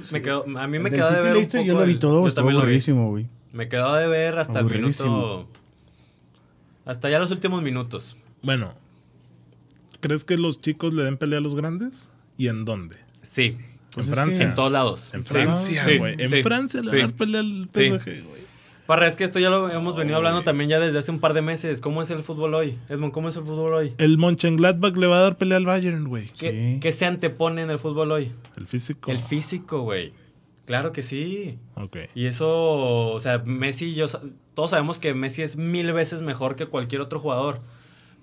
A 0.58 0.66
mí 0.66 0.78
me 0.78 0.90
quedó 0.90 1.10
de 1.10 1.20
ver 1.22 1.36
un 1.36 1.46
poco 1.46 1.64
Yo 1.64 1.74
lo 1.80 1.86
vi 1.86 1.94
todo, 1.96 2.22
yo 2.22 2.28
estuvo 2.28 2.42
también 2.42 2.54
lo 2.54 2.60
vi. 2.60 2.62
aburridísimo, 2.64 3.10
güey. 3.10 3.26
Me 3.52 3.68
quedó 3.68 3.94
de 3.94 4.08
ver 4.08 4.38
hasta 4.38 4.60
el 4.60 4.64
minuto... 4.66 5.48
Hasta 6.84 7.08
ya 7.10 7.18
los 7.20 7.30
últimos 7.30 7.62
minutos. 7.62 8.16
Bueno, 8.42 8.74
¿crees 10.00 10.24
que 10.24 10.36
los 10.36 10.60
chicos 10.60 10.92
le 10.92 11.04
den 11.04 11.16
pelea 11.16 11.38
a 11.38 11.42
los 11.42 11.54
grandes? 11.54 12.10
¿Y 12.36 12.48
en 12.48 12.64
dónde? 12.64 12.96
Sí, 13.22 13.56
Pues 13.94 14.06
en 14.08 14.12
es 14.12 14.16
Francia. 14.18 14.44
que- 14.46 14.50
en 14.50 14.56
todos 14.56 14.72
lados. 14.72 15.10
En 15.14 15.24
Francia, 15.24 15.84
sí, 15.84 15.98
güey. 15.98 16.16
En 16.18 16.30
sí, 16.30 16.42
Francia 16.42 16.82
le 16.82 16.98
dar 16.98 17.12
pelea 17.12 17.40
al. 17.40 17.68
PSG, 17.72 18.04
güey. 18.24 18.42
Parra, 18.92 19.06
es 19.06 19.16
que 19.16 19.24
esto 19.24 19.38
ya 19.38 19.48
lo 19.48 19.70
hemos 19.70 19.96
venido 19.96 20.18
hablando 20.18 20.42
también 20.42 20.68
ya 20.68 20.78
desde 20.78 20.98
hace 20.98 21.10
un 21.10 21.18
par 21.18 21.32
de 21.32 21.40
meses. 21.40 21.80
¿Cómo 21.80 22.02
es 22.02 22.10
el 22.10 22.22
fútbol 22.22 22.52
hoy? 22.52 22.76
Edmond, 22.90 23.10
¿cómo 23.10 23.30
es 23.30 23.36
el 23.36 23.42
fútbol 23.42 23.72
hoy? 23.72 23.94
El 23.96 24.18
Mönchengladbach 24.18 24.94
le 24.98 25.06
va 25.06 25.16
a 25.16 25.20
dar 25.22 25.38
pelea 25.38 25.56
al 25.56 25.64
Bayern, 25.64 26.06
güey. 26.08 26.26
¿Qué, 26.38 26.74
Sí. 26.74 26.78
qué 26.78 26.92
se 26.92 27.06
antepone 27.06 27.62
en 27.62 27.70
el 27.70 27.78
fútbol 27.78 28.12
hoy? 28.12 28.32
El 28.54 28.66
físico. 28.66 29.10
El 29.10 29.18
físico, 29.18 29.80
güey. 29.80 30.12
Claro 30.66 30.92
que 30.92 31.02
sí. 31.02 31.58
Ok. 31.76 31.96
Y 32.14 32.26
eso, 32.26 33.14
o 33.14 33.18
sea, 33.18 33.38
Messi, 33.38 33.94
yo, 33.94 34.04
todos 34.52 34.72
sabemos 34.72 34.98
que 34.98 35.14
Messi 35.14 35.40
es 35.40 35.56
mil 35.56 35.90
veces 35.94 36.20
mejor 36.20 36.54
que 36.54 36.66
cualquier 36.66 37.00
otro 37.00 37.18
jugador. 37.18 37.60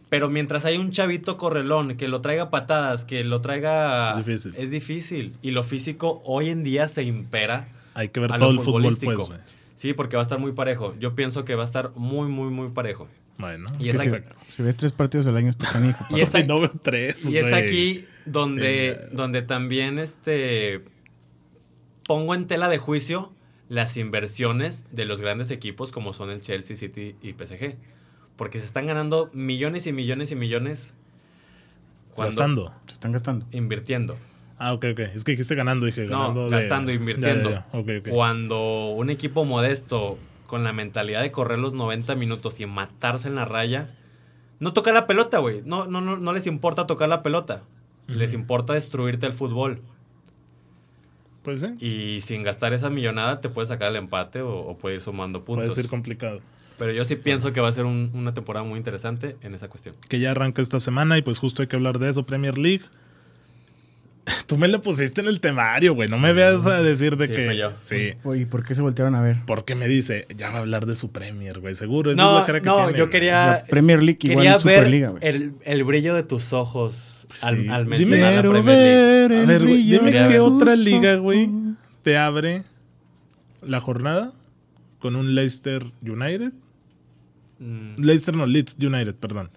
Pero 0.09 0.29
mientras 0.29 0.65
hay 0.65 0.77
un 0.77 0.91
chavito 0.91 1.35
correlón 1.37 1.97
que 1.97 2.07
lo 2.07 2.21
traiga 2.21 2.51
patadas, 2.51 3.05
que 3.05 3.23
lo 3.23 3.41
traiga... 3.41 4.11
Es 4.11 4.17
difícil. 4.17 4.53
Es 4.55 4.69
difícil. 4.69 5.33
Y 5.41 5.49
lo 5.49 5.63
físico 5.63 6.21
hoy 6.25 6.49
en 6.49 6.63
día 6.63 6.87
se 6.87 7.01
impera. 7.01 7.69
Hay 7.95 8.09
que 8.09 8.19
ver 8.19 8.31
A 8.31 8.37
todo 8.37 8.51
lo 8.51 8.59
el 8.59 8.63
fútbol, 8.63 8.97
pues. 9.01 9.17
Sí, 9.79 9.93
porque 9.93 10.17
va 10.17 10.23
a 10.23 10.25
estar 10.25 10.39
muy 10.39 10.51
parejo. 10.51 10.93
Yo 10.99 11.15
pienso 11.15 11.45
que 11.45 11.55
va 11.55 11.61
a 11.63 11.65
estar 11.65 11.93
muy, 11.95 12.27
muy, 12.27 12.49
muy 12.49 12.67
parejo. 12.67 13.07
Bueno, 13.37 13.69
Y 13.79 13.87
es 13.87 13.97
que 13.97 14.09
aquí-. 14.09 14.25
Si 14.45 14.61
ves 14.61 14.75
tres 14.75 14.91
partidos 14.91 15.25
al 15.27 15.37
año, 15.37 15.51
está 15.51 15.71
canijo. 15.71 16.05
Y 16.13 16.19
es, 16.19 16.33
no 16.45 16.59
veo 16.59 16.69
tres, 16.83 17.29
y 17.29 17.37
es 17.37 17.53
aquí 17.53 18.03
donde, 18.25 19.07
donde 19.13 19.41
también 19.41 19.97
este, 19.97 20.83
pongo 22.05 22.35
en 22.35 22.45
tela 22.45 22.67
de 22.67 22.77
juicio 22.77 23.31
las 23.69 23.95
inversiones 23.95 24.83
de 24.91 25.05
los 25.05 25.21
grandes 25.21 25.49
equipos 25.49 25.93
como 25.93 26.11
son 26.11 26.29
el 26.29 26.41
Chelsea, 26.41 26.75
City 26.75 27.15
y 27.21 27.31
PSG. 27.31 27.77
Porque 28.35 28.59
se 28.59 28.65
están 28.65 28.85
ganando 28.85 29.29
millones 29.31 29.87
y 29.87 29.93
millones 29.93 30.33
y 30.33 30.35
millones 30.35 30.93
cuando 32.13 32.31
Gastando. 32.31 32.73
Se 32.87 32.95
están 32.95 33.13
gastando. 33.13 33.45
invirtiendo. 33.53 34.17
Ah, 34.59 34.73
ok, 34.73 34.85
ok. 34.91 34.99
Es 35.15 35.23
que 35.23 35.31
dijiste 35.31 35.55
ganando, 35.55 35.85
dije 35.85 36.05
No, 36.05 36.19
ganando. 36.19 36.45
de- 36.45 36.51
gastando, 36.51 36.91
invirtiendo. 36.91 37.49
Ya, 37.49 37.65
ya, 37.65 37.71
ya. 37.71 37.79
Ok, 37.79 37.89
ok. 38.01 38.09
Cuando 38.09 38.87
un 38.89 39.09
equipo 39.09 39.45
modesto 39.45 40.17
con 40.47 40.63
la 40.63 40.73
mentalidad 40.73 41.21
de 41.21 41.31
correr 41.31 41.57
los 41.59 41.73
90 41.73 42.15
minutos 42.15 42.59
y 42.59 42.65
matarse 42.65 43.27
en 43.29 43.35
la 43.35 43.45
raya, 43.45 43.89
no 44.59 44.73
toca 44.73 44.91
la 44.91 45.07
pelota, 45.07 45.37
güey. 45.39 45.61
No, 45.65 45.85
no, 45.85 46.01
no, 46.01 46.17
no 46.17 46.33
les 46.33 46.45
importa 46.47 46.85
tocar 46.87 47.07
la 47.09 47.23
pelota. 47.23 47.63
Les 48.07 48.33
importa 48.33 48.73
destruirte 48.73 49.25
el 49.27 49.33
fútbol. 49.33 49.81
Pues 51.43 51.61
sí. 51.61 51.67
Y 51.85 52.21
sin 52.21 52.43
gastar 52.43 52.73
esa 52.73 52.89
millonada 52.89 53.39
te 53.39 53.49
puedes 53.49 53.69
sacar 53.69 53.91
el 53.91 53.95
empate 53.95 54.41
o, 54.41 54.51
o 54.59 54.77
puede 54.77 54.95
ir 54.95 55.01
sumando 55.01 55.43
puntos. 55.45 55.65
Puede 55.65 55.75
ser 55.81 55.87
complicado. 55.89 56.41
Pero 56.77 56.91
yo 56.91 57.05
sí 57.05 57.15
pienso 57.15 57.53
que 57.53 57.61
va 57.61 57.67
a 57.69 57.71
ser 57.71 57.85
un- 57.85 58.11
una 58.13 58.33
temporada 58.33 58.65
muy 58.65 58.77
interesante 58.77 59.35
en 59.41 59.53
esa 59.53 59.67
cuestión. 59.69 59.95
Que 60.09 60.19
ya 60.19 60.31
arranca 60.31 60.61
esta 60.61 60.79
semana 60.79 61.17
y 61.17 61.21
pues 61.21 61.39
justo 61.39 61.61
hay 61.61 61.67
que 61.67 61.75
hablar 61.75 61.99
de 61.99 62.09
eso, 62.09 62.25
Premier 62.25 62.57
League. 62.57 62.83
Tú 64.47 64.57
me 64.57 64.67
lo 64.67 64.81
pusiste 64.81 65.21
en 65.21 65.27
el 65.27 65.39
temario, 65.39 65.93
güey. 65.95 66.09
No 66.09 66.17
me 66.17 66.33
veas 66.33 66.65
a 66.65 66.81
decir 66.81 67.17
de 67.17 67.27
Sí, 67.27 67.33
que. 67.33 67.45
fue 67.45 67.57
yo. 67.57 67.71
Sí. 67.81 68.13
Oye, 68.23 68.41
¿y 68.41 68.45
por 68.45 68.63
qué 68.65 68.73
se 68.75 68.81
voltearon 68.81 69.15
a 69.15 69.21
ver? 69.21 69.37
Porque 69.45 69.75
me 69.75 69.87
dice, 69.87 70.25
ya 70.35 70.49
va 70.49 70.57
a 70.57 70.61
hablar 70.61 70.85
de 70.85 70.95
su 70.95 71.11
Premier, 71.11 71.59
güey. 71.59 71.75
Seguro. 71.75 72.13
No, 72.15 72.29
es 72.33 72.39
la 72.41 72.45
cara 72.45 72.61
que 72.61 72.65
no, 72.67 72.77
tiene, 72.85 72.97
yo 72.97 73.09
quería- 73.09 73.45
La 73.47 73.63
Premier 73.65 74.01
League 74.01 74.19
igual 74.23 74.37
Quería 74.37 74.51
ver 74.53 74.61
Superliga, 74.61 75.09
güey. 75.09 75.21
el, 75.27 75.53
el 75.63 75.83
brillo 75.83 76.15
de 76.15 76.23
tus 76.23 76.53
ojos 76.53 77.27
al, 77.41 77.57
Sí. 77.57 77.67
al 77.69 77.85
Dime- 77.85 77.97
mencionar 77.97 78.33
la 78.33 78.41
Premier 78.41 78.65
League. 78.65 79.27
ver 79.27 79.31
A 79.33 79.45
ver, 79.45 79.61
güey, 79.65 79.83
dime 79.83 80.11
qué 80.11 80.39
otra 80.39 80.75
liga, 80.75 81.15
güey, 81.15 81.49
te 82.03 82.17
abre 82.17 82.63
la 83.61 83.79
jornada 83.81 84.33
con 84.99 85.15
un 85.15 85.35
Leicester 85.35 85.83
United. 86.01 86.51
Mm, 87.59 87.95
Leicester 88.01 88.35
no, 88.35 88.45
Leeds 88.45 88.77
United, 88.79 89.15
perdón. 89.15 89.49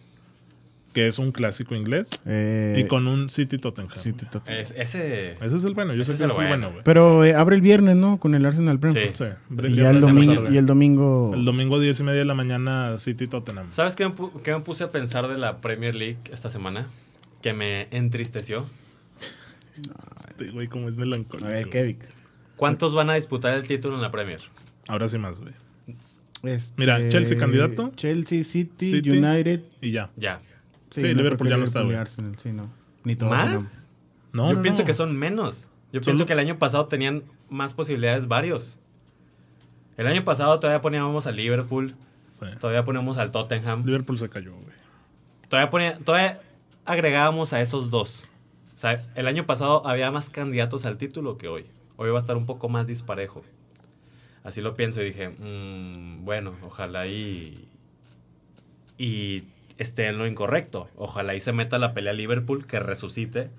Que 0.92 1.06
es 1.06 1.18
un 1.18 1.32
clásico 1.32 1.74
inglés. 1.74 2.10
Eh, 2.26 2.82
y 2.84 2.86
con 2.86 3.06
un 3.06 3.30
City 3.30 3.56
Tottenham. 3.58 3.96
City 3.96 4.26
Tottenham. 4.30 4.60
es- 4.60 4.74
ese... 4.76 5.32
Ese 5.32 5.56
es 5.56 5.64
el 5.64 5.72
bueno. 5.74 5.94
Yo 5.94 6.04
sé 6.04 6.12
es 6.12 6.18
que 6.18 6.24
el 6.24 6.30
es 6.30 6.36
el 6.36 6.42
bueno. 6.44 6.48
bueno, 6.50 6.70
güey. 6.72 6.84
Pero 6.84 7.24
eh, 7.24 7.34
abre 7.34 7.56
el 7.56 7.62
viernes, 7.62 7.96
¿no? 7.96 8.18
Con 8.18 8.34
el 8.34 8.44
Arsenal 8.44 8.76
Brentford. 8.78 9.14
Sí, 9.14 9.24
Y 9.50 9.54
viernes 9.54 9.76
ya 9.76 9.90
el 9.90 10.00
domingo, 10.00 10.50
y 10.50 10.56
el 10.58 10.66
domingo. 10.66 11.32
El 11.34 11.44
domingo 11.46 11.80
10 11.80 12.00
y 12.00 12.02
media 12.02 12.18
de 12.18 12.24
la 12.26 12.34
mañana 12.34 12.98
City 12.98 13.26
Tottenham. 13.26 13.70
¿Sabes 13.70 13.96
qué 13.96 14.06
me, 14.08 14.14
qué 14.44 14.52
me 14.52 14.60
puse 14.60 14.84
a 14.84 14.90
pensar 14.90 15.28
de 15.28 15.38
la 15.38 15.60
Premier 15.62 15.94
League 15.94 16.18
esta 16.30 16.50
semana? 16.50 16.86
Que 17.40 17.54
me 17.54 17.88
entristeció. 17.90 18.66
Este 20.28 20.50
güey 20.50 20.68
como 20.68 20.88
es 20.88 20.96
melancólico. 20.96 21.48
A 21.48 21.50
ver, 21.52 21.70
Kevin. 21.70 21.98
¿Cuántos 22.56 22.94
van 22.94 23.10
a 23.10 23.14
disputar 23.14 23.54
el 23.54 23.66
título 23.66 23.96
en 23.96 24.02
la 24.02 24.10
Premier? 24.10 24.40
Ahora 24.88 25.08
sí 25.08 25.18
más, 25.18 25.40
güey. 25.40 25.52
Este, 26.44 26.74
Mira, 26.76 27.08
Chelsea 27.08 27.38
candidato. 27.38 27.92
Chelsea, 27.96 28.44
City, 28.44 28.90
City. 28.90 29.10
United. 29.10 29.62
Y 29.80 29.92
ya. 29.92 30.10
Ya. 30.16 30.40
Sí, 31.00 31.00
no 31.02 31.08
Liverpool 31.08 31.48
ya 31.48 31.56
no 31.56 31.64
está, 31.64 31.82
güey. 31.82 31.96
Arsenal, 31.96 32.36
sí, 32.38 32.52
no. 32.52 32.70
Ni. 33.04 33.16
¿Más? 33.16 33.88
No, 34.32 34.48
Yo 34.50 34.56
no, 34.56 34.62
pienso 34.62 34.82
no. 34.82 34.86
que 34.86 34.94
son 34.94 35.16
menos. 35.16 35.68
Yo 35.92 36.00
Solo- 36.00 36.04
pienso 36.04 36.26
que 36.26 36.32
el 36.32 36.38
año 36.38 36.58
pasado 36.58 36.86
tenían 36.86 37.22
más 37.50 37.74
posibilidades 37.74 38.28
varios. 38.28 38.78
El 39.96 40.06
año 40.06 40.24
pasado 40.24 40.58
todavía 40.58 40.80
poníamos 40.80 41.26
al 41.26 41.36
Liverpool, 41.36 41.94
Sí. 42.32 42.46
todavía 42.60 42.82
poníamos 42.84 43.18
al 43.18 43.30
Tottenham, 43.30 43.84
Liverpool 43.84 44.18
se 44.18 44.28
cayó, 44.28 44.52
güey. 44.54 44.74
todavía, 45.48 45.68
ponía- 45.70 45.98
todavía 45.98 46.40
agregábamos 46.86 47.52
a 47.52 47.60
esos 47.60 47.90
dos. 47.90 48.26
O 48.74 48.76
sea, 48.78 49.04
el 49.14 49.26
año 49.26 49.44
pasado 49.46 49.86
había 49.86 50.10
más 50.10 50.30
candidatos 50.30 50.86
al 50.86 50.96
título 50.96 51.36
que 51.36 51.48
hoy. 51.48 51.66
Hoy 51.96 52.08
va 52.10 52.16
a 52.16 52.20
estar 52.20 52.36
un 52.38 52.46
poco 52.46 52.70
más 52.70 52.86
disparejo. 52.86 53.44
Así 54.44 54.60
lo 54.62 54.74
pienso 54.74 55.02
y 55.02 55.04
dije, 55.04 55.28
mm, 55.28 56.24
bueno, 56.24 56.54
ojalá 56.64 57.06
y, 57.06 57.68
y 58.98 59.44
esté 59.82 60.06
en 60.06 60.18
lo 60.18 60.26
incorrecto. 60.26 60.88
Ojalá 60.96 61.34
y 61.34 61.40
se 61.40 61.52
meta 61.52 61.78
la 61.78 61.92
pelea 61.94 62.12
Liverpool, 62.12 62.66
que 62.66 62.80
resucite. 62.80 63.50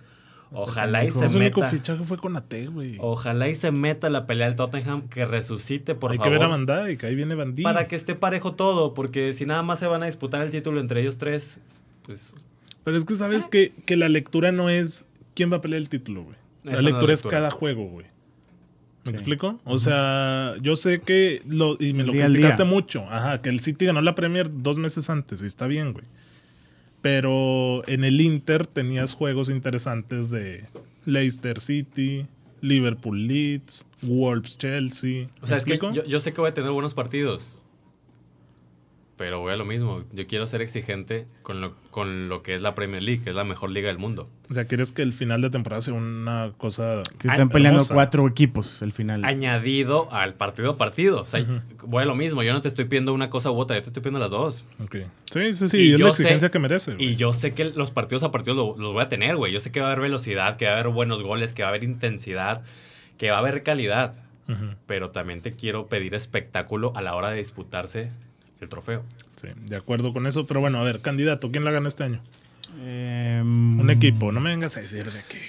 Ojalá 0.56 1.04
y 1.04 1.12
se 1.12 1.30
Su 1.30 1.38
único 1.38 1.62
meta. 1.62 1.72
fichaje 1.72 2.04
fue 2.04 2.18
con 2.20 2.36
AT, 2.38 2.54
güey. 2.72 2.98
Ojalá 3.00 3.50
y 3.50 3.56
se 3.56 3.72
meta 3.72 4.10
la 4.12 4.28
pelea 4.28 4.46
del 4.48 4.56
Tottenham, 4.56 5.10
que 5.10 5.26
resucite, 5.26 5.96
por 5.96 6.12
Hay 6.12 6.18
favor. 6.18 6.32
que 6.34 6.38
ver 6.38 6.44
a 6.46 6.48
Van 6.48 6.66
Dijk, 6.68 7.04
ahí 7.06 7.16
viene 7.16 7.34
Van 7.34 7.56
Dijk. 7.56 7.64
para 7.64 7.88
que 7.88 7.96
esté 7.96 8.14
parejo 8.14 8.54
todo, 8.54 8.94
porque 8.94 9.34
si 9.34 9.46
nada 9.48 9.64
más 9.64 9.80
se 9.80 9.88
van 9.88 10.04
a 10.04 10.06
disputar 10.06 10.46
el 10.46 10.52
título 10.52 10.80
entre 10.80 11.02
ellos 11.02 11.18
tres, 11.18 11.60
pues 12.04 12.36
Pero 12.84 12.96
es 12.98 13.06
que 13.06 13.16
sabes 13.16 13.48
que, 13.48 13.74
que 13.86 13.96
la 13.96 14.10
lectura 14.10 14.52
no 14.52 14.70
es 14.70 15.08
quién 15.34 15.52
va 15.52 15.58
a 15.58 15.62
pelear 15.62 15.82
el 15.82 15.90
título, 15.90 16.24
güey. 16.24 16.36
La 16.64 16.74
no 16.74 16.82
lectura 16.82 17.14
es 17.16 17.24
cada 17.24 17.50
juego, 17.50 17.86
güey. 17.88 18.06
¿Me 19.06 19.10
Sí. 19.12 19.16
explico? 19.16 19.60
O 19.66 19.80
sea, 19.80 20.56
yo 20.62 20.76
sé 20.78 21.00
que 21.02 21.42
lo, 21.48 21.76
y 21.80 21.92
me 21.94 22.02
El 22.02 22.08
lo 22.08 22.14
criticaste 22.14 22.64
mucho. 22.64 23.06
Ajá, 23.10 23.42
que 23.42 23.50
el 23.50 23.60
City 23.60 23.86
ganó 23.86 24.02
la 24.02 24.16
Premier 24.16 24.50
dos 24.52 24.78
meses 24.78 25.10
antes, 25.10 25.42
y 25.42 25.46
está 25.46 25.68
bien, 25.68 25.92
güey. 25.94 26.06
Pero 27.02 27.84
en 27.88 28.04
el 28.06 28.22
Inter 28.22 28.66
tenías 28.66 29.14
juegos 29.14 29.50
interesantes 29.50 30.32
de 30.32 30.64
Leicester 31.06 31.60
City, 31.60 32.26
Liverpool 32.62 33.28
Leeds, 33.28 33.86
Wolves 34.04 34.58
Chelsea. 34.58 35.28
O 35.42 35.48
sea, 35.48 35.58
¿Me 35.58 35.60
es 35.60 35.66
que 35.66 35.78
yo, 35.94 36.06
yo 36.06 36.20
sé 36.22 36.32
que 36.32 36.40
voy 36.40 36.50
a 36.52 36.54
tener 36.54 36.72
buenos 36.72 36.94
partidos. 36.94 37.58
Pero 39.16 39.40
voy 39.42 39.54
a 39.54 39.56
lo 39.58 39.64
mismo. 39.64 40.04
Yo 40.12 40.26
quiero 40.26 40.48
ser 40.48 40.64
exigente 40.64 41.28
con 41.44 41.62
lo, 41.62 41.76
con 41.92 42.30
lo 42.30 42.42
que 42.42 42.56
es 42.56 42.62
la 42.64 42.74
Premier 42.74 43.04
League, 43.04 43.22
que 43.24 43.30
es 43.30 43.36
la 43.36 43.44
mejor 43.44 43.70
liga 43.72 43.88
del 43.88 44.00
mundo. 44.00 44.28
O 44.50 44.56
sea, 44.56 44.66
quieres 44.66 44.92
que 44.92 45.04
el 45.04 45.14
final 45.14 45.40
de 45.40 45.52
temporada 45.52 45.82
sea 45.82 45.94
una 45.94 46.52
cosa. 46.58 47.04
Que 47.20 47.28
están 47.28 47.50
peleando 47.50 47.78
hermosa. 47.82 47.94
cuatro 47.94 48.28
equipos 48.28 48.82
el 48.82 48.92
final. 48.92 49.24
Añadido 49.24 50.12
al 50.12 50.34
partido 50.34 50.72
a 50.72 50.78
partido. 50.78 51.22
O 51.22 51.26
sea, 51.28 51.46
voy 51.86 52.02
a 52.02 52.06
lo 52.08 52.16
mismo. 52.16 52.42
Yo 52.42 52.54
no 52.54 52.62
te 52.62 52.70
estoy 52.70 52.86
pidiendo 52.86 53.14
una 53.14 53.30
cosa 53.30 53.52
u 53.52 53.58
otra, 53.60 53.76
yo 53.78 53.84
te 53.84 53.90
estoy 53.90 54.02
pidiendo 54.02 54.20
las 54.20 54.32
dos. 54.32 54.66
Ok. 54.84 54.96
Sí, 55.32 55.54
sí, 55.54 55.68
sí. 55.68 55.78
Y 55.78 55.94
es 55.94 56.00
yo 56.00 56.06
la 56.06 56.12
exigencia 56.12 56.48
sé- 56.48 56.52
que 56.52 56.60
merece. 56.60 56.96
güey. 56.96 57.10
Y 57.10 57.16
yo 57.16 57.34
sé 57.34 57.54
que 57.54 57.66
los 57.66 57.92
partidos 57.92 58.24
a 58.24 58.32
partidos 58.32 58.58
lo- 58.58 58.76
los 58.82 58.94
voy 58.94 59.04
a 59.04 59.10
tener, 59.10 59.36
güey. 59.36 59.54
Yo 59.54 59.60
sé 59.60 59.72
que 59.72 59.80
va 59.80 59.90
a 59.90 59.92
haber 59.92 60.02
velocidad, 60.02 60.58
que 60.58 60.66
va 60.66 60.72
a 60.72 60.80
haber 60.80 60.92
buenos 60.92 61.22
goles, 61.22 61.54
que 61.54 61.62
va 61.62 61.68
a 61.68 61.70
haber 61.70 61.84
intensidad, 61.84 62.64
que 63.20 63.30
va 63.30 63.36
a 63.36 63.40
haber 63.40 63.62
calidad. 63.62 64.16
Pero 64.88 65.12
también 65.12 65.42
te 65.42 65.52
quiero 65.54 65.88
pedir 65.88 66.16
espectáculo 66.16 66.92
a 66.96 67.02
la 67.02 67.16
hora 67.16 67.30
de 67.30 67.38
disputarse 67.38 68.12
el 68.64 68.70
trofeo. 68.70 69.04
Sí, 69.40 69.48
de 69.68 69.78
acuerdo 69.78 70.14
con 70.14 70.26
eso. 70.28 70.46
Pero 70.48 70.60
bueno, 70.60 70.80
a 70.80 70.84
ver, 70.84 71.02
candidato, 71.02 71.52
¿quién 71.52 71.64
la 71.66 71.72
gana 71.72 71.88
este 71.88 72.04
año? 72.04 72.22
Em, 72.84 73.80
Un 73.80 73.90
equipo. 73.90 74.32
No 74.32 74.40
me 74.40 74.50
vengas 74.50 74.76
a 74.78 74.82
decir 74.82 75.06
de 75.06 75.22
qué. 75.30 75.40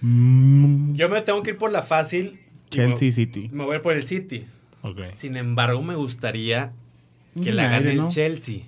mm, 0.00 0.94
Yo 0.94 1.08
me 1.08 1.20
tengo 1.22 1.42
que 1.42 1.50
ir 1.50 1.58
por 1.58 1.70
la 1.72 1.82
fácil. 1.82 2.38
Chelsea 2.70 3.06
me- 3.08 3.12
City. 3.12 3.48
Me 3.52 3.64
voy 3.64 3.74
a 3.74 3.76
ir 3.76 3.82
por 3.82 3.92
el 3.94 4.02
City. 4.02 4.46
Ok. 4.82 4.98
Sin 5.12 5.36
embargo, 5.36 5.82
me 5.82 5.94
gustaría 5.94 6.72
que 7.42 7.50
Un 7.50 7.56
la 7.56 7.64
gane 7.68 7.90
aire, 7.90 8.02
el. 8.02 8.08
Chelsea. 8.08 8.60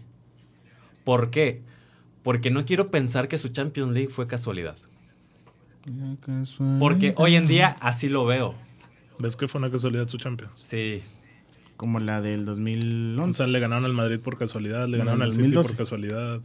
¿Por 1.04 1.30
qué? 1.30 1.62
Porque 2.22 2.50
no 2.50 2.64
quiero 2.64 2.90
pensar 2.90 3.28
que 3.28 3.36
su 3.38 3.48
Champions 3.48 3.92
League 3.92 4.10
fue 4.10 4.26
casualidad. 4.26 4.76
Porque 6.78 7.12
hoy 7.16 7.36
en 7.36 7.46
día 7.46 7.76
así 7.80 8.08
lo 8.08 8.24
veo. 8.24 8.54
¿Ves 9.18 9.36
que 9.36 9.48
fue 9.48 9.58
una 9.58 9.70
casualidad 9.70 10.08
su 10.08 10.16
Champions? 10.18 10.52
Sí. 10.54 11.02
Como 11.76 11.98
la 11.98 12.20
del 12.20 12.42
O 12.42 12.44
2011. 12.46 13.36
sea, 13.36 13.46
le 13.46 13.58
ganaron 13.60 13.84
al 13.84 13.92
Madrid 13.92 14.20
por 14.20 14.38
casualidad, 14.38 14.86
le 14.88 14.98
ganaron 14.98 15.22
al 15.22 15.32
City 15.32 15.42
2012. 15.50 15.68
por 15.70 15.76
casualidad. 15.78 16.40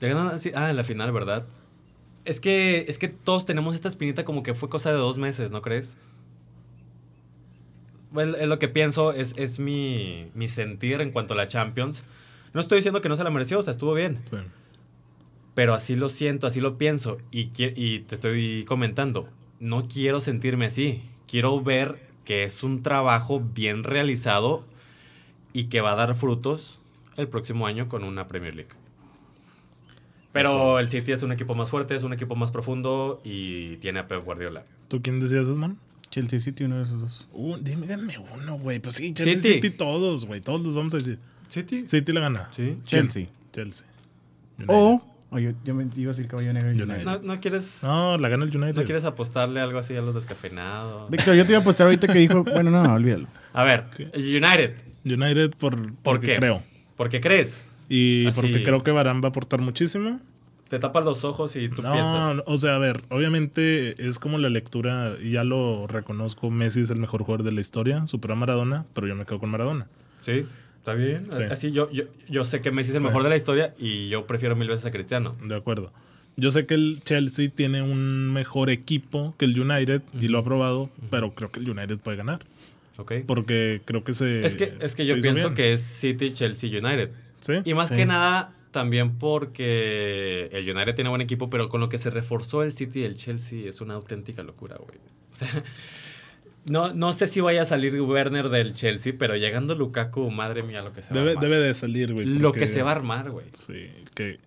Le 0.00 0.08
ganaron 0.08 0.34
así- 0.34 0.52
ah, 0.54 0.70
en 0.70 0.76
la 0.76 0.84
final, 0.84 1.12
¿verdad? 1.12 1.46
Es 2.24 2.40
que, 2.40 2.84
es 2.88 2.98
que 2.98 3.08
todos 3.08 3.44
tenemos 3.46 3.74
esta 3.76 3.88
espinita 3.88 4.24
como 4.24 4.42
que 4.42 4.54
fue 4.54 4.68
cosa 4.68 4.90
de 4.90 4.96
dos 4.98 5.16
meses, 5.18 5.50
¿no 5.52 5.62
crees? 5.62 5.96
Bueno, 8.10 8.36
es 8.36 8.48
lo 8.48 8.58
que 8.58 8.68
pienso, 8.68 9.12
es, 9.12 9.34
es 9.36 9.58
mi, 9.58 10.26
mi 10.34 10.48
sentir 10.48 11.00
en 11.00 11.10
cuanto 11.10 11.34
a 11.34 11.36
la 11.36 11.48
Champions. 11.48 12.02
No 12.54 12.60
estoy 12.60 12.78
diciendo 12.78 13.02
que 13.02 13.08
no 13.08 13.16
se 13.16 13.24
la 13.24 13.30
mereció, 13.30 13.58
o 13.58 13.62
sea, 13.62 13.72
estuvo 13.72 13.92
bien. 13.94 14.18
Sí. 14.30 14.36
Pero 15.54 15.74
así 15.74 15.96
lo 15.96 16.08
siento, 16.08 16.46
así 16.46 16.60
lo 16.60 16.76
pienso. 16.76 17.18
Y, 17.30 17.50
y 17.58 18.00
te 18.00 18.14
estoy 18.14 18.64
comentando, 18.66 19.28
no 19.60 19.86
quiero 19.88 20.20
sentirme 20.20 20.66
así. 20.66 21.02
Quiero 21.26 21.60
ver 21.62 21.96
que 22.26 22.44
es 22.44 22.62
un 22.62 22.82
trabajo 22.82 23.40
bien 23.40 23.84
realizado 23.84 24.64
y 25.54 25.64
que 25.64 25.80
va 25.80 25.92
a 25.92 25.96
dar 25.96 26.14
frutos 26.14 26.80
el 27.16 27.28
próximo 27.28 27.66
año 27.66 27.88
con 27.88 28.04
una 28.04 28.26
Premier 28.26 28.54
League. 28.54 28.72
Pero 30.32 30.78
el 30.78 30.90
City 30.90 31.12
es 31.12 31.22
un 31.22 31.32
equipo 31.32 31.54
más 31.54 31.70
fuerte, 31.70 31.94
es 31.94 32.02
un 32.02 32.12
equipo 32.12 32.36
más 32.36 32.50
profundo 32.50 33.22
y 33.24 33.76
tiene 33.78 34.00
a 34.00 34.08
Pep 34.08 34.22
Guardiola. 34.22 34.64
¿Tú 34.88 35.00
quién 35.00 35.18
decías, 35.18 35.46
man? 35.48 35.78
Chelsea 36.10 36.40
City, 36.40 36.64
uno 36.64 36.76
de 36.76 36.82
esos 36.82 37.00
dos. 37.00 37.28
Uh, 37.32 37.56
dime, 37.58 37.86
dime 37.86 38.18
uno, 38.18 38.58
güey. 38.58 38.78
Pues 38.78 38.96
sí, 38.96 39.14
Chelsea 39.14 39.36
City. 39.36 39.54
City, 39.54 39.70
todos, 39.70 40.26
güey. 40.26 40.42
Todos 40.42 40.60
los 40.60 40.74
vamos 40.74 40.92
a 40.92 40.98
decir. 40.98 41.18
City. 41.48 41.86
City 41.86 42.12
la 42.12 42.20
gana. 42.20 42.48
Sí. 42.52 42.76
Chelsea. 42.84 43.28
Chelsea. 43.52 43.86
O, 44.66 45.02
o 45.30 45.38
yo, 45.38 45.50
yo 45.64 45.74
me 45.74 45.84
iba 45.96 46.10
a 46.10 46.14
decir 46.14 46.28
caballo 46.28 46.52
negro 46.52 46.72
y 46.72 46.80
United. 46.80 47.04
No, 47.04 47.18
no 47.18 47.40
quieres, 47.40 47.80
No, 47.82 48.16
la 48.18 48.28
gana 48.28 48.44
el 48.44 48.56
United. 48.56 48.76
no 48.76 48.84
quieres 48.84 49.04
apostarle 49.04 49.60
algo 49.60 49.78
así 49.78 49.94
a 49.96 50.00
los 50.02 50.14
descafeinados. 50.14 51.10
Víctor, 51.10 51.34
yo 51.34 51.44
te 51.44 51.52
iba 51.52 51.58
a 51.58 51.62
apostar 51.62 51.86
ahorita 51.86 52.06
que 52.12 52.18
dijo, 52.18 52.44
bueno, 52.44 52.70
no, 52.70 52.94
olvídalo. 52.94 53.26
A 53.52 53.64
ver, 53.64 53.84
United. 54.14 54.74
United 55.04 55.50
por, 55.58 55.92
porque 56.02 56.26
qué? 56.28 56.36
creo. 56.36 56.62
¿Por 56.96 57.08
qué 57.08 57.20
crees? 57.20 57.66
Y 57.88 58.26
Así. 58.26 58.40
porque 58.40 58.62
creo 58.62 58.82
que 58.82 58.90
Barán 58.90 59.20
va 59.22 59.26
a 59.26 59.28
aportar 59.28 59.60
muchísimo. 59.60 60.20
Te 60.68 60.80
tapas 60.80 61.04
los 61.04 61.24
ojos 61.24 61.54
y 61.54 61.68
tú 61.68 61.82
no, 61.82 61.92
piensas. 61.92 62.36
no, 62.36 62.42
o 62.46 62.56
sea, 62.56 62.74
a 62.74 62.78
ver, 62.78 63.00
obviamente 63.10 64.04
es 64.04 64.18
como 64.18 64.38
la 64.38 64.48
lectura, 64.48 65.16
ya 65.20 65.44
lo 65.44 65.86
reconozco, 65.86 66.50
Messi 66.50 66.80
es 66.80 66.90
el 66.90 66.98
mejor 66.98 67.22
jugador 67.22 67.44
de 67.44 67.52
la 67.52 67.60
historia, 67.60 68.04
superó 68.08 68.34
a 68.34 68.36
Maradona, 68.36 68.84
pero 68.92 69.06
yo 69.06 69.14
me 69.14 69.24
quedo 69.26 69.38
con 69.38 69.50
Maradona. 69.50 69.86
Sí, 70.22 70.44
está 70.86 70.94
bien. 70.94 71.28
Sí. 71.32 71.42
Así 71.50 71.72
yo, 71.72 71.90
yo, 71.90 72.04
yo 72.28 72.44
sé 72.44 72.60
que 72.60 72.70
Messi 72.70 72.90
es 72.90 72.96
el 72.96 73.00
Sí. 73.00 73.06
mejor 73.06 73.22
de 73.24 73.28
la 73.28 73.36
historia 73.36 73.74
y 73.78 74.08
yo 74.08 74.26
prefiero 74.26 74.54
mil 74.56 74.68
veces 74.68 74.86
a 74.86 74.90
Cristiano. 74.92 75.36
De 75.42 75.56
acuerdo. 75.56 75.92
Yo 76.36 76.50
sé 76.50 76.66
que 76.66 76.74
el 76.74 77.00
Chelsea 77.02 77.48
tiene 77.48 77.82
un 77.82 78.32
mejor 78.32 78.70
equipo 78.70 79.34
que 79.38 79.46
el 79.46 79.58
United, 79.58 80.02
y 80.20 80.28
lo 80.28 80.38
ha 80.38 80.44
probado, 80.44 80.90
pero 81.10 81.34
creo 81.34 81.50
que 81.50 81.60
el 81.60 81.70
United 81.70 81.98
puede 81.98 82.18
ganar. 82.18 82.40
¿Ok? 82.98 83.12
Porque 83.26 83.80
creo 83.84 84.04
que 84.04 84.12
se. 84.12 84.44
Es 84.44 84.54
que, 84.56 84.72
es 84.80 84.94
que 84.94 85.06
yo 85.06 85.14
pienso 85.20 85.48
bien. 85.48 85.54
que 85.54 85.72
es 85.72 85.80
City, 85.82 86.30
Chelsea, 86.32 86.68
United. 86.70 87.10
Sí. 87.40 87.52
Y 87.64 87.74
más 87.74 87.90
que 87.90 88.04
nada, 88.06 88.50
también 88.70 89.16
porque 89.18 90.48
el 90.52 90.70
United 90.70 90.94
tiene 90.94 91.08
buen 91.10 91.22
equipo, 91.22 91.48
pero 91.50 91.68
con 91.68 91.80
lo 91.80 91.88
que 91.88 91.98
se 91.98 92.10
reforzó 92.10 92.62
el 92.62 92.72
City 92.72 93.00
y 93.00 93.04
el 93.04 93.16
Chelsea 93.16 93.68
es 93.68 93.80
una 93.80 93.94
auténtica 93.94 94.42
locura, 94.42 94.76
güey. 94.76 94.98
O 95.32 95.36
sea, 95.36 95.48
no, 96.68 96.92
no 96.94 97.12
sé 97.12 97.26
si 97.26 97.40
vaya 97.40 97.62
a 97.62 97.64
salir 97.64 98.00
Werner 98.00 98.48
del 98.48 98.74
Chelsea, 98.74 99.14
pero 99.18 99.36
llegando 99.36 99.74
Lukaku, 99.74 100.30
madre 100.30 100.62
mía, 100.62 100.82
lo 100.82 100.92
que 100.92 101.02
se 101.02 101.08
va 101.14 101.14
a 101.14 101.18
Debe, 101.20 101.30
armar. 101.32 101.44
debe 101.44 101.58
de 101.60 101.74
salir, 101.74 102.12
güey. 102.12 102.26
lo 102.26 102.52
que 102.52 102.66
se 102.66 102.82
va 102.82 102.90
a 102.90 102.94
armar, 102.96 103.30
güey. 103.30 103.46
Sí, 103.52 103.88
que. 104.14 104.38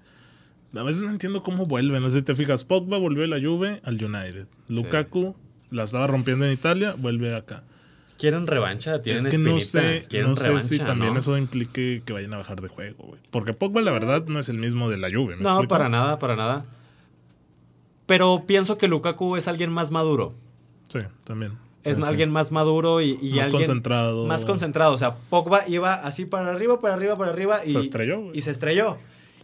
A 0.75 0.83
veces 0.83 1.01
no 1.03 1.09
entiendo 1.09 1.41
cómo 1.41 1.65
vuelven. 1.65 2.01
No 2.03 2.09
sé 2.11 2.19
si 2.19 2.25
te 2.25 2.35
fijas, 2.35 2.63
Pogba 2.63 2.97
volvió 2.99 3.21
de 3.23 3.27
la 3.27 3.39
Juve 3.39 3.81
al 3.83 3.95
United. 4.03 4.45
Lukaku 4.67 5.35
la 5.71 5.83
estaba 5.83 6.05
rompiendo 6.07 6.45
en 6.45 6.51
Italia, 6.51 6.93
vuelve 6.97 7.35
acá. 7.35 7.63
Quieren 8.19 8.47
revancha, 8.47 9.01
tienen 9.01 9.25
es 9.25 9.31
que 9.31 9.37
no 9.37 9.57
espinita, 9.57 9.89
sé, 10.01 10.05
quieren 10.09 10.29
no 10.31 10.35
sé 10.35 10.49
revancha, 10.49 10.67
si 10.67 10.77
también 10.79 11.13
¿no? 11.13 11.19
eso 11.19 11.37
implique 11.37 12.03
que 12.05 12.11
vayan 12.13 12.33
a 12.33 12.37
bajar 12.37 12.59
de 12.61 12.67
juego, 12.67 13.05
güey. 13.05 13.21
Porque 13.31 13.53
Pogba, 13.53 13.81
la 13.81 13.91
verdad, 13.93 14.25
no 14.25 14.39
es 14.39 14.49
el 14.49 14.57
mismo 14.57 14.89
de 14.89 14.97
la 14.97 15.09
Juve. 15.09 15.37
¿me 15.37 15.41
No, 15.43 15.49
explico? 15.51 15.69
para 15.69 15.87
nada, 15.89 16.19
para 16.19 16.35
nada. 16.35 16.65
Pero 18.05 18.43
pienso 18.45 18.77
que 18.77 18.87
Lukaku 18.87 19.37
es 19.37 19.47
alguien 19.47 19.71
más 19.71 19.89
maduro. 19.91 20.33
Sí, 20.89 20.99
también. 21.23 21.53
Es 21.89 21.97
Sí, 21.97 22.03
alguien 22.03 22.31
más 22.31 22.51
maduro 22.51 23.01
y, 23.01 23.17
y 23.21 23.33
Más 23.35 23.45
alguien 23.47 23.51
concentrado. 23.63 24.25
Más 24.25 24.45
concentrado. 24.45 24.93
O 24.93 24.97
sea, 24.97 25.15
Pogba 25.29 25.67
iba 25.67 25.93
así 25.93 26.25
para 26.25 26.51
arriba, 26.51 26.79
para 26.79 26.93
arriba, 26.95 27.17
para 27.17 27.31
arriba. 27.31 27.59
Y, 27.65 27.73
Se 27.73 27.79
estrelló. 27.79 28.33
Y 28.33 28.41
se 28.41 28.51
estrelló. 28.51 28.97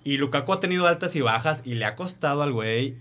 Y 0.04 0.18
Lukaku 0.18 0.54
ha 0.54 0.60
tenido 0.60 0.88
altas 0.88 1.16
y 1.16 1.22
bajas 1.22 1.62
y 1.66 1.76
le 1.76 1.86
ha 1.86 1.96
costado 1.96 2.44
al 2.44 2.52
güey. 2.54 2.96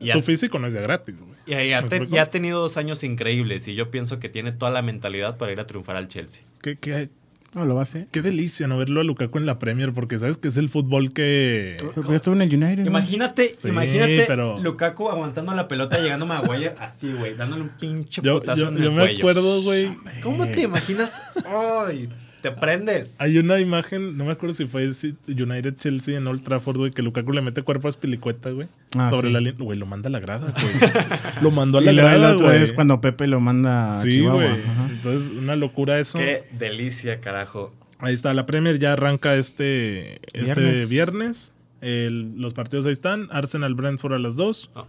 Y, 0.00 0.10
Su 0.12 0.18
ha, 0.18 0.22
físico 0.22 0.58
no 0.60 0.68
es 0.68 0.74
de 0.74 0.80
gratis, 0.82 1.16
güey. 1.18 1.30
y 1.46 1.54
ha- 1.54 1.64
y 2.04 2.18
ha 2.18 2.30
tenido 2.30 2.60
dos 2.60 2.76
años 2.76 3.02
increíbles. 3.02 3.66
Y 3.68 3.74
yo 3.74 3.90
pienso 3.90 4.20
que 4.20 4.28
tiene 4.28 4.52
toda 4.52 4.70
la 4.70 4.82
mentalidad 4.82 5.36
para 5.36 5.50
ir 5.52 5.58
a 5.60 5.66
triunfar 5.66 5.96
al 5.96 6.06
Chelsea. 6.08 6.44
Qué, 6.62 6.76
qué, 6.76 7.08
No, 7.54 7.64
lo 7.64 7.74
va 7.74 7.80
a 7.80 7.82
hacer. 7.84 8.08
qué 8.12 8.20
delicia 8.20 8.66
no 8.68 8.76
verlo 8.76 9.00
a 9.00 9.04
Lukaku 9.04 9.38
en 9.38 9.46
la 9.46 9.58
Premier, 9.58 9.92
porque 9.94 10.18
sabes 10.18 10.36
que 10.36 10.48
es 10.48 10.56
el 10.58 10.68
fútbol 10.68 11.12
que. 11.14 11.78
Pero 11.94 12.14
estuvo 12.14 12.34
en 12.34 12.42
el 12.42 12.54
United. 12.54 12.84
¿no? 12.84 12.90
Imagínate, 12.90 13.54
Sí, 13.54 13.68
imagínate 13.68 14.24
pero- 14.26 14.58
Lukaku 14.58 15.08
aguantando 15.08 15.54
la 15.54 15.66
pelota 15.66 15.98
llegando 15.98 16.26
a 16.26 16.28
Maguire 16.28 16.74
así, 16.78 17.10
güey, 17.12 17.34
dándole 17.34 17.62
un 17.62 17.70
pinche 17.70 18.20
Yo, 18.22 18.38
putazo 18.38 18.62
yo- 18.62 18.68
en 18.68 18.76
yo 18.76 18.84
el 18.84 18.92
me 18.92 19.00
cuello. 19.02 19.18
acuerdo, 19.18 19.62
güey. 19.62 19.90
¿Cómo 20.22 20.46
te 20.46 20.60
imaginas? 20.62 21.22
Ay, 21.46 22.08
te 22.40 22.50
prendes. 22.50 23.20
Hay 23.20 23.38
una 23.38 23.58
imagen, 23.60 24.16
no 24.16 24.24
me 24.24 24.32
acuerdo 24.32 24.54
si 24.54 24.66
fue 24.66 24.90
si- 24.92 25.16
United 25.28 25.76
Chelsea 25.76 26.16
en 26.16 26.26
Old 26.26 26.42
Trafford, 26.42 26.76
güey, 26.76 26.90
que 26.92 27.02
Lukaku 27.02 27.32
le 27.32 27.40
mete 27.42 27.62
cuerpo 27.62 27.88
a 27.88 27.92
Spilicueta, 27.92 28.50
güey. 28.50 28.68
Ah, 28.96 29.10
sobre 29.10 29.28
sí. 29.28 29.32
la 29.32 29.40
línea. 29.40 29.54
Güey, 29.58 29.78
lo 29.78 29.86
manda 29.86 30.08
a 30.08 30.12
la 30.12 30.20
grada, 30.20 30.52
güey. 30.60 30.74
lo 31.42 31.50
mandó 31.50 31.78
a 31.78 31.82
Y 31.82 31.86
la 31.86 31.92
luego 31.92 32.18
la 32.18 32.32
otra 32.34 32.50
vez 32.52 32.72
cuando 32.72 33.00
Pepe 33.00 33.26
lo 33.26 33.40
manda 33.40 33.90
a 33.90 33.94
Sí, 33.96 34.12
Chihuahua. 34.12 34.44
güey. 34.50 34.62
Entonces, 34.90 35.30
una 35.30 35.56
locura 35.56 35.98
eso. 35.98 36.18
Qué 36.18 36.44
delicia, 36.58 37.18
carajo. 37.20 37.72
Ahí 38.00 38.14
está, 38.14 38.32
la 38.34 38.46
Premier 38.46 38.78
ya 38.78 38.92
arranca 38.92 39.34
este, 39.34 40.20
este 40.32 40.60
Viernes. 40.60 40.88
viernes. 40.88 41.52
El- 41.80 42.40
los 42.40 42.54
partidos 42.54 42.86
ahí 42.86 42.92
están. 42.92 43.28
Arsenal 43.30 43.74
Brentford 43.74 44.14
a 44.14 44.18
las 44.18 44.36
2. 44.36 44.70
Ah. 44.74 44.84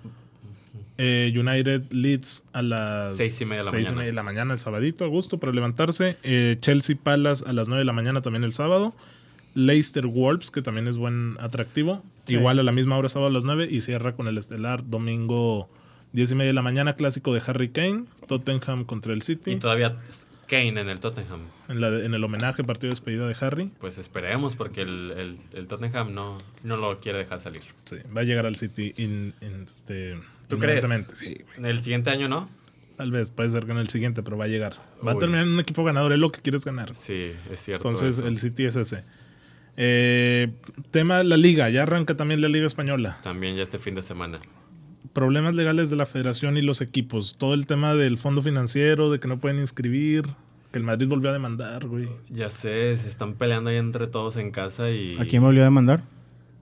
Eh, 1.02 1.32
United 1.34 1.84
Leeds 1.92 2.44
a 2.52 2.62
las 2.62 3.16
Seis 3.16 3.40
y 3.40 3.46
media 3.46 3.60
de 3.60 3.66
la 3.66 3.72
seis 3.72 3.84
mañana. 3.88 3.98
media 4.00 4.12
de 4.12 4.16
la 4.16 4.24
mañana, 4.24 4.54
el 4.54 4.60
sabadito, 4.60 5.06
a 5.06 5.08
gusto 5.08 5.38
para 5.40 5.54
levantarse. 5.54 6.18
Eh, 6.24 6.58
Chelsea 6.60 6.98
Palace 7.02 7.46
a 7.48 7.54
las 7.54 7.70
9 7.70 7.80
de 7.80 7.86
la 7.86 7.94
mañana 7.94 8.22
también 8.22 8.44
el 8.44 8.54
sábado. 8.54 8.94
Leicester 9.56 10.06
Wolves, 10.08 10.52
que 10.52 10.62
también 10.62 10.88
es 10.90 10.98
buen 10.98 11.38
atractivo. 11.40 12.04
Sí. 12.26 12.34
Igual 12.36 12.60
a 12.60 12.64
la 12.64 12.72
misma 12.72 12.98
hora 12.98 13.08
sábado 13.10 13.30
a 13.30 13.34
las 13.34 13.44
9 13.46 13.68
y 13.72 13.82
cierra 13.82 14.12
con 14.16 14.28
el 14.28 14.38
estelar 14.38 14.88
domingo 14.90 15.70
10 16.14 16.32
y 16.32 16.36
media 16.36 16.48
de 16.50 16.54
la 16.54 16.62
mañana, 16.62 16.94
clásico 16.96 17.34
de 17.34 17.42
Harry 17.48 17.70
Kane, 17.70 18.04
Tottenham 18.28 18.84
contra 18.86 19.14
el 19.14 19.22
City. 19.22 19.52
Y 19.52 19.56
todavía 19.56 19.96
Kane 20.48 20.80
en 20.82 20.90
el 20.90 21.00
Tottenham. 21.00 21.40
En, 21.70 21.80
la- 21.82 22.04
en 22.04 22.14
el 22.14 22.24
homenaje, 22.24 22.64
partido 22.64 22.90
de 22.90 22.96
despedida 22.96 23.28
de 23.28 23.36
Harry. 23.40 23.72
Pues 23.80 23.98
esperemos 23.98 24.56
porque 24.56 24.82
el, 24.82 25.12
el- 25.16 25.38
el 25.54 25.68
Tottenham 25.68 26.14
no, 26.14 26.38
no 26.64 26.76
lo 26.78 26.98
quiere 27.00 27.20
dejar 27.20 27.40
salir. 27.40 27.62
Sí, 27.86 27.96
va 28.16 28.22
a 28.22 28.24
llegar 28.24 28.46
al 28.46 28.56
City 28.56 28.94
in- 28.98 29.34
in- 29.42 29.64
este, 29.64 30.18
¿Tú 30.50 30.60
crees? 30.60 30.86
Sí, 31.14 31.38
güey. 31.46 31.58
En 31.58 31.66
el 31.66 31.82
siguiente 31.82 32.10
año 32.10 32.28
no. 32.28 32.50
Tal 32.98 33.12
vez, 33.12 33.30
puede 33.30 33.48
ser 33.48 33.66
que 33.66 33.72
en 33.72 33.78
el 33.78 33.88
siguiente, 33.88 34.24
pero 34.24 34.38
va 34.38 34.44
a 34.44 34.48
llegar. 34.50 34.74
Va 35.08 35.14
a 35.14 35.18
terminar 35.18 35.46
en 35.46 35.54
un 35.54 35.60
equipo 35.62 35.86
ganador, 35.86 36.12
es 36.12 36.20
lo 36.20 36.34
que 36.34 36.42
quieres 36.42 36.66
ganar. 36.66 36.94
Sí, 36.94 37.32
es 37.50 37.62
cierto. 37.62 37.88
Entonces, 37.88 38.18
eso. 38.18 38.28
el 38.28 38.38
City 38.40 38.66
es 38.66 38.76
ese. 38.76 39.06
Eh, 39.78 40.52
tema 40.92 41.24
la 41.24 41.38
liga, 41.38 41.70
ya 41.70 41.84
arranca 41.84 42.18
también 42.18 42.42
la 42.42 42.50
liga 42.50 42.66
española. 42.66 43.18
También 43.24 43.56
ya 43.56 43.64
este 43.64 43.80
fin 43.80 43.96
de 43.96 44.02
semana. 44.02 44.40
Problemas 45.14 45.56
legales 45.56 45.90
de 45.90 45.96
la 45.96 46.06
federación 46.06 46.58
y 46.58 46.62
los 46.62 46.82
equipos. 46.82 47.38
Todo 47.38 47.54
el 47.54 47.68
tema 47.68 47.96
del 47.96 48.18
fondo 48.18 48.42
financiero, 48.42 49.10
de 49.10 49.22
que 49.22 49.30
no 49.30 49.40
pueden 49.40 49.60
inscribir, 49.60 50.26
que 50.74 50.80
el 50.80 50.84
Madrid 50.84 51.08
volvió 51.08 51.30
a 51.30 51.34
demandar, 51.34 51.86
güey. 51.88 52.10
Ya 52.28 52.50
sé, 52.50 52.98
se 52.98 53.08
están 53.08 53.36
peleando 53.36 53.70
ahí 53.70 53.78
entre 53.78 54.08
todos 54.08 54.36
en 54.36 54.52
casa 54.52 54.90
y... 54.90 55.16
¿A 55.18 55.24
quién 55.24 55.42
volvió 55.42 55.62
a 55.62 55.66
demandar? 55.66 56.02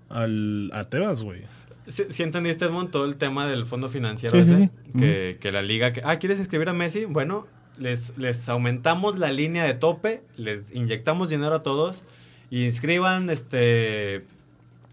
Al, 0.10 0.70
a 0.72 0.84
Tebas, 0.84 1.24
güey. 1.24 1.42
¿Sí, 1.88 2.04
sí 2.10 2.24
entendiste, 2.24 2.66
Edmond, 2.66 2.92
todo 2.92 3.06
el 3.06 3.16
tema 3.16 3.48
del 3.48 3.66
fondo 3.66 3.90
financiero? 3.90 4.32
Sí, 4.32 4.40
ese? 4.52 4.56
sí. 4.66 4.70
Que, 5.00 5.38
que 5.40 5.52
la 5.52 5.62
liga... 5.62 5.94
Que, 5.94 6.02
ah, 6.04 6.18
¿quieres 6.20 6.40
inscribir 6.40 6.68
a 6.70 6.74
Messi? 6.74 7.06
Bueno, 7.06 7.48
les, 7.80 8.18
les 8.18 8.50
aumentamos 8.50 9.18
la 9.18 9.32
línea 9.32 9.64
de 9.64 9.74
tope, 9.74 10.22
les 10.36 10.72
inyectamos 10.74 11.30
dinero 11.30 11.56
a 11.56 11.64
todos, 11.64 12.04
y 12.50 12.66
inscriban, 12.66 13.30
este... 13.30 14.26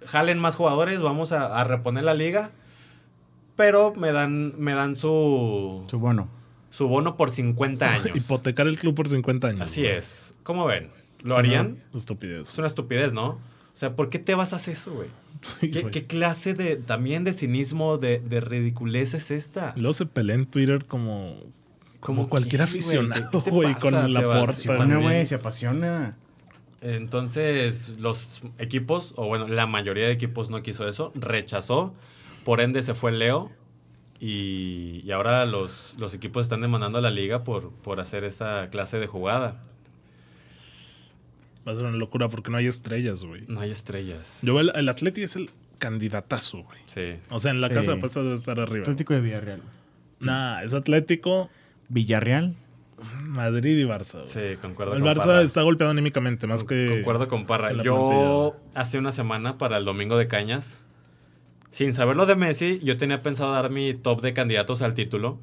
Jalen 0.07 0.39
más 0.39 0.55
jugadores, 0.57 1.01
vamos 1.01 1.33
a, 1.33 1.61
a 1.61 1.65
reponer 1.65 2.05
la 2.05 2.13
liga, 2.15 2.51
pero 3.57 3.95
me 3.95 4.13
dan, 4.13 4.53
me 4.59 4.75
dan 4.75 4.97
su, 4.97 5.83
Su 5.89 5.99
bono. 5.99 6.29
su 6.71 6.89
bono 6.89 7.17
por 7.17 7.31
50 7.31 7.91
años. 7.93 8.11
Hipotecar 8.15 8.67
el 8.67 8.79
club 8.79 8.95
por 8.95 9.09
50 9.09 9.49
años. 9.49 9.61
Así 9.63 9.87
es. 9.87 10.35
¿Cómo 10.43 10.67
ven? 10.67 10.91
¿Lo 11.23 11.29
Es 11.29 11.33
una 11.33 11.37
harían? 11.39 11.83
Estupidez. 11.95 12.51
Es 12.53 12.59
una 12.59 12.67
estupidez, 12.67 13.15
¿no? 13.15 13.39
O 13.75 13.77
sea, 13.77 13.97
¿por 13.97 14.09
qué 14.09 14.19
te 14.21 14.35
vas 14.37 14.53
a 14.53 14.57
hacer 14.57 14.73
eso, 14.75 14.93
güey? 14.95 15.09
Sí, 15.61 15.71
¿Qué, 15.71 16.05
clase 16.07 16.55
de 16.55 16.77
también 16.77 17.25
de 17.25 17.33
cinismo, 17.33 17.99
de, 17.99 18.21
de 18.21 18.41
ridiculez 18.41 19.15
es 19.15 19.31
esta? 19.31 19.75
Luego 19.77 19.93
se 19.93 20.07
pelea 20.07 20.37
en 20.37 20.47
Twitter 20.47 20.85
como, 20.87 21.37
como 22.01 22.19
Como 22.21 22.29
cualquier 22.29 22.63
aficionado, 22.63 23.31
¿Qué- 23.31 23.41
te 23.43 23.51
güey, 23.51 23.75
pasa, 23.75 23.91
con 23.91 24.13
la 24.15 24.23
porta. 24.23 24.99
Güey, 24.99 25.27
se 25.27 25.35
apasiona. 25.35 26.17
Entonces, 26.81 27.99
los 28.01 28.43
equipos, 28.59 29.15
o 29.17 29.27
bueno, 29.27 29.49
la 29.49 29.67
mayoría 29.67 30.07
de 30.07 30.13
equipos 30.13 30.51
no 30.51 30.63
quiso 30.63 30.87
eso, 30.89 31.13
rechazó, 31.15 31.95
por 32.45 32.61
ende 32.61 32.83
se 32.83 32.95
fue 32.95 33.11
Leo, 33.11 33.51
y, 34.21 35.01
y 35.05 35.11
ahora 35.11 35.45
los, 35.47 35.95
los 35.99 36.15
equipos 36.15 36.45
están 36.45 36.61
demandando 36.61 36.99
a 36.99 37.01
la 37.01 37.11
liga 37.11 37.43
por, 37.43 37.71
por 37.73 38.01
hacer 38.01 38.25
esta 38.25 38.69
clase 38.71 38.99
de 38.99 39.07
jugada. 39.07 39.63
Va 41.67 41.73
a 41.73 41.77
ser 41.77 41.85
una 41.85 41.97
locura 41.97 42.29
porque 42.29 42.51
no 42.51 42.57
hay 42.59 42.67
estrellas, 42.67 43.25
güey. 43.25 43.45
No 43.49 43.61
hay 43.61 43.71
estrellas. 43.71 44.41
Yo 44.43 44.61
el, 44.61 44.71
el 44.75 44.89
Atleti 44.89 45.23
es 45.23 45.37
el 45.37 45.51
candidatazo, 45.79 46.59
güey. 46.63 46.79
Sí. 46.87 47.13
O 47.31 47.39
sea, 47.39 47.51
en 47.53 47.61
la 47.61 47.69
Sí. 47.69 47.75
casa 47.75 47.93
de 47.93 47.97
apuestas 47.99 48.23
debe 48.25 48.35
estar 48.35 48.61
arriba. 48.61 48.83
Atlético 48.83 49.15
de 49.15 49.21
Villarreal. 49.21 49.63
Nah, 50.21 50.63
es 50.63 50.75
Atlético, 50.75 51.51
Villarreal. 51.89 52.55
Madrid 53.23 53.77
y 53.79 53.85
Barça. 53.85 54.21
güey. 54.23 54.29
Sí, 54.55 54.57
concuerdo 54.61 54.95
El 54.95 55.03
con 55.03 55.11
Barça 55.11 55.19
Parra. 55.27 55.43
está 55.43 55.63
golpeado 55.63 55.91
anímicamente, 55.91 56.47
más 56.47 56.65
que. 56.65 56.89
Concuerdo 56.91 57.29
con 57.29 57.45
Parra. 57.47 57.73
Yo 57.83 58.57
hace 58.75 58.99
una 58.99 59.13
semana 59.13 59.59
para 59.59 59.77
el 59.79 59.85
domingo 59.85 60.17
de 60.17 60.27
Cañas, 60.29 60.79
sin 61.71 61.93
saber 61.93 62.17
lo 62.17 62.25
de 62.27 62.37
Messi, 62.37 62.81
yo 62.85 62.97
tenía 62.97 63.21
pensado 63.23 63.53
dar 63.53 63.71
mi 63.71 63.95
top 63.95 64.21
de 64.23 64.33
candidatos 64.33 64.81
al 64.83 64.95
título. 64.95 65.39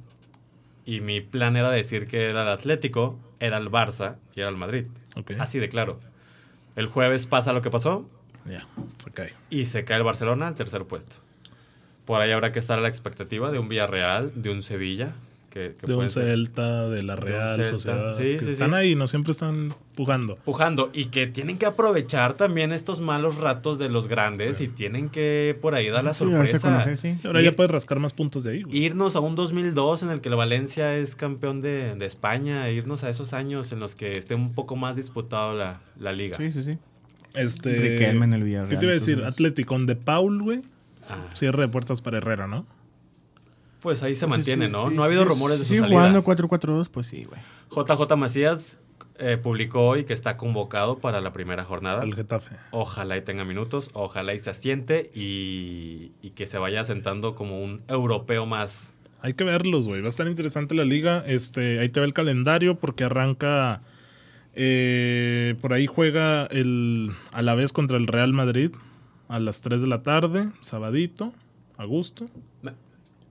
Y 0.85 1.01
mi 1.01 1.21
plan 1.21 1.55
era 1.57 1.69
decir 1.69 2.07
que 2.07 2.23
era 2.29 2.41
el 2.43 2.47
Atlético, 2.47 3.19
era 3.39 3.57
el 3.57 3.69
Barça 3.69 4.15
y 4.35 4.39
era 4.41 4.49
el 4.49 4.57
Madrid. 4.57 4.87
Ok. 5.15 5.31
Así 5.37 5.59
de 5.59 5.69
claro. 5.69 5.99
El 6.75 6.87
jueves 6.87 7.25
pasa 7.27 7.53
lo 7.53 7.61
que 7.61 7.69
pasó 7.69 8.05
Ya, 8.45 8.65
se 8.97 9.11
cae. 9.11 9.33
y 9.49 9.65
se 9.65 9.83
cae 9.85 9.97
el 9.97 10.03
Barcelona 10.03 10.47
al 10.47 10.55
tercer 10.55 10.85
puesto. 10.85 11.17
Por 12.05 12.19
ahí 12.21 12.31
habrá 12.31 12.51
que 12.51 12.59
estar 12.59 12.79
a 12.79 12.81
la 12.81 12.87
expectativa 12.87 13.51
de 13.51 13.59
un 13.59 13.67
Villarreal, 13.69 14.31
de 14.35 14.49
un 14.51 14.61
Sevilla. 14.63 15.13
Que, 15.51 15.75
que 15.79 15.85
De 15.85 15.93
un 15.93 16.09
ser 16.09 16.27
Celta, 16.27 16.89
de 16.89 17.03
la 17.03 17.15
Real. 17.15 17.63
Sociedad. 17.65 18.11
Sí, 18.17 18.23
que 18.37 18.39
sí, 18.39 18.49
están 18.49 18.69
sí. 18.71 18.75
ahí, 18.75 18.95
no 18.95 19.07
siempre 19.07 19.31
están 19.31 19.75
pujando. 19.95 20.37
pujando 20.37 20.89
y 20.93 21.05
que 21.05 21.27
tienen 21.27 21.57
que 21.59 21.65
aprovechar 21.67 22.33
también 22.33 22.71
estos 22.71 23.01
malos 23.01 23.35
ratos 23.37 23.77
de 23.77 23.89
los 23.89 24.07
grandes 24.07 24.61
y 24.61 24.67
tienen 24.69 25.09
que 25.09 25.55
por 25.61 25.75
ahí 25.75 25.89
dar 25.89 26.03
la 26.03 26.13
sorpresa. 26.13 26.83
ahora 27.25 27.41
Y- 27.41 27.43
ya 27.43 27.51
puedes 27.51 27.69
rascar 27.71 27.99
más 27.99 28.13
puntos 28.13 28.43
de 28.45 28.51
ahí, 28.53 28.63
güey. 28.63 28.75
Irnos 28.77 29.15
a 29.15 29.19
un 29.19 29.35
2002 29.35 30.01
en 30.03 30.09
el 30.09 30.21
que 30.21 30.29
el 30.29 30.35
Valencia 30.35 30.95
es 30.95 31.15
campeón 31.15 31.61
de, 31.61 31.93
de 31.95 32.05
España, 32.05 32.67
e 32.67 32.73
irnos 32.73 33.03
a 33.03 33.09
esos 33.09 33.33
años 33.33 33.71
en 33.73 33.79
los 33.79 33.93
que 33.95 34.13
esté 34.17 34.33
un 34.33 34.53
poco 34.53 34.75
más 34.77 34.95
disputado 34.95 35.53
la, 35.55 35.81
la 35.99 36.13
liga. 36.13 36.37
Sí, 36.37 36.51
sí, 36.51 36.63
sí. 36.63 36.77
Este, 37.33 37.71
Riquelme 37.73 38.25
en 38.25 38.33
el 38.33 38.43
Villarreal. 38.43 38.69
¿Qué 38.69 38.77
te 38.77 38.85
iba 38.85 38.91
a 38.91 38.95
decir? 38.95 39.23
Atlético 39.23 39.69
con 39.75 39.85
De 39.85 39.95
Paul, 39.95 40.41
güey. 40.41 40.61
Ah, 41.09 41.15
Cierre 41.33 41.61
de 41.63 41.67
puertas 41.67 42.01
para 42.01 42.17
Herrera, 42.17 42.47
¿no? 42.47 42.65
Pues 43.81 44.03
ahí 44.03 44.15
se 44.15 44.25
Sí, 44.25 44.29
mantiene, 44.29 44.67
sí, 44.67 44.71
¿no? 44.71 44.89
sí, 44.89 44.95
no 44.95 45.03
ha 45.03 45.05
habido 45.07 45.23
sí, 45.23 45.29
rumores 45.29 45.59
de 45.59 45.65
su 45.65 45.73
sí, 45.73 45.79
salida. 45.79 45.97
jugando 45.97 46.23
4-4-2, 46.23 46.89
pues 46.89 47.07
sí, 47.07 47.23
güey. 47.23 47.41
JJ 47.71 48.15
Macías 48.17 48.79
eh, 49.17 49.37
publicó 49.37 49.87
hoy 49.87 50.03
que 50.05 50.13
está 50.13 50.37
convocado 50.37 50.97
para 50.99 51.21
la 51.21 51.31
primera 51.31 51.63
jornada. 51.63 52.01
Al 52.01 52.13
Getafe. 52.15 52.55
Ojalá 52.71 53.17
y 53.17 53.21
tenga 53.21 53.43
minutos, 53.45 53.89
ojalá 53.93 54.33
y 54.33 54.39
se 54.39 54.49
asiente 54.49 55.11
y, 55.13 56.11
y 56.21 56.31
que 56.31 56.45
se 56.45 56.57
vaya 56.57 56.83
sentando 56.83 57.35
como 57.35 57.61
un 57.63 57.81
europeo 57.87 58.45
más. 58.45 58.89
Hay 59.21 59.33
que 59.35 59.43
verlos, 59.43 59.87
güey. 59.87 60.01
Va 60.01 60.07
a 60.07 60.09
estar 60.09 60.27
interesante 60.27 60.73
la 60.73 60.83
liga. 60.85 61.23
Este, 61.27 61.79
ahí 61.79 61.89
te 61.89 61.99
va 61.99 62.05
el 62.07 62.13
calendario 62.13 62.75
porque 62.79 63.03
arranca. 63.03 63.81
eh, 64.55 65.55
por 65.61 65.73
ahí 65.73 65.85
juega 65.87 66.45
el 66.47 67.11
a 67.31 67.41
la 67.41 67.55
vez 67.55 67.71
contra 67.73 67.97
el 67.97 68.07
Real 68.07 68.33
Madrid 68.33 68.71
a 69.29 69.39
las 69.39 69.61
3 69.61 69.81
de 69.81 69.87
la 69.87 70.01
tarde, 70.03 70.49
sabadito, 70.61 71.31
a 71.77 71.85
gusto. 71.85 72.25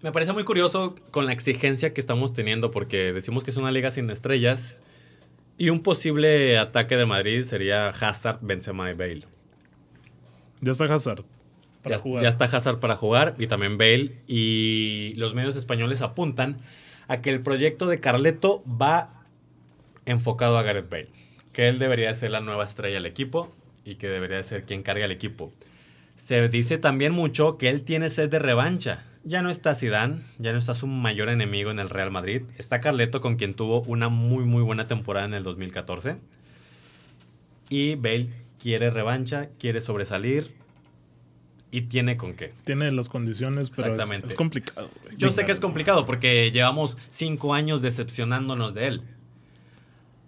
Me, 0.03 0.13
parece 0.13 0.33
muy 0.33 0.45
curioso 0.45 0.95
con 1.11 1.27
la 1.27 1.33
exigencia 1.33 1.93
que 1.93 2.01
estamos 2.01 2.33
teniendo 2.33 2.71
porque 2.71 3.13
decimos 3.13 3.45
que 3.45 3.51
es 3.51 3.57
una 3.57 3.71
liga 3.71 3.91
sin 3.91 4.09
estrellas 4.11 4.79
y 5.59 5.69
un 5.69 5.81
posible 5.81 6.59
ataque 6.59 6.97
de 6.97 7.05
Madrid 7.05 7.45
sería 7.45 7.89
Hazard, 7.89 8.39
Benzema 8.41 8.91
y 8.91 8.95
Bale. 8.95 9.25
Ya 10.63 10.73
está 10.73 10.85
Hazard 10.85 11.25
para 11.83 11.97
ya, 11.97 12.03
jugar. 12.03 12.23
ya 12.23 12.29
está 12.31 12.45
Hazard 12.47 12.81
para 12.81 12.97
jugar 12.97 13.35
y 13.39 13.47
también 13.47 13.77
Bale. 13.77 14.17
Y 14.27 15.13
los 15.17 15.35
medios 15.35 15.57
españoles 15.57 16.01
apuntan 16.01 16.61
a 17.09 17.21
que 17.21 17.31
el 17.31 17.43
proyecto 17.43 17.87
de 17.87 18.01
Carleto 18.01 18.63
va 18.65 19.25
enfocado 20.07 20.57
a 20.57 20.63
Gareth 20.63 20.89
Bale. 20.89 21.09
Que 21.53 21.69
él 21.69 21.79
debería 21.79 22.15
ser 22.15 22.31
la 22.31 22.41
nueva 22.41 22.65
estrella 22.65 22.95
del 22.95 23.07
equipo 23.07 23.53
y 23.85 23.97
que 23.97 24.09
debería 24.09 24.43
ser 24.43 24.65
quien 24.65 24.83
carga 24.83 25.05
el 25.05 25.11
equipo. 25.11 25.53
Se 26.17 26.49
dice 26.49 26.79
también 26.79 27.13
mucho 27.13 27.59
que 27.59 27.69
él 27.69 27.83
tiene 27.83 28.09
sed 28.09 28.31
de 28.31 28.39
revancha. 28.39 29.05
Ya 29.23 29.43
no 29.43 29.51
está 29.51 29.75
Zidane, 29.75 30.23
ya 30.39 30.53
no 30.53 30.59
está 30.59 30.75
su 30.75 30.87
mayor 30.87 31.29
enemigo 31.29 31.71
en 31.71 31.79
el 31.79 31.91
Real 31.91 32.11
Madrid. 32.11 32.43
Está 32.57 32.81
Carleto 32.81 33.21
con 33.21 33.37
quien 33.37 33.55
tuvo 33.55 33.83
una 33.83 34.09
muy 34.09 34.45
muy 34.45 34.63
buena 34.63 34.87
temporada 34.87 35.27
en 35.27 35.35
el 35.35 35.43
2014. 35.43 36.17
Y 37.69 37.97
Bale 37.97 38.31
quiere 38.61 38.91
revancha, 38.91 39.49
quiere 39.59 39.81
sobresalir 39.81 40.55
y 41.71 41.83
tiene 41.83 42.17
con 42.17 42.35
qué. 42.35 42.53
Tiene 42.65 42.91
las 42.91 43.09
condiciones, 43.09 43.71
pero 43.71 43.89
es, 43.89 43.93
Exactamente. 43.93 44.27
es 44.29 44.35
complicado. 44.35 44.91
güey. 45.05 45.17
Yo 45.17 45.31
sé 45.31 45.45
que 45.45 45.53
es 45.53 45.61
complicado 45.61 46.05
porque 46.05 46.51
llevamos 46.51 46.97
cinco 47.11 47.55
años 47.55 47.83
decepcionándonos 47.83 48.75
de 48.75 48.87
él. 48.87 49.03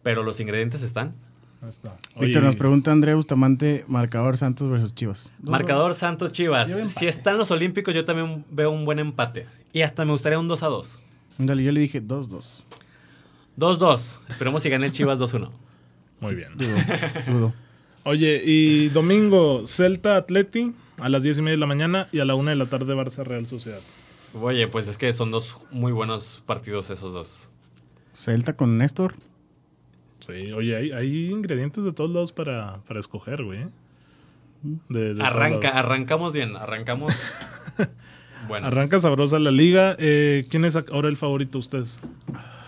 Pero 0.03 0.23
los 0.23 0.39
ingredientes 0.41 0.83
están. 0.83 1.15
Está. 1.67 1.97
Víctor, 2.19 2.43
nos 2.43 2.57
pregunta 2.57 2.91
André 2.91 3.15
Bustamante, 3.15 3.85
marcador 3.87 4.37
Santos 4.37 4.69
versus 4.69 4.95
Chivas. 4.95 5.33
Marcador 5.41 5.95
Santos 5.95 6.33
Chivas. 6.33 6.77
Si 6.89 7.07
están 7.07 7.39
los 7.39 7.51
Olímpicos, 7.53 7.95
yo 7.95 8.05
también 8.05 8.45
veo 8.51 8.71
un 8.73 8.85
buen 8.85 8.99
empate. 8.99 9.47
Y 9.73 9.83
hasta 9.83 10.05
me 10.05 10.11
gustaría 10.11 10.39
un 10.39 10.49
2 10.49 10.63
a 10.63 10.67
2. 10.67 11.01
Ándale, 11.39 11.63
yo 11.63 11.71
le 11.73 11.81
dije 11.81 12.03
2-2. 12.03 12.63
2-2. 13.59 14.21
Esperemos 14.29 14.63
si 14.63 14.71
gane 14.71 14.87
el 14.87 14.93
Chivas 14.93 15.19
2-1. 15.19 15.51
Muy 16.21 16.35
bien. 16.35 16.57
Dudo, 16.57 16.77
dudo. 17.27 17.53
Oye, 18.05 18.43
y 18.45 18.89
domingo, 18.89 19.65
Celta 19.67 20.17
Atleti 20.17 20.75
a 20.99 21.09
las 21.09 21.23
10 21.23 21.39
y 21.39 21.43
media 21.43 21.53
de 21.53 21.61
la 21.61 21.67
mañana 21.67 22.09
y 22.11 22.19
a 22.19 22.25
la 22.25 22.35
1 22.35 22.51
de 22.51 22.57
la 22.57 22.67
tarde 22.67 22.95
Barça 22.95 23.25
Real 23.25 23.47
Sociedad. 23.47 23.81
Oye, 24.41 24.67
pues 24.67 24.89
es 24.89 24.99
que 24.99 25.13
son 25.13 25.31
dos 25.31 25.59
muy 25.71 25.93
buenos 25.93 26.43
partidos 26.45 26.91
esos 26.91 27.13
dos. 27.13 27.49
Celta 28.15 28.57
con 28.57 28.79
Néstor. 28.79 29.15
Sí, 30.27 30.53
oye, 30.53 30.77
hay, 30.77 30.93
hay 30.93 31.31
ingredientes 31.31 31.83
de 31.85 31.93
todos 31.93 32.11
lados 32.11 32.33
para, 32.33 32.79
para 32.87 33.01
escoger, 33.01 33.43
güey. 33.43 33.67
De- 34.63 35.15
de 35.15 35.15
todos 35.15 35.27
Arranca, 35.27 35.69
arrancamos 35.71 36.33
bien, 36.35 36.57
arrancamos. 36.57 37.13
Bueno, 38.49 38.67
Arranca 38.67 38.99
sabrosa 38.99 39.39
la 39.39 39.53
liga. 39.53 39.95
Eh, 40.01 40.47
¿Quién 40.51 40.65
es 40.65 40.75
ahora 40.77 41.09
el 41.09 41.17
favorito 41.17 41.53
de 41.53 41.59
ustedes? 41.59 42.01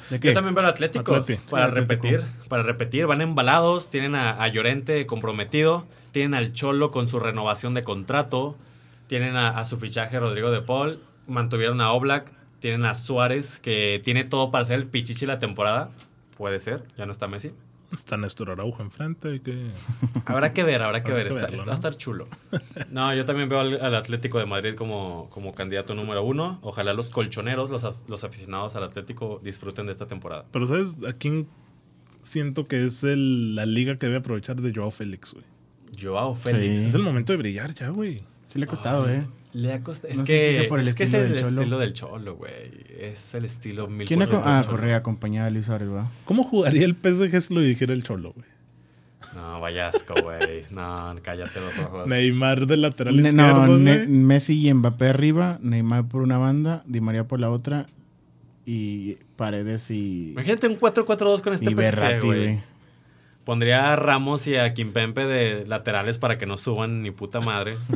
¿De 0.08 0.20
yo 0.20 0.32
también 0.32 0.54
veo 0.54 0.62
al 0.62 0.70
Atlético. 0.70 1.16
Atleti. 1.16 1.40
Para 1.50 1.66
Sí, 1.66 1.70
Atlético. 1.72 2.06
repetir, 2.06 2.30
para 2.48 2.62
repetir, 2.62 3.06
van 3.08 3.20
embalados, 3.22 3.90
tienen 3.90 4.14
a, 4.14 4.30
a 4.30 4.46
Llorente 4.46 5.04
comprometido, 5.06 5.84
tienen 6.12 6.34
al 6.34 6.52
Cholo 6.52 6.92
con 6.92 7.08
su 7.08 7.18
renovación 7.18 7.74
de 7.74 7.82
contrato, 7.82 8.56
tienen 9.08 9.36
a, 9.36 9.58
a 9.58 9.64
su 9.64 9.76
fichaje 9.76 10.20
Rodrigo 10.20 10.52
de 10.52 10.60
Paul, 10.62 11.00
mantuvieron 11.26 11.80
a 11.80 11.90
Oblak, 11.90 12.30
tienen 12.60 12.84
a 12.84 12.94
Suárez, 12.94 13.58
que 13.58 14.00
tiene 14.04 14.22
todo 14.22 14.52
para 14.52 14.64
ser 14.64 14.78
el 14.78 14.86
pichichi 14.86 15.26
la 15.26 15.40
temporada. 15.40 15.90
Puede 16.36 16.60
ser, 16.60 16.82
ya 16.96 17.06
no 17.06 17.12
está 17.12 17.28
Messi. 17.28 17.52
Está 17.92 18.16
Néstor 18.16 18.50
Araujo 18.50 18.82
enfrente. 18.82 19.40
que... 19.40 19.70
Habrá 20.26 20.52
que 20.52 20.64
ver, 20.64 20.82
habrá 20.82 21.04
que 21.04 21.12
Habrá 21.12 21.22
ver. 21.24 21.32
que 21.32 21.38
está- 21.38 21.46
verlo, 21.46 21.54
está- 21.54 21.64
¿no? 21.64 21.66
Va 21.68 21.72
a 21.72 21.74
estar 21.74 21.96
chulo. 21.96 22.26
No, 22.90 23.14
yo 23.14 23.24
también 23.24 23.48
veo 23.48 23.60
al, 23.60 23.80
al 23.80 23.94
Atlético 23.94 24.38
de 24.38 24.46
Madrid 24.46 24.74
como, 24.74 25.28
como 25.30 25.52
candidato 25.54 25.94
número 25.94 26.24
uno. 26.24 26.58
Ojalá 26.62 26.92
los 26.92 27.10
colchoneros, 27.10 27.70
los, 27.70 27.86
los 28.08 28.24
aficionados 28.24 28.74
al 28.74 28.82
Atlético, 28.84 29.40
disfruten 29.44 29.86
de 29.86 29.92
esta 29.92 30.06
temporada. 30.08 30.44
Pero 30.50 30.66
¿sabes 30.66 30.96
a 31.08 31.12
quién 31.12 31.46
siento 32.22 32.64
que 32.64 32.84
es 32.84 33.04
el- 33.04 33.54
la 33.54 33.66
liga 33.66 33.96
que 33.96 34.06
debe 34.06 34.18
aprovechar 34.18 34.60
de 34.60 34.72
Joao 34.74 34.90
Félix, 34.90 35.32
güey? 35.32 35.44
Joao 36.00 36.34
Félix. 36.34 36.80
Sí. 36.80 36.86
Es 36.86 36.94
el 36.94 37.02
momento 37.02 37.32
de 37.32 37.36
brillar 37.36 37.72
ya, 37.74 37.90
güey. 37.90 38.24
Sí 38.48 38.58
le 38.58 38.64
ha 38.64 38.68
costado, 38.68 39.08
¿eh? 39.08 39.24
Le 39.54 39.72
ha 39.72 39.80
costado. 39.82 40.12
Es 40.12 40.18
No 40.18 40.24
que, 40.24 40.38
si 40.50 40.54
sea 40.56 40.68
por 40.68 40.80
el 40.80 40.88
es, 40.88 40.94
que 40.94 41.04
es 41.04 41.14
estilo 41.14 41.24
el 41.26 41.32
del 41.32 41.40
Cholo. 41.42 41.60
estilo 41.60 41.78
del 41.78 41.92
Cholo, 41.94 42.36
güey. 42.36 42.52
Es 43.00 43.34
el 43.34 43.44
estilo 43.44 43.88
mil 43.88 44.06
¿Quién 44.06 44.20
Ah, 44.22 44.26
del. 44.26 44.66
Correa, 44.66 44.96
acompañada 44.96 45.46
de 45.46 45.52
Luis 45.52 45.66
Suárez, 45.66 45.88
¿va? 45.88 46.10
¿Cómo 46.24 46.42
jugaría 46.44 46.84
el 46.84 46.94
PSG 46.94 47.40
si 47.40 47.54
lo 47.54 47.60
dijera 47.60 47.94
el 47.94 48.02
Cholo, 48.02 48.32
güey? 48.32 48.46
No, 49.34 49.60
vaya 49.60 49.88
asco, 49.88 50.14
güey. 50.22 50.64
No, 50.70 51.14
cállate 51.22 51.60
los 51.60 51.78
ojos. 51.86 52.06
Neymar 52.06 52.66
de 52.66 52.76
lateral 52.76 53.16
Ne- 53.16 53.28
izquierdo, 53.28 53.66
no, 53.66 53.78
Ne-. 53.78 54.06
Messi 54.06 54.68
y 54.68 54.72
Mbappé 54.74 55.08
arriba, 55.08 55.58
Neymar 55.62 56.06
por 56.08 56.22
una 56.22 56.38
banda, 56.38 56.82
Di 56.86 57.00
María 57.00 57.24
por 57.24 57.40
la 57.40 57.50
otra 57.50 57.86
y 58.66 59.14
Paredes 59.36 59.90
y, 59.90 60.30
Imagínate 60.32 60.68
un 60.68 60.78
4-4-2 60.78 61.40
con 61.42 61.52
este 61.54 61.70
y 61.70 61.74
PSG, 61.74 62.24
güey. 62.24 62.60
Pondría 63.44 63.92
a 63.92 63.96
Ramos 63.96 64.46
y 64.46 64.56
a 64.56 64.72
Kimpempe 64.72 65.26
de 65.26 65.66
laterales 65.66 66.18
para 66.18 66.38
que 66.38 66.46
no 66.46 66.56
suban 66.56 67.02
ni 67.02 67.10
puta 67.10 67.40
madre. 67.40 67.76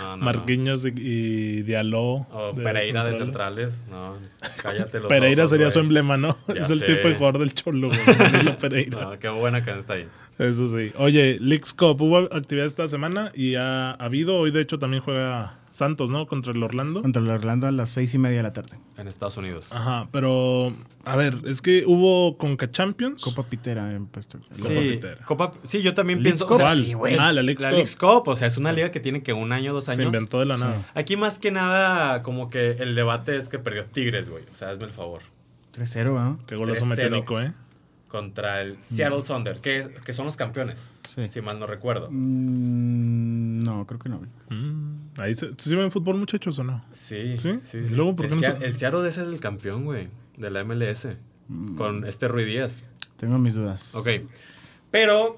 No. 0.00 0.16
Marquinhos 0.18 0.84
y, 0.86 0.92
y 0.96 1.62
Diallo. 1.62 2.26
O 2.32 2.52
de 2.54 2.62
Pereira 2.62 3.04
de 3.04 3.14
centrales. 3.14 3.82
No, 3.90 4.14
cállate 4.62 4.98
los 5.00 5.08
Pereira 5.08 5.42
ojos, 5.44 5.50
sería 5.50 5.66
güey. 5.66 5.72
su 5.72 5.78
emblema, 5.80 6.16
¿no? 6.16 6.36
Ya 6.48 6.54
es 6.62 6.70
el 6.70 6.80
sé. 6.80 6.86
tipo 6.94 7.08
de 7.08 7.14
jugador 7.16 7.40
del 7.40 7.54
Cholo, 7.54 7.88
güey. 7.88 8.56
Pereira. 8.60 9.16
Qué 9.20 9.28
buena 9.28 9.64
que 9.64 9.78
está 9.78 9.94
ahí. 9.94 10.06
Eso 10.38 10.68
sí. 10.68 10.92
Oye, 10.96 11.38
Leagues 11.40 11.74
Cup, 11.74 12.00
hubo 12.00 12.18
actividad 12.18 12.66
esta 12.66 12.88
semana 12.88 13.30
y 13.34 13.56
ha, 13.56 13.90
ha 13.90 14.04
habido. 14.04 14.36
Hoy, 14.36 14.50
de 14.50 14.60
hecho, 14.62 14.78
también 14.78 15.02
juega 15.02 15.54
Santos, 15.72 16.10
¿no? 16.10 16.26
Contra 16.26 16.52
el 16.52 16.62
Orlando. 16.62 17.00
Contra 17.02 17.22
el 17.22 17.28
Orlando 17.30 17.66
a 17.66 17.70
las 17.72 17.90
seis 17.90 18.12
y 18.14 18.18
media 18.18 18.38
de 18.38 18.42
la 18.42 18.52
tarde. 18.52 18.76
En 18.96 19.06
Estados 19.08 19.36
Unidos. 19.36 19.72
Ajá, 19.72 20.08
pero. 20.10 20.72
A 21.04 21.16
ver, 21.16 21.34
es 21.46 21.62
que 21.62 21.84
hubo 21.86 22.36
Conca 22.38 22.70
Champions. 22.70 23.22
Copa 23.22 23.44
Pitera 23.44 23.92
en 23.92 24.06
puesto. 24.06 24.38
Copa 24.38 24.54
Sí, 24.54 24.90
Pitera. 24.90 25.24
Copa- 25.24 25.52
sí, 25.62 25.80
yo 25.82 25.94
también 25.94 26.22
pienso. 26.22 26.46
Cup. 26.46 26.54
o 26.54 26.58
sea, 26.58 26.66
¿Cuál? 26.66 26.84
sí, 26.84 26.92
güey. 26.94 27.16
Ah, 27.18 27.32
la 27.32 27.42
Leagues 27.42 27.62
la 27.62 27.70
Cup. 27.70 27.76
Leagues 27.76 27.96
Cup, 27.96 28.22
o 28.28 28.36
sea, 28.36 28.48
es 28.48 28.56
una 28.56 28.72
liga 28.72 28.90
que 28.90 29.00
tiene 29.00 29.22
que 29.22 29.32
un 29.32 29.52
año, 29.52 29.72
dos 29.72 29.88
años. 29.88 29.96
Se 29.98 30.02
inventó 30.02 30.40
de 30.40 30.46
la 30.46 30.56
nada. 30.56 30.90
Aquí 30.94 31.16
más 31.16 31.38
que 31.38 31.50
nada, 31.50 32.20
como 32.22 32.48
que 32.48 32.72
el 32.72 32.94
debate 32.94 33.36
es 33.36 33.48
que 33.48 33.58
perdió 33.58 33.84
Tigres, 33.86 34.28
güey. 34.28 34.42
O 34.52 34.54
sea, 34.54 34.70
hazme 34.70 34.84
el 34.86 34.92
favor. 34.92 35.20
3-0, 35.76 36.16
¿ah? 36.18 36.36
Qué 36.46 36.56
golazo 36.56 36.84
metió 36.84 37.04
3-0. 37.08 37.10
Nico, 37.16 37.40
¿eh? 37.40 37.52
Contra 38.10 38.60
el 38.60 38.76
Seattle 38.82 39.22
Thunder, 39.22 39.60
que, 39.60 39.76
es- 39.76 39.88
que 39.88 40.12
son 40.12 40.26
los 40.26 40.36
campeones, 40.36 40.90
Sí. 41.08 41.28
si 41.30 41.40
mal 41.40 41.58
no 41.60 41.66
recuerdo. 41.66 42.08
Mm, 42.10 43.62
no, 43.62 43.86
creo 43.86 44.00
que 44.00 44.08
no. 44.08 44.18
güey. 44.18 44.30
Mm, 44.50 45.10
ahí 45.18 45.32
se, 45.34 45.50
¿sí 45.56 45.74
ven 45.76 45.90
fútbol, 45.92 46.16
muchachos, 46.16 46.58
o 46.58 46.64
no? 46.64 46.84
Sí, 46.90 47.38
¿Sí? 47.38 47.60
sí, 47.64 47.78
¿Y 47.78 47.88
sí. 47.88 47.94
luego 47.94 48.16
por 48.16 48.26
qué 48.26 48.34
el, 48.34 48.40
no 48.40 48.58
se- 48.58 48.64
el 48.66 48.76
Seattle 48.76 49.08
es 49.08 49.16
el 49.18 49.38
campeón, 49.38 49.84
güey, 49.84 50.08
de 50.36 50.50
la 50.50 50.64
MLS. 50.64 51.16
Mm. 51.48 51.76
Con 51.76 52.04
este 52.04 52.26
Rui 52.26 52.44
Díaz. 52.44 52.82
Tengo 53.16 53.38
mis 53.38 53.54
dudas. 53.54 53.94
Ok. 53.94 54.08
Pero, 54.90 55.36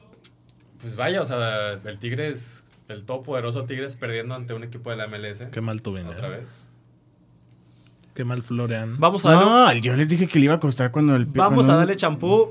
pues 0.80 0.96
vaya, 0.96 1.20
o 1.20 1.24
sea, 1.26 1.72
el 1.74 1.98
Tigres, 1.98 2.64
el 2.88 3.04
todopoderoso 3.04 3.64
Tigres 3.64 3.96
perdiendo 3.96 4.34
ante 4.34 4.54
un 4.54 4.64
equipo 4.64 4.88
de 4.90 4.96
la 4.96 5.06
MLS. 5.08 5.46
Qué 5.50 5.60
mal 5.60 5.82
tú 5.82 5.94
Otra 5.98 6.28
vez. 6.30 6.64
Qué 8.14 8.24
mal 8.24 8.42
Florian. 8.42 8.98
Vamos 8.98 9.24
a 9.26 9.32
darle, 9.32 9.44
No, 9.46 9.72
yo 9.84 9.96
les 9.96 10.08
dije 10.08 10.26
que 10.26 10.38
le 10.38 10.46
iba 10.46 10.54
a 10.54 10.60
costar 10.60 10.90
cuando 10.90 11.16
el 11.16 11.24
vamos 11.26 11.54
cuando 11.64 11.72
a 11.74 11.76
darle 11.76 11.96
champú. 11.96 12.50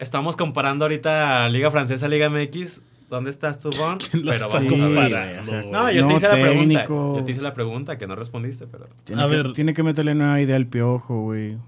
Estamos 0.00 0.36
comparando 0.36 0.84
ahorita 0.86 1.48
Liga 1.50 1.70
Francesa, 1.70 2.08
Liga 2.08 2.28
MX. 2.30 2.80
¿Dónde 3.08 3.30
estás 3.30 3.60
tú, 3.60 3.70
Bon? 3.76 3.98
¿Quién 4.10 4.24
lo 4.24 4.32
Pero 4.32 4.44
está 4.46 4.58
vamos 4.58 4.74
a 4.74 4.86
ver. 4.88 5.38
o 5.40 5.46
sea? 5.46 5.62
No, 5.62 5.90
yo 5.90 6.06
te 6.06 6.14
hice 6.14 6.28
la 6.28 6.34
pregunta. 6.34 6.84
Yo 6.88 7.22
te 7.24 7.32
hice 7.32 7.40
la 7.42 7.54
pregunta 7.54 7.98
que 7.98 8.06
no 8.06 8.16
respondiste, 8.16 8.66
pero. 8.66 8.88
Tiene 9.04 9.22
A 9.22 9.28
que, 9.28 9.36
ver. 9.36 9.52
Tiene 9.52 9.74
que 9.74 9.82
meterle 9.82 10.14
nueva 10.14 10.40
idea 10.40 10.56
al 10.56 10.66
piojo, 10.66 11.20
güey. 11.22 11.58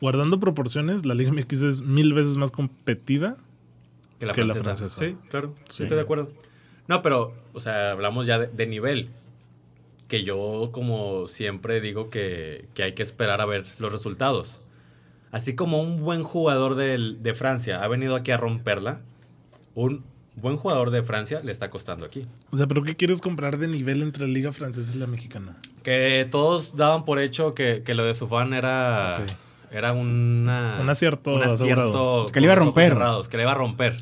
guardando 0.00 0.40
proporciones, 0.40 1.04
la 1.06 1.14
Liga 1.14 1.32
MX 1.32 1.62
es 1.62 1.82
mil 1.82 2.12
veces 2.14 2.36
más 2.36 2.50
competida. 2.50 3.36
Que 4.18 4.26
la 4.26 4.32
Que 4.32 4.44
la 4.44 4.54
francesa. 4.54 4.64
francesa. 4.98 5.04
Sí, 5.04 5.16
claro. 5.30 5.54
sí, 5.68 5.76
Sí. 5.76 5.82
estoy 5.84 5.96
de 5.96 6.02
acuerdo. 6.02 6.30
No, 6.88 7.02
pero, 7.02 7.32
o 7.52 7.60
sea, 7.60 7.92
hablamos 7.92 8.26
ya 8.26 8.38
de, 8.38 8.46
de 8.48 8.66
nivel. 8.66 9.08
Que 10.08 10.24
yo, 10.24 10.70
como 10.72 11.28
siempre, 11.28 11.80
digo 11.82 12.08
que, 12.10 12.64
que 12.74 12.82
hay 12.82 12.92
que 12.94 13.02
esperar 13.02 13.40
a 13.42 13.46
ver 13.46 13.66
los 13.78 13.92
resultados. 13.92 14.60
Así 15.30 15.54
como 15.54 15.80
un 15.82 16.00
buen 16.02 16.22
jugador 16.22 16.74
del- 16.74 17.22
de 17.22 17.34
Francia 17.34 17.82
ha 17.82 17.88
venido 17.88 18.16
aquí 18.16 18.30
a 18.30 18.36
romperla, 18.36 19.00
un 19.74 20.02
buen 20.36 20.56
jugador 20.56 20.90
de 20.90 21.02
Francia 21.02 21.40
le 21.42 21.52
está 21.52 21.68
costando 21.70 22.06
aquí. 22.06 22.26
O 22.50 22.56
sea, 22.56 22.66
¿pero 22.66 22.82
qué 22.82 22.96
quieres 22.96 23.20
comprar 23.20 23.58
de 23.58 23.68
nivel 23.68 24.02
entre 24.02 24.26
la 24.26 24.32
Liga 24.32 24.52
Francesa 24.52 24.92
y 24.94 24.98
la 24.98 25.06
Mexicana? 25.06 25.56
Que 25.82 26.26
todos 26.30 26.76
daban 26.76 27.04
por 27.04 27.18
hecho 27.18 27.54
que, 27.54 27.82
que 27.84 27.94
lo 27.94 28.04
de 28.04 28.14
Sufán 28.14 28.54
era, 28.54 29.24
era 29.70 29.92
una, 29.92 30.78
Un 30.80 30.88
acierto 30.88 31.34
un 31.34 31.42
acierto 31.42 32.26
Que 32.32 32.40
le 32.40 32.46
iba 32.46 32.52
a 32.54 32.56
romper. 32.56 32.92
cerrados, 32.92 33.28
que 33.28 33.36
le 33.36 33.42
iba 33.44 33.52
a 33.52 33.56
romper. 33.56 33.96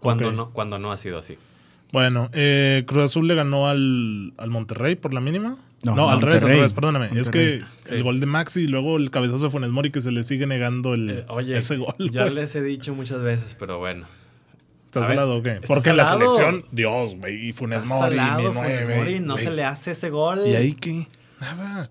Cuando, 0.00 0.32
no, 0.32 0.50
cuando 0.50 0.78
no 0.80 0.90
ha 0.90 0.96
sido 0.96 1.18
así. 1.18 1.38
Bueno, 1.92 2.28
eh, 2.32 2.82
Cruz 2.86 3.04
Azul 3.04 3.28
le 3.28 3.34
ganó 3.36 3.68
al, 3.68 4.32
al 4.36 4.50
Monterrey 4.50 4.96
por 4.96 5.14
la 5.14 5.20
mínima. 5.20 5.58
No, 5.84 5.94
No, 5.96 6.10
al 6.10 6.20
revés, 6.20 6.42
al 6.44 6.50
revés, 6.50 6.72
perdóname. 6.72 7.10
Es 7.18 7.30
que. 7.30 7.62
Sí. 7.76 7.94
el 7.96 8.02
gol 8.04 8.20
de 8.20 8.26
Maxi 8.26 8.62
y 8.62 8.66
luego 8.68 8.96
el 8.96 9.10
cabezazo 9.10 9.44
de 9.44 9.50
Funes 9.50 9.70
Mori 9.70 9.90
que 9.90 10.00
se 10.00 10.12
le 10.12 10.22
sigue 10.22 10.46
negando 10.46 10.94
el, 10.94 11.10
Eh, 11.10 11.24
oye, 11.28 11.56
ese 11.58 11.76
gol. 11.76 11.94
ya 12.10 12.26
les 12.26 12.54
he 12.54 12.62
dicho 12.62 12.94
muchas 12.94 13.22
veces, 13.22 13.56
pero 13.58 13.78
bueno. 13.78 14.06
¿Estás 14.86 15.06
salado 15.06 15.38
o 15.38 15.42
qué? 15.42 15.54
¿estás 15.54 15.68
Porque 15.68 15.90
en 15.90 15.96
la 15.96 16.04
selección, 16.04 16.64
Dios, 16.70 17.16
güey, 17.16 17.48
y 17.48 17.52
Funes 17.52 17.84
Mori, 17.86 18.16
mi 18.18 18.26
Funes 18.44 18.50
nueve, 18.54 18.96
Mori, 18.96 19.20
no 19.20 19.38
se 19.38 19.50
le 19.50 19.64
hace 19.64 19.92
ese 19.92 20.10
gol. 20.10 20.40
¿Y 20.46 20.54
ahí 20.54 20.74
qué? 20.74 21.08
Nada. 21.40 21.88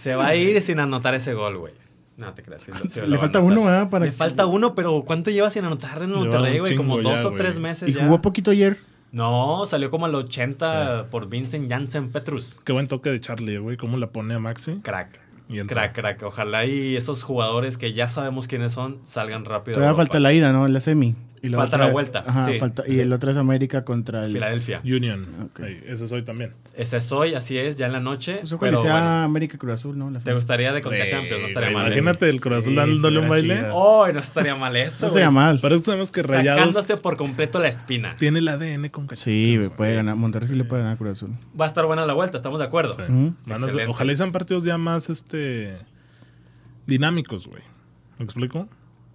Se 0.00 0.14
va 0.14 0.28
a 0.28 0.34
ir 0.34 0.60
sin 0.62 0.80
anotar 0.80 1.14
ese 1.14 1.34
gol, 1.34 1.58
güey. 1.58 1.74
No 2.16 2.32
te 2.34 2.42
creas. 2.42 2.66
lo 2.66 3.06
Le 3.06 3.18
falta 3.18 3.38
uno, 3.38 3.62
¿verdad? 3.64 3.88
Para 3.90 4.06
Le 4.06 4.10
que- 4.10 4.16
falta 4.16 4.46
uno, 4.46 4.74
pero 4.74 5.02
¿cuánto 5.06 5.30
lleva 5.30 5.50
sin 5.50 5.64
anotar 5.64 6.02
en 6.02 6.10
Monterrey, 6.10 6.58
güey? 6.58 6.74
Como 6.74 7.00
dos 7.00 7.20
ya, 7.22 7.28
o 7.28 7.32
tres 7.34 7.60
meses 7.60 7.88
Y 7.88 7.92
ya. 7.92 8.02
jugó 8.04 8.20
poquito 8.20 8.50
ayer. 8.50 8.78
No, 9.12 9.64
salió 9.66 9.90
como 9.90 10.06
al 10.06 10.14
80 10.14 11.06
por 11.10 11.28
Vincent 11.28 11.70
Janssen 11.70 12.10
Petrus. 12.10 12.60
Qué 12.64 12.72
buen 12.72 12.86
toque 12.88 13.10
de 13.10 13.20
Charlie, 13.20 13.58
güey. 13.58 13.76
¿Cómo 13.76 13.96
la 13.96 14.08
pone 14.08 14.34
a 14.34 14.38
Maxi? 14.38 14.80
Crack. 14.82 15.20
Y. 15.48 15.60
Crack, 15.60 15.94
crack. 15.94 16.22
Ojalá 16.24 16.66
y 16.66 16.94
esos 16.96 17.22
jugadores 17.22 17.78
que 17.78 17.94
ya 17.94 18.06
sabemos 18.06 18.48
quiénes 18.48 18.72
son 18.74 18.98
salgan 19.04 19.46
rápido. 19.46 19.76
a 19.76 19.80
Todavía 19.80 19.96
falta 19.96 20.20
la 20.20 20.32
ida, 20.32 20.52
¿no? 20.52 20.68
La 20.68 20.80
semi. 20.80 21.14
Y 21.42 21.50
Falta 21.50 21.76
otra- 21.76 21.86
la 21.86 21.92
vuelta, 21.92 22.24
Ajá, 22.26 22.44
sí. 22.44 22.58
falta- 22.58 22.82
y 22.86 22.98
el 23.00 23.12
otro 23.12 23.30
es 23.30 23.36
América 23.36 23.84
contra 23.84 24.24
el... 24.24 24.32
Filadelfia. 24.32 24.80
Union. 24.84 25.26
Ok. 25.44 25.60
Ahí, 25.60 25.80
ese 25.86 26.08
soy 26.08 26.22
también. 26.22 26.52
Ese 26.76 26.96
es 26.96 27.12
hoy, 27.12 27.34
así 27.34 27.56
es, 27.58 27.76
ya 27.78 27.86
en 27.86 27.92
la 27.92 28.00
noche. 28.00 28.38
Pues 28.40 28.52
ojalá 28.52 28.70
pero 28.70 28.82
sea 28.82 28.92
bueno, 28.92 29.06
América 29.24 29.58
Cruz 29.58 29.74
Azul, 29.74 29.96
¿no? 29.98 30.10
La 30.10 30.20
te 30.20 30.32
gustaría 30.34 30.72
de 30.72 30.80
Conca 30.80 31.06
Champions, 31.08 31.40
no 31.42 31.46
estaría 31.46 31.70
mal. 31.70 31.84
¿eh? 31.84 31.86
Imagínate 31.88 32.28
el 32.28 32.40
Cruz 32.40 32.58
Azul 32.58 32.72
Sí, 32.72 32.76
dándole 32.76 33.20
un 33.20 33.28
baile. 33.28 33.66
Oh, 33.72 34.06
no 34.12 34.18
estaría 34.20 34.54
mal 34.56 34.74
eso. 34.76 35.02
No 35.02 35.06
estaría 35.08 35.30
mal. 35.30 35.58
Pero 35.62 35.74
es 35.74 35.82
que 35.82 35.86
sabemos 35.86 36.10
que 36.12 36.22
Rayados 36.22 36.74
Sacándose 36.74 36.96
por 36.96 37.16
completo 37.16 37.58
la 37.58 37.68
espina. 37.68 38.16
tiene 38.16 38.40
el 38.40 38.48
ADN 38.48 38.88
con 38.90 39.08
Sí, 39.14 39.56
güey, 39.56 39.68
puede 39.68 39.94
ganar. 39.94 40.16
Monterrey 40.16 40.48
sí 40.48 40.54
le 40.54 40.64
puede 40.64 40.82
ganar 40.82 40.96
a 40.96 40.98
Cruz 40.98 41.12
Azul. 41.12 41.30
Va 41.58 41.64
a 41.64 41.68
estar 41.68 41.86
buena 41.86 42.04
la 42.06 42.14
vuelta, 42.14 42.36
estamos 42.36 42.58
de 42.58 42.64
acuerdo. 42.66 42.94
Sí. 42.94 43.02
Ojalá 43.88 44.16
sean 44.16 44.32
partidos 44.32 44.64
ya 44.64 44.76
más 44.78 45.08
este 45.10 45.76
dinámicos, 46.86 47.46
güey. 47.46 47.62
¿Me 48.18 48.24
explico? 48.24 48.68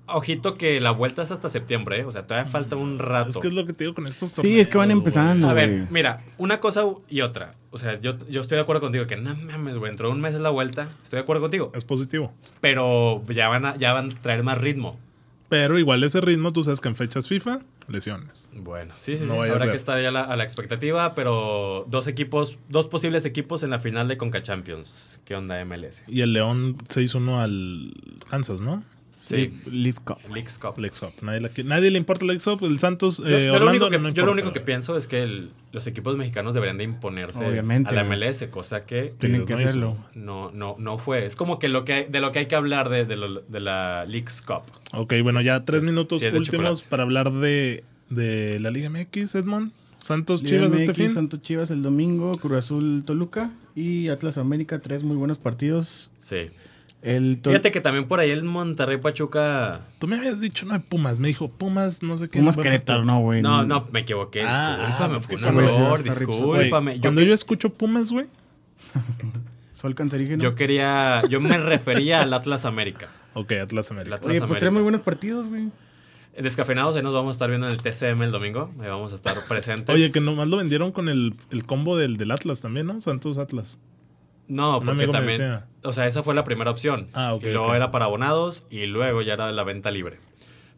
Ojito 0.05 0.57
que 0.57 0.81
la 0.81 0.91
vuelta 0.91 1.23
es 1.23 1.31
hasta 1.31 1.47
septiembre, 1.47 1.99
¿eh? 2.01 2.05
o 2.05 2.11
sea, 2.11 2.27
todavía 2.27 2.51
falta 2.51 2.75
un 2.75 2.99
rato. 2.99 3.29
Es 3.29 3.37
que 3.37 3.47
es 3.47 3.53
lo 3.53 3.65
que 3.65 3.71
te 3.71 3.85
digo 3.85 3.93
con 3.95 4.05
estos 4.05 4.31
Sí, 4.31 4.59
es 4.59 4.67
que 4.67 4.77
van 4.77 4.87
torneos, 4.89 4.99
empezando. 4.99 5.49
A 5.49 5.53
ver, 5.53 5.87
mira, 5.91 6.21
una 6.37 6.59
cosa 6.59 6.83
y 7.09 7.21
otra. 7.21 7.51
O 7.71 7.77
sea, 7.77 7.99
yo, 8.01 8.17
yo 8.29 8.41
estoy 8.41 8.57
de 8.57 8.61
acuerdo 8.63 8.81
contigo 8.81 9.07
que 9.07 9.15
no 9.15 9.33
mames, 9.35 9.77
güey, 9.77 9.89
dentro 9.91 10.07
de 10.09 10.13
un 10.15 10.19
mes 10.21 10.33
es 10.33 10.41
la 10.41 10.49
vuelta. 10.49 10.89
Estoy 11.03 11.17
de 11.17 11.23
acuerdo 11.23 11.41
contigo. 11.43 11.71
Es 11.73 11.85
positivo. 11.85 12.33
Pero 12.59 13.23
ya 13.29 13.47
van 13.47 13.65
a, 13.65 13.77
ya 13.77 13.93
van 13.93 14.11
a 14.11 14.21
traer 14.21 14.43
más 14.43 14.57
ritmo. 14.57 14.99
Pero 15.47 15.77
igual 15.79 16.03
ese 16.03 16.19
ritmo, 16.19 16.51
tú 16.51 16.63
sabes 16.63 16.81
que 16.81 16.87
en 16.89 16.95
fechas 16.95 17.27
FIFA, 17.27 17.59
lesiones. 17.87 18.49
Bueno, 18.55 18.93
sí, 18.97 19.17
sí, 19.17 19.23
No 19.25 19.33
sí. 19.33 19.37
vaya 19.39 19.51
a 19.53 19.55
Habrá 19.55 19.59
ser. 19.59 19.69
que 19.71 19.77
estar 19.77 20.01
ya 20.01 20.09
a 20.09 20.11
la, 20.11 20.23
a 20.23 20.35
la 20.35 20.43
expectativa, 20.43 21.13
pero 21.15 21.85
dos 21.89 22.07
equipos, 22.07 22.57
dos 22.69 22.87
posibles 22.87 23.23
equipos 23.25 23.61
en 23.63 23.69
la 23.69 23.79
final 23.79 24.07
de 24.07 24.17
Conca 24.17 24.41
Champions. 24.41 25.21
¿Qué 25.25 25.35
onda 25.35 25.63
MLS? 25.63 26.03
Y 26.07 26.21
el 26.21 26.33
León 26.33 26.77
6-1 26.89 27.39
al 27.39 27.93
Kansas, 28.29 28.61
¿no? 28.61 28.83
Sí, 29.25 29.51
League 29.71 29.97
Cup. 30.03 30.17
Leagues 30.33 30.57
Cup. 30.59 30.77
Lex 30.77 30.99
Cup. 30.99 31.13
Nadie, 31.21 31.39
la 31.39 31.49
nadie 31.63 31.91
le 31.91 31.97
importa 31.97 32.25
el 32.25 32.31
Lex 32.31 32.43
Cup. 32.43 32.63
El 32.65 32.77
Santos, 32.79 33.17
Yo, 33.19 33.25
eh, 33.27 33.45
yo 33.45 33.57
lo 33.59 33.69
único 33.69 33.89
que, 33.89 33.97
no 33.97 34.09
yo 34.09 34.25
lo 34.25 34.31
importa, 34.31 34.31
único 34.31 34.47
que 34.53 34.59
güey. 34.59 34.65
pienso 34.65 34.97
es 34.97 35.07
que 35.07 35.23
el- 35.23 35.51
los 35.71 35.87
equipos 35.87 36.17
mexicanos 36.17 36.53
deberían 36.53 36.77
de 36.77 36.83
imponerse 36.83 37.43
Obviamente, 37.45 37.91
a 37.91 37.93
la. 37.93 38.03
MLS, 38.03 38.47
cosa 38.49 38.85
que 38.85 39.13
Tienen 39.17 39.45
que 39.45 39.53
no 39.53 39.59
hacerlo. 39.59 39.97
no, 40.15 40.51
no, 40.51 40.75
no 40.77 40.97
fue. 40.97 41.25
Es 41.25 41.35
como 41.37 41.57
que 41.57 41.69
lo 41.69 41.85
que 41.85 41.93
hay- 41.93 42.05
de 42.09 42.19
lo 42.19 42.31
que 42.33 42.39
hay 42.39 42.45
que 42.47 42.55
hablar 42.55 42.89
de, 42.89 43.05
de, 43.05 43.15
lo- 43.15 43.41
de 43.41 43.59
la 43.61 44.05
Leagues 44.05 44.41
Cup. 44.41 44.63
Ok, 44.93 45.13
bueno, 45.23 45.39
ya 45.41 45.63
tres 45.63 45.83
Es- 45.83 45.87
minutos 45.89 46.21
últimos 46.21 46.49
chocolate. 46.49 46.83
para 46.89 47.03
hablar 47.03 47.31
de, 47.31 47.85
de 48.09 48.59
la 48.59 48.71
Liga 48.71 48.89
MX, 48.89 49.35
Edmond. 49.35 49.71
Santos 49.99 50.43
Liga 50.43 50.57
Chivas 50.57 50.71
MX, 50.73 50.81
este 50.81 50.93
fin. 50.95 51.11
Santos 51.11 51.41
Chivas 51.41 51.71
el 51.71 51.81
domingo, 51.81 52.37
Cruz 52.37 52.57
Azul 52.57 53.03
Toluca 53.05 53.51
y 53.73 54.09
Atlas 54.09 54.37
América, 54.37 54.79
tres 54.79 55.01
muy 55.01 55.15
buenos 55.15 55.37
partidos. 55.37 56.11
Sí. 56.19 56.49
El 57.03 57.39
Fíjate 57.43 57.69
que 57.71 57.81
también 57.81 58.05
por 58.07 58.21
ahí 58.21 58.31
el 58.31 58.43
Monterrey 58.45 58.97
Pachuca. 58.97 59.81
Tú 59.99 60.07
me 60.07 60.15
habías 60.15 60.39
dicho, 60.39 60.65
no 60.65 60.73
de 60.73 60.79
Pumas. 60.79 61.19
Me 61.19 61.27
dijo, 61.27 61.49
Pumas, 61.49 62.01
no 62.01 62.17
sé 62.17 62.29
qué. 62.29 62.39
Pumas 62.39 62.55
Querétaro, 62.55 63.03
no, 63.03 63.19
güey. 63.19 63.41
No, 63.41 63.65
no, 63.65 63.85
me 63.91 63.99
equivoqué. 63.99 64.43
Ah, 64.43 64.77
Discúlpame, 64.79 65.13
ah, 65.13 65.17
es 65.17 65.27
que 65.27 65.35
por 65.35 65.67
favor, 65.67 66.01
discúlpame. 66.03 66.95
Yo, 66.95 67.01
cuando 67.01 67.19
que- 67.21 67.27
yo 67.27 67.33
escucho 67.33 67.69
Pumas, 67.71 68.09
güey, 68.09 68.27
Sol 69.73 69.95
cancerígeno. 69.95 70.41
yo 70.41 70.55
quería. 70.55 71.21
Yo 71.29 71.41
me 71.41 71.57
refería 71.57 72.21
al 72.21 72.33
Atlas 72.33 72.65
América. 72.65 73.09
ok, 73.33 73.51
Atlas 73.63 73.91
América. 73.91 74.15
Atlas 74.15 74.29
Oye, 74.29 74.39
pues 74.39 74.43
América. 74.43 74.59
tres 74.59 74.71
muy 74.73 74.81
buenos 74.83 75.01
partidos, 75.01 75.47
güey. 75.47 75.69
Descafeinados, 76.39 76.95
ahí 76.95 77.03
nos 77.03 77.13
vamos 77.13 77.29
a 77.29 77.33
estar 77.33 77.49
viendo 77.49 77.67
en 77.67 77.73
el 77.73 77.81
TCM 77.81 78.23
el 78.23 78.31
domingo. 78.31 78.71
Ahí 78.79 78.87
vamos 78.87 79.11
a 79.11 79.15
estar 79.15 79.35
presentes. 79.49 79.93
Oye, 79.93 80.11
que 80.11 80.21
nomás 80.21 80.47
lo 80.47 80.57
vendieron 80.57 80.91
con 80.91 81.09
el, 81.09 81.35
el 81.51 81.65
combo 81.65 81.97
del, 81.97 82.17
del 82.17 82.31
Atlas 82.31 82.61
también, 82.61 82.87
¿no? 82.87 83.01
Santos 83.01 83.37
Atlas. 83.37 83.77
No, 84.47 84.81
porque 84.83 85.07
también. 85.07 85.39
decía. 85.39 85.65
O 85.83 85.93
sea, 85.93 86.05
esa 86.07 86.23
fue 86.23 86.33
la 86.35 86.43
primera 86.43 86.71
opción. 86.71 87.07
Ah, 87.13 87.33
ok, 87.33 87.43
Y 87.43 87.51
luego 87.51 87.73
era 87.75 87.91
para 87.91 88.05
abonados 88.05 88.63
y 88.69 88.85
luego 88.85 89.21
ya 89.21 89.33
era 89.33 89.51
la 89.51 89.63
venta 89.63 89.91
libre. 89.91 90.19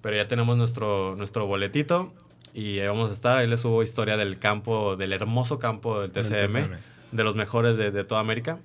Pero 0.01 0.16
ya 0.16 0.28
tenemos 0.28 0.57
nuestro, 0.57 1.16
nuestro 1.18 1.47
boletito 1.47 2.11
y 2.53 2.80
ahí 2.80 2.88
vamos 2.88 3.09
a 3.09 3.13
estar. 3.13 3.38
Ahí 3.38 3.47
les 3.47 3.59
subo 3.61 3.82
historia 3.84 4.18
del 4.18 4.38
campo, 4.39 4.95
del 4.95 5.13
hermoso 5.13 5.57
campo 5.59 6.01
del 6.01 6.11
TCM, 6.11 6.47
TCM. 6.47 6.72
de 7.11 7.24
los 7.24 7.36
mejores 7.36 7.76
de, 7.78 7.91
de 7.91 8.03
toda 8.03 8.22
América. 8.22 8.59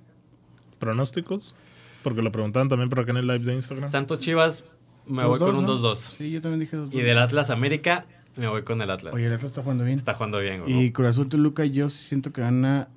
¿Pronósticos? 0.79 1.55
Porque 2.03 2.23
lo 2.23 2.33
preguntaban 2.33 2.69
también 2.69 2.89
por 2.89 3.01
acá 3.01 3.11
en 3.11 3.19
el 3.19 3.27
live 3.27 3.41
de 3.41 3.55
Instagram. 3.55 3.91
Santos 3.91 4.21
Chivas, 4.21 4.65
me 5.07 5.25
voy 5.25 5.39
con 5.39 5.57
un 5.57 5.67
2-2. 5.67 5.97
Sí, 5.97 6.31
yo 6.31 6.41
también 6.41 6.61
dije 6.61 6.77
2-2. 6.77 6.95
Y 6.95 7.01
del 7.03 7.19
Atlas 7.19 7.51
América, 7.51 8.07
me 8.37 8.47
voy 8.49 8.63
con 8.63 8.81
el 8.81 8.91
Atlas. 8.91 9.13
Oye, 9.15 9.27
el 9.27 9.33
Atlas 9.35 9.51
está 9.51 9.63
jugando 9.63 9.85
bien. 9.85 9.99
Está 9.99 10.15
jugando 10.15 10.39
bien, 10.39 10.63
güey. 10.63 10.85
Y 10.85 10.93
Cruz 10.93 11.09
Azul 11.09 11.29
Toluca, 11.29 11.65
yo 11.65 11.89
siento 11.91 12.33
que 12.33 12.41
gana. 12.41 12.89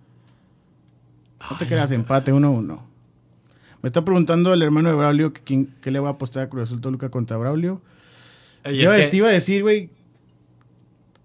No 1.49 1.57
te 1.57 1.67
creas, 1.67 1.91
empate 1.91 2.33
1-1. 2.33 2.79
Me 3.81 3.87
está 3.87 4.05
preguntando 4.05 4.53
el 4.53 4.61
hermano 4.61 4.89
de 4.89 4.95
Braulio 4.95 5.33
que 5.33 5.67
qué 5.81 5.91
le 5.91 5.99
va 5.99 6.09
a 6.09 6.11
apostar 6.13 6.43
a 6.43 6.49
Cruz 6.49 6.69
Azul 6.69 6.79
Toluca 6.81 7.09
contra 7.09 7.37
Braulio. 7.37 7.81
Y 8.65 8.77
yo 8.77 8.91
que, 8.91 9.07
te 9.07 9.17
iba 9.17 9.27
a 9.27 9.31
decir, 9.31 9.61
güey. 9.61 9.89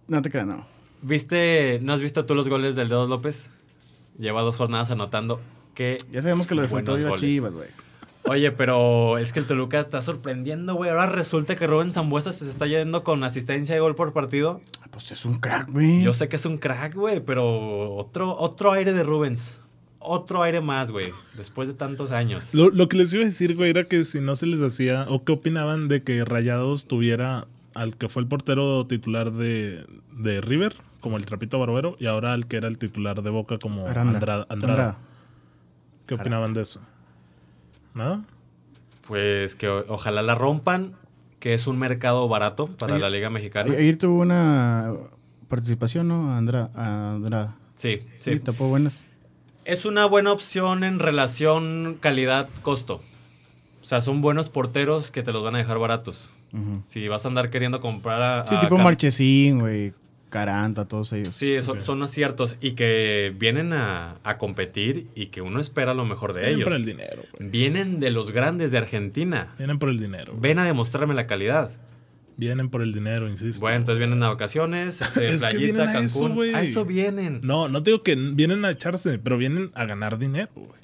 No 0.08 0.20
te 0.22 0.30
creas, 0.30 0.46
no. 0.46 0.66
¿viste, 1.02 1.78
¿No 1.82 1.92
has 1.92 2.00
visto 2.00 2.24
tú 2.24 2.34
los 2.34 2.48
goles 2.48 2.74
del 2.74 2.88
Dedos 2.88 3.08
López? 3.08 3.50
Lleva 4.18 4.42
dos 4.42 4.56
jornadas 4.56 4.90
anotando. 4.90 5.40
que 5.74 5.98
Ya 6.10 6.22
sabemos 6.22 6.46
que 6.46 6.54
lo 6.54 6.62
de 6.62 6.68
buenos 6.68 6.86
Santos 6.86 7.00
iba. 7.00 7.14
Chivas, 7.14 7.54
güey. 7.54 7.68
Oye, 8.24 8.50
pero 8.50 9.16
es 9.16 9.32
que 9.32 9.38
el 9.38 9.46
Toluca 9.46 9.80
está 9.80 10.02
sorprendiendo, 10.02 10.74
güey. 10.74 10.90
Ahora 10.90 11.06
resulta 11.06 11.56
que 11.56 11.66
Rubén 11.66 11.92
Zambuesa 11.92 12.32
se 12.32 12.44
está 12.44 12.66
yendo 12.66 13.04
con 13.04 13.22
asistencia 13.24 13.74
de 13.74 13.80
gol 13.80 13.94
por 13.94 14.12
partido. 14.12 14.60
Pues 14.90 15.10
es 15.12 15.24
un 15.24 15.38
crack, 15.38 15.70
güey. 15.70 16.02
Yo 16.02 16.12
sé 16.12 16.28
que 16.28 16.36
es 16.36 16.44
un 16.44 16.58
crack, 16.58 16.94
güey, 16.94 17.20
pero 17.20 17.94
otro, 17.94 18.36
otro 18.36 18.72
aire 18.72 18.92
de 18.92 19.02
Rubens. 19.02 19.58
Otro 20.01 20.42
aire 20.42 20.61
más, 20.61 20.90
güey. 20.90 21.11
Después 21.36 21.66
de 21.68 21.74
tantos 21.74 22.12
años. 22.12 22.55
Lo, 22.55 22.70
lo 22.70 22.88
que 22.88 22.96
les 22.96 23.12
iba 23.12 23.22
a 23.22 23.26
decir, 23.26 23.57
güey, 23.57 23.70
era 23.70 23.84
que 23.84 24.05
si 24.05 24.20
no 24.20 24.36
se 24.36 24.46
les 24.46 24.61
hacía, 24.62 25.07
o 25.09 25.24
qué 25.24 25.32
opinaban 25.32 25.88
de 25.88 26.03
que 26.03 26.24
Rayados 26.24 26.86
tuviera 26.86 27.46
al 27.74 27.96
que 27.96 28.09
fue 28.09 28.22
el 28.22 28.28
portero 28.28 28.86
titular 28.86 29.32
de, 29.32 29.84
de 30.12 30.40
River, 30.40 30.74
como 31.01 31.16
el 31.16 31.26
Trapito 31.26 31.59
Barbero, 31.59 31.96
y 31.99 32.07
ahora 32.07 32.32
al 32.32 32.46
que 32.46 32.57
era 32.57 32.68
el 32.68 32.78
titular 32.78 33.22
de 33.22 33.30
Boca, 33.30 33.59
como 33.59 33.86
Aranda. 33.86 34.14
Andrada. 34.14 34.46
Andrada. 34.49 34.72
Andrada. 34.72 34.99
¿Qué 36.07 36.14
opinaban 36.14 36.53
de 36.55 36.62
eso? 36.62 36.80
¿Nada? 37.94 38.24
Pues 39.07 39.55
que 39.55 39.68
o- 39.68 39.84
ojalá 39.88 40.22
la 40.22 40.34
rompan, 40.34 40.92
que 41.40 41.55
es 41.55 41.66
un 41.66 41.78
mercado 41.78 42.28
barato 42.28 42.66
para 42.66 42.94
Ayer- 42.94 43.03
la 43.03 43.11
Liga 43.11 43.30
Mexicana. 43.30 43.72
Ayer 43.76 43.96
tuvo 43.96 44.20
una 44.22 44.92
participación, 45.49 46.09
¿no? 46.09 46.34
Andra, 46.34 46.70
Andrada. 46.74 47.57
Sí, 47.76 48.01
Sí, 48.18 48.32
sí. 48.34 48.40
tapó 48.40 48.68
buenas. 48.68 49.05
Es 49.68 49.84
una 49.84 50.06
buena 50.06 50.32
opción 50.32 50.82
en 50.82 50.98
relación 50.98 51.98
calidad-costo. 52.00 53.02
O 53.82 53.84
sea, 53.84 54.00
son 54.00 54.22
buenos 54.22 54.48
porteros 54.48 55.10
que 55.10 55.22
te 55.22 55.30
los 55.30 55.44
van 55.44 55.56
a 55.56 55.58
dejar 55.58 55.78
baratos. 55.78 56.30
Si 56.88 57.06
vas 57.06 57.26
a 57.26 57.28
andar 57.28 57.50
queriendo 57.50 57.78
comprar 57.78 58.22
a... 58.22 58.46
Sí, 58.46 58.54
a 58.54 58.60
tipo 58.60 58.78
Marchesín, 58.78 59.60
güey. 59.60 59.92
Caranta, 60.30 60.88
todos 60.88 61.12
ellos. 61.12 61.36
Sí, 61.36 61.60
son, 61.60 61.82
son 61.82 62.02
aciertos 62.02 62.56
y 62.62 62.72
que 62.72 63.34
vienen 63.38 63.74
a, 63.74 64.16
a 64.24 64.38
competir 64.38 65.06
y 65.14 65.26
que 65.26 65.42
uno 65.42 65.60
espera 65.60 65.92
lo 65.92 66.06
mejor 66.06 66.32
de 66.32 66.40
Vienen 66.40 66.56
ellos. 66.56 66.64
por 66.68 66.72
el 66.74 66.84
dinero. 66.86 67.22
Vienen 67.38 68.00
de 68.00 68.10
los 68.10 68.30
grandes 68.30 68.70
de 68.70 68.78
Argentina. 68.78 69.54
Vienen 69.58 69.78
por 69.78 69.90
el 69.90 69.98
dinero. 69.98 70.32
Ven 70.38 70.58
a 70.58 70.64
demostrarme 70.64 71.12
la 71.12 71.26
calidad. 71.26 71.70
Vienen 72.39 72.70
por 72.70 72.80
el 72.82 72.93
dinero, 72.93 73.28
insisto. 73.28 73.61
Bueno, 73.61 73.76
entonces 73.78 73.99
vienen 73.99 74.22
a 74.22 74.28
vacaciones, 74.28 75.01
este, 75.03 75.28
Es 75.28 75.43
que 75.43 75.49
playita, 75.51 75.59
vienen 75.59 75.80
a 75.82 75.86
Cancún. 75.86 76.05
eso, 76.05 76.28
güey. 76.30 76.55
a 76.55 76.62
eso 76.62 76.84
vienen. 76.86 77.41
No, 77.43 77.68
no 77.68 77.82
te 77.82 77.91
digo 77.91 78.03
que 78.03 78.14
vienen 78.14 78.64
a 78.64 78.70
echarse, 78.70 79.18
pero 79.18 79.36
vienen 79.36 79.70
a 79.74 79.84
ganar 79.84 80.18
dinero, 80.18 80.49
güey. 80.55 80.78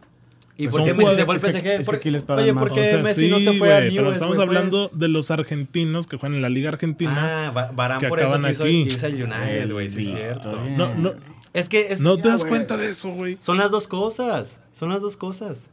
¿Y 0.56 0.68
Pues 0.68 0.76
por 0.76 0.84
qué 0.84 0.94
Messi 0.94 1.16
se 1.16 1.24
fue 1.24 1.34
al 1.34 1.36
es 1.36 1.42
que- 1.44 1.50
PSG? 1.52 1.66
es 1.66 1.78
que 1.80 1.84
¿Por- 1.84 1.94
aquí 1.96 2.10
les 2.10 2.22
pagan 2.22 2.44
Oye, 2.44 2.52
más. 2.52 2.62
¿por 2.64 2.74
qué 2.74 2.80
O 2.82 2.86
sea, 2.86 2.98
Messi 3.02 3.20
sí, 3.24 3.28
no 3.30 3.38
se 3.40 3.52
fue 3.58 3.72
a 3.74 3.80
Newell's, 3.80 3.96
Pero 3.96 4.10
estamos 4.12 4.36
güey, 4.36 4.46
pues? 4.48 4.56
hablando 4.58 4.88
de 4.92 5.08
los 5.08 5.30
argentinos 5.32 6.06
que 6.06 6.16
juegan 6.16 6.36
en 6.36 6.42
la 6.42 6.48
Liga 6.48 6.68
Argentina. 6.70 7.48
Ah, 7.48 7.70
Varane 7.74 8.00
que 8.00 8.08
por 8.08 8.18
eso 8.20 8.28
acaban 8.34 8.50
quiso 8.52 8.62
aquí. 8.64 8.72
irse 8.82 9.06
al 9.06 9.14
United, 9.14 9.72
güey, 9.72 9.90
sí 9.90 10.00
es 10.02 10.08
cierto. 10.10 10.60
no, 10.76 10.94
no, 10.94 11.12
Es 11.52 11.68
que 11.68 11.92
es- 11.92 12.00
no 12.00 12.16
te 12.16 12.24
ya, 12.24 12.30
das 12.30 12.44
cuenta 12.44 12.76
de 12.76 12.88
eso, 12.88 13.10
güey. 13.10 13.36
Son 13.40 13.56
las 13.58 13.70
dos 13.72 13.86
cosas. 13.88 14.60
Son 14.72 14.88
las 14.90 15.02
dos 15.02 15.16
cosas. 15.16 15.70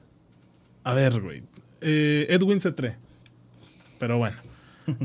A 0.84 0.94
ver, 0.96 1.20
güey. 1.22 1.44
Eh, 1.82 2.26
Edwin 2.30 2.60
C3. 2.60 2.96
Pero 4.00 4.18
bueno. 4.18 4.38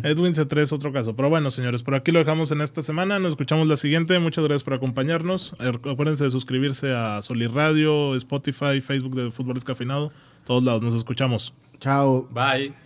Edwin 0.03 0.35
C3 0.35 0.59
es 0.63 0.73
otro 0.73 0.93
caso. 0.93 1.17
Pero 1.17 1.29
bueno, 1.29 1.51
señores, 1.51 1.83
por 1.83 1.95
aquí 1.95 2.13
lo 2.13 2.19
dejamos 2.19 2.53
en 2.53 2.61
esta 2.61 2.83
semana. 2.83 3.19
Nos 3.19 3.31
escuchamos 3.31 3.67
la 3.67 3.77
siguiente. 3.77 4.19
Muchas 4.19 4.45
gracias 4.45 4.65
por 4.65 4.75
acompañarnos. 4.75 5.55
Eh, 5.61 5.73
Acuérdense 5.91 6.25
de 6.25 6.31
suscribirse 6.31 6.93
a 6.93 7.23
Solir 7.23 7.53
Radio, 7.53 8.15
Spotify, 8.17 8.81
Facebook 8.81 9.15
de 9.15 9.31
Fútbol 9.31 9.57
Escafeinado. 9.57 10.13
Todos 10.45 10.63
lados. 10.63 10.83
Nos 10.83 10.95
escuchamos. 10.95 11.55
Chao. 11.81 12.29
Bye. 12.31 12.77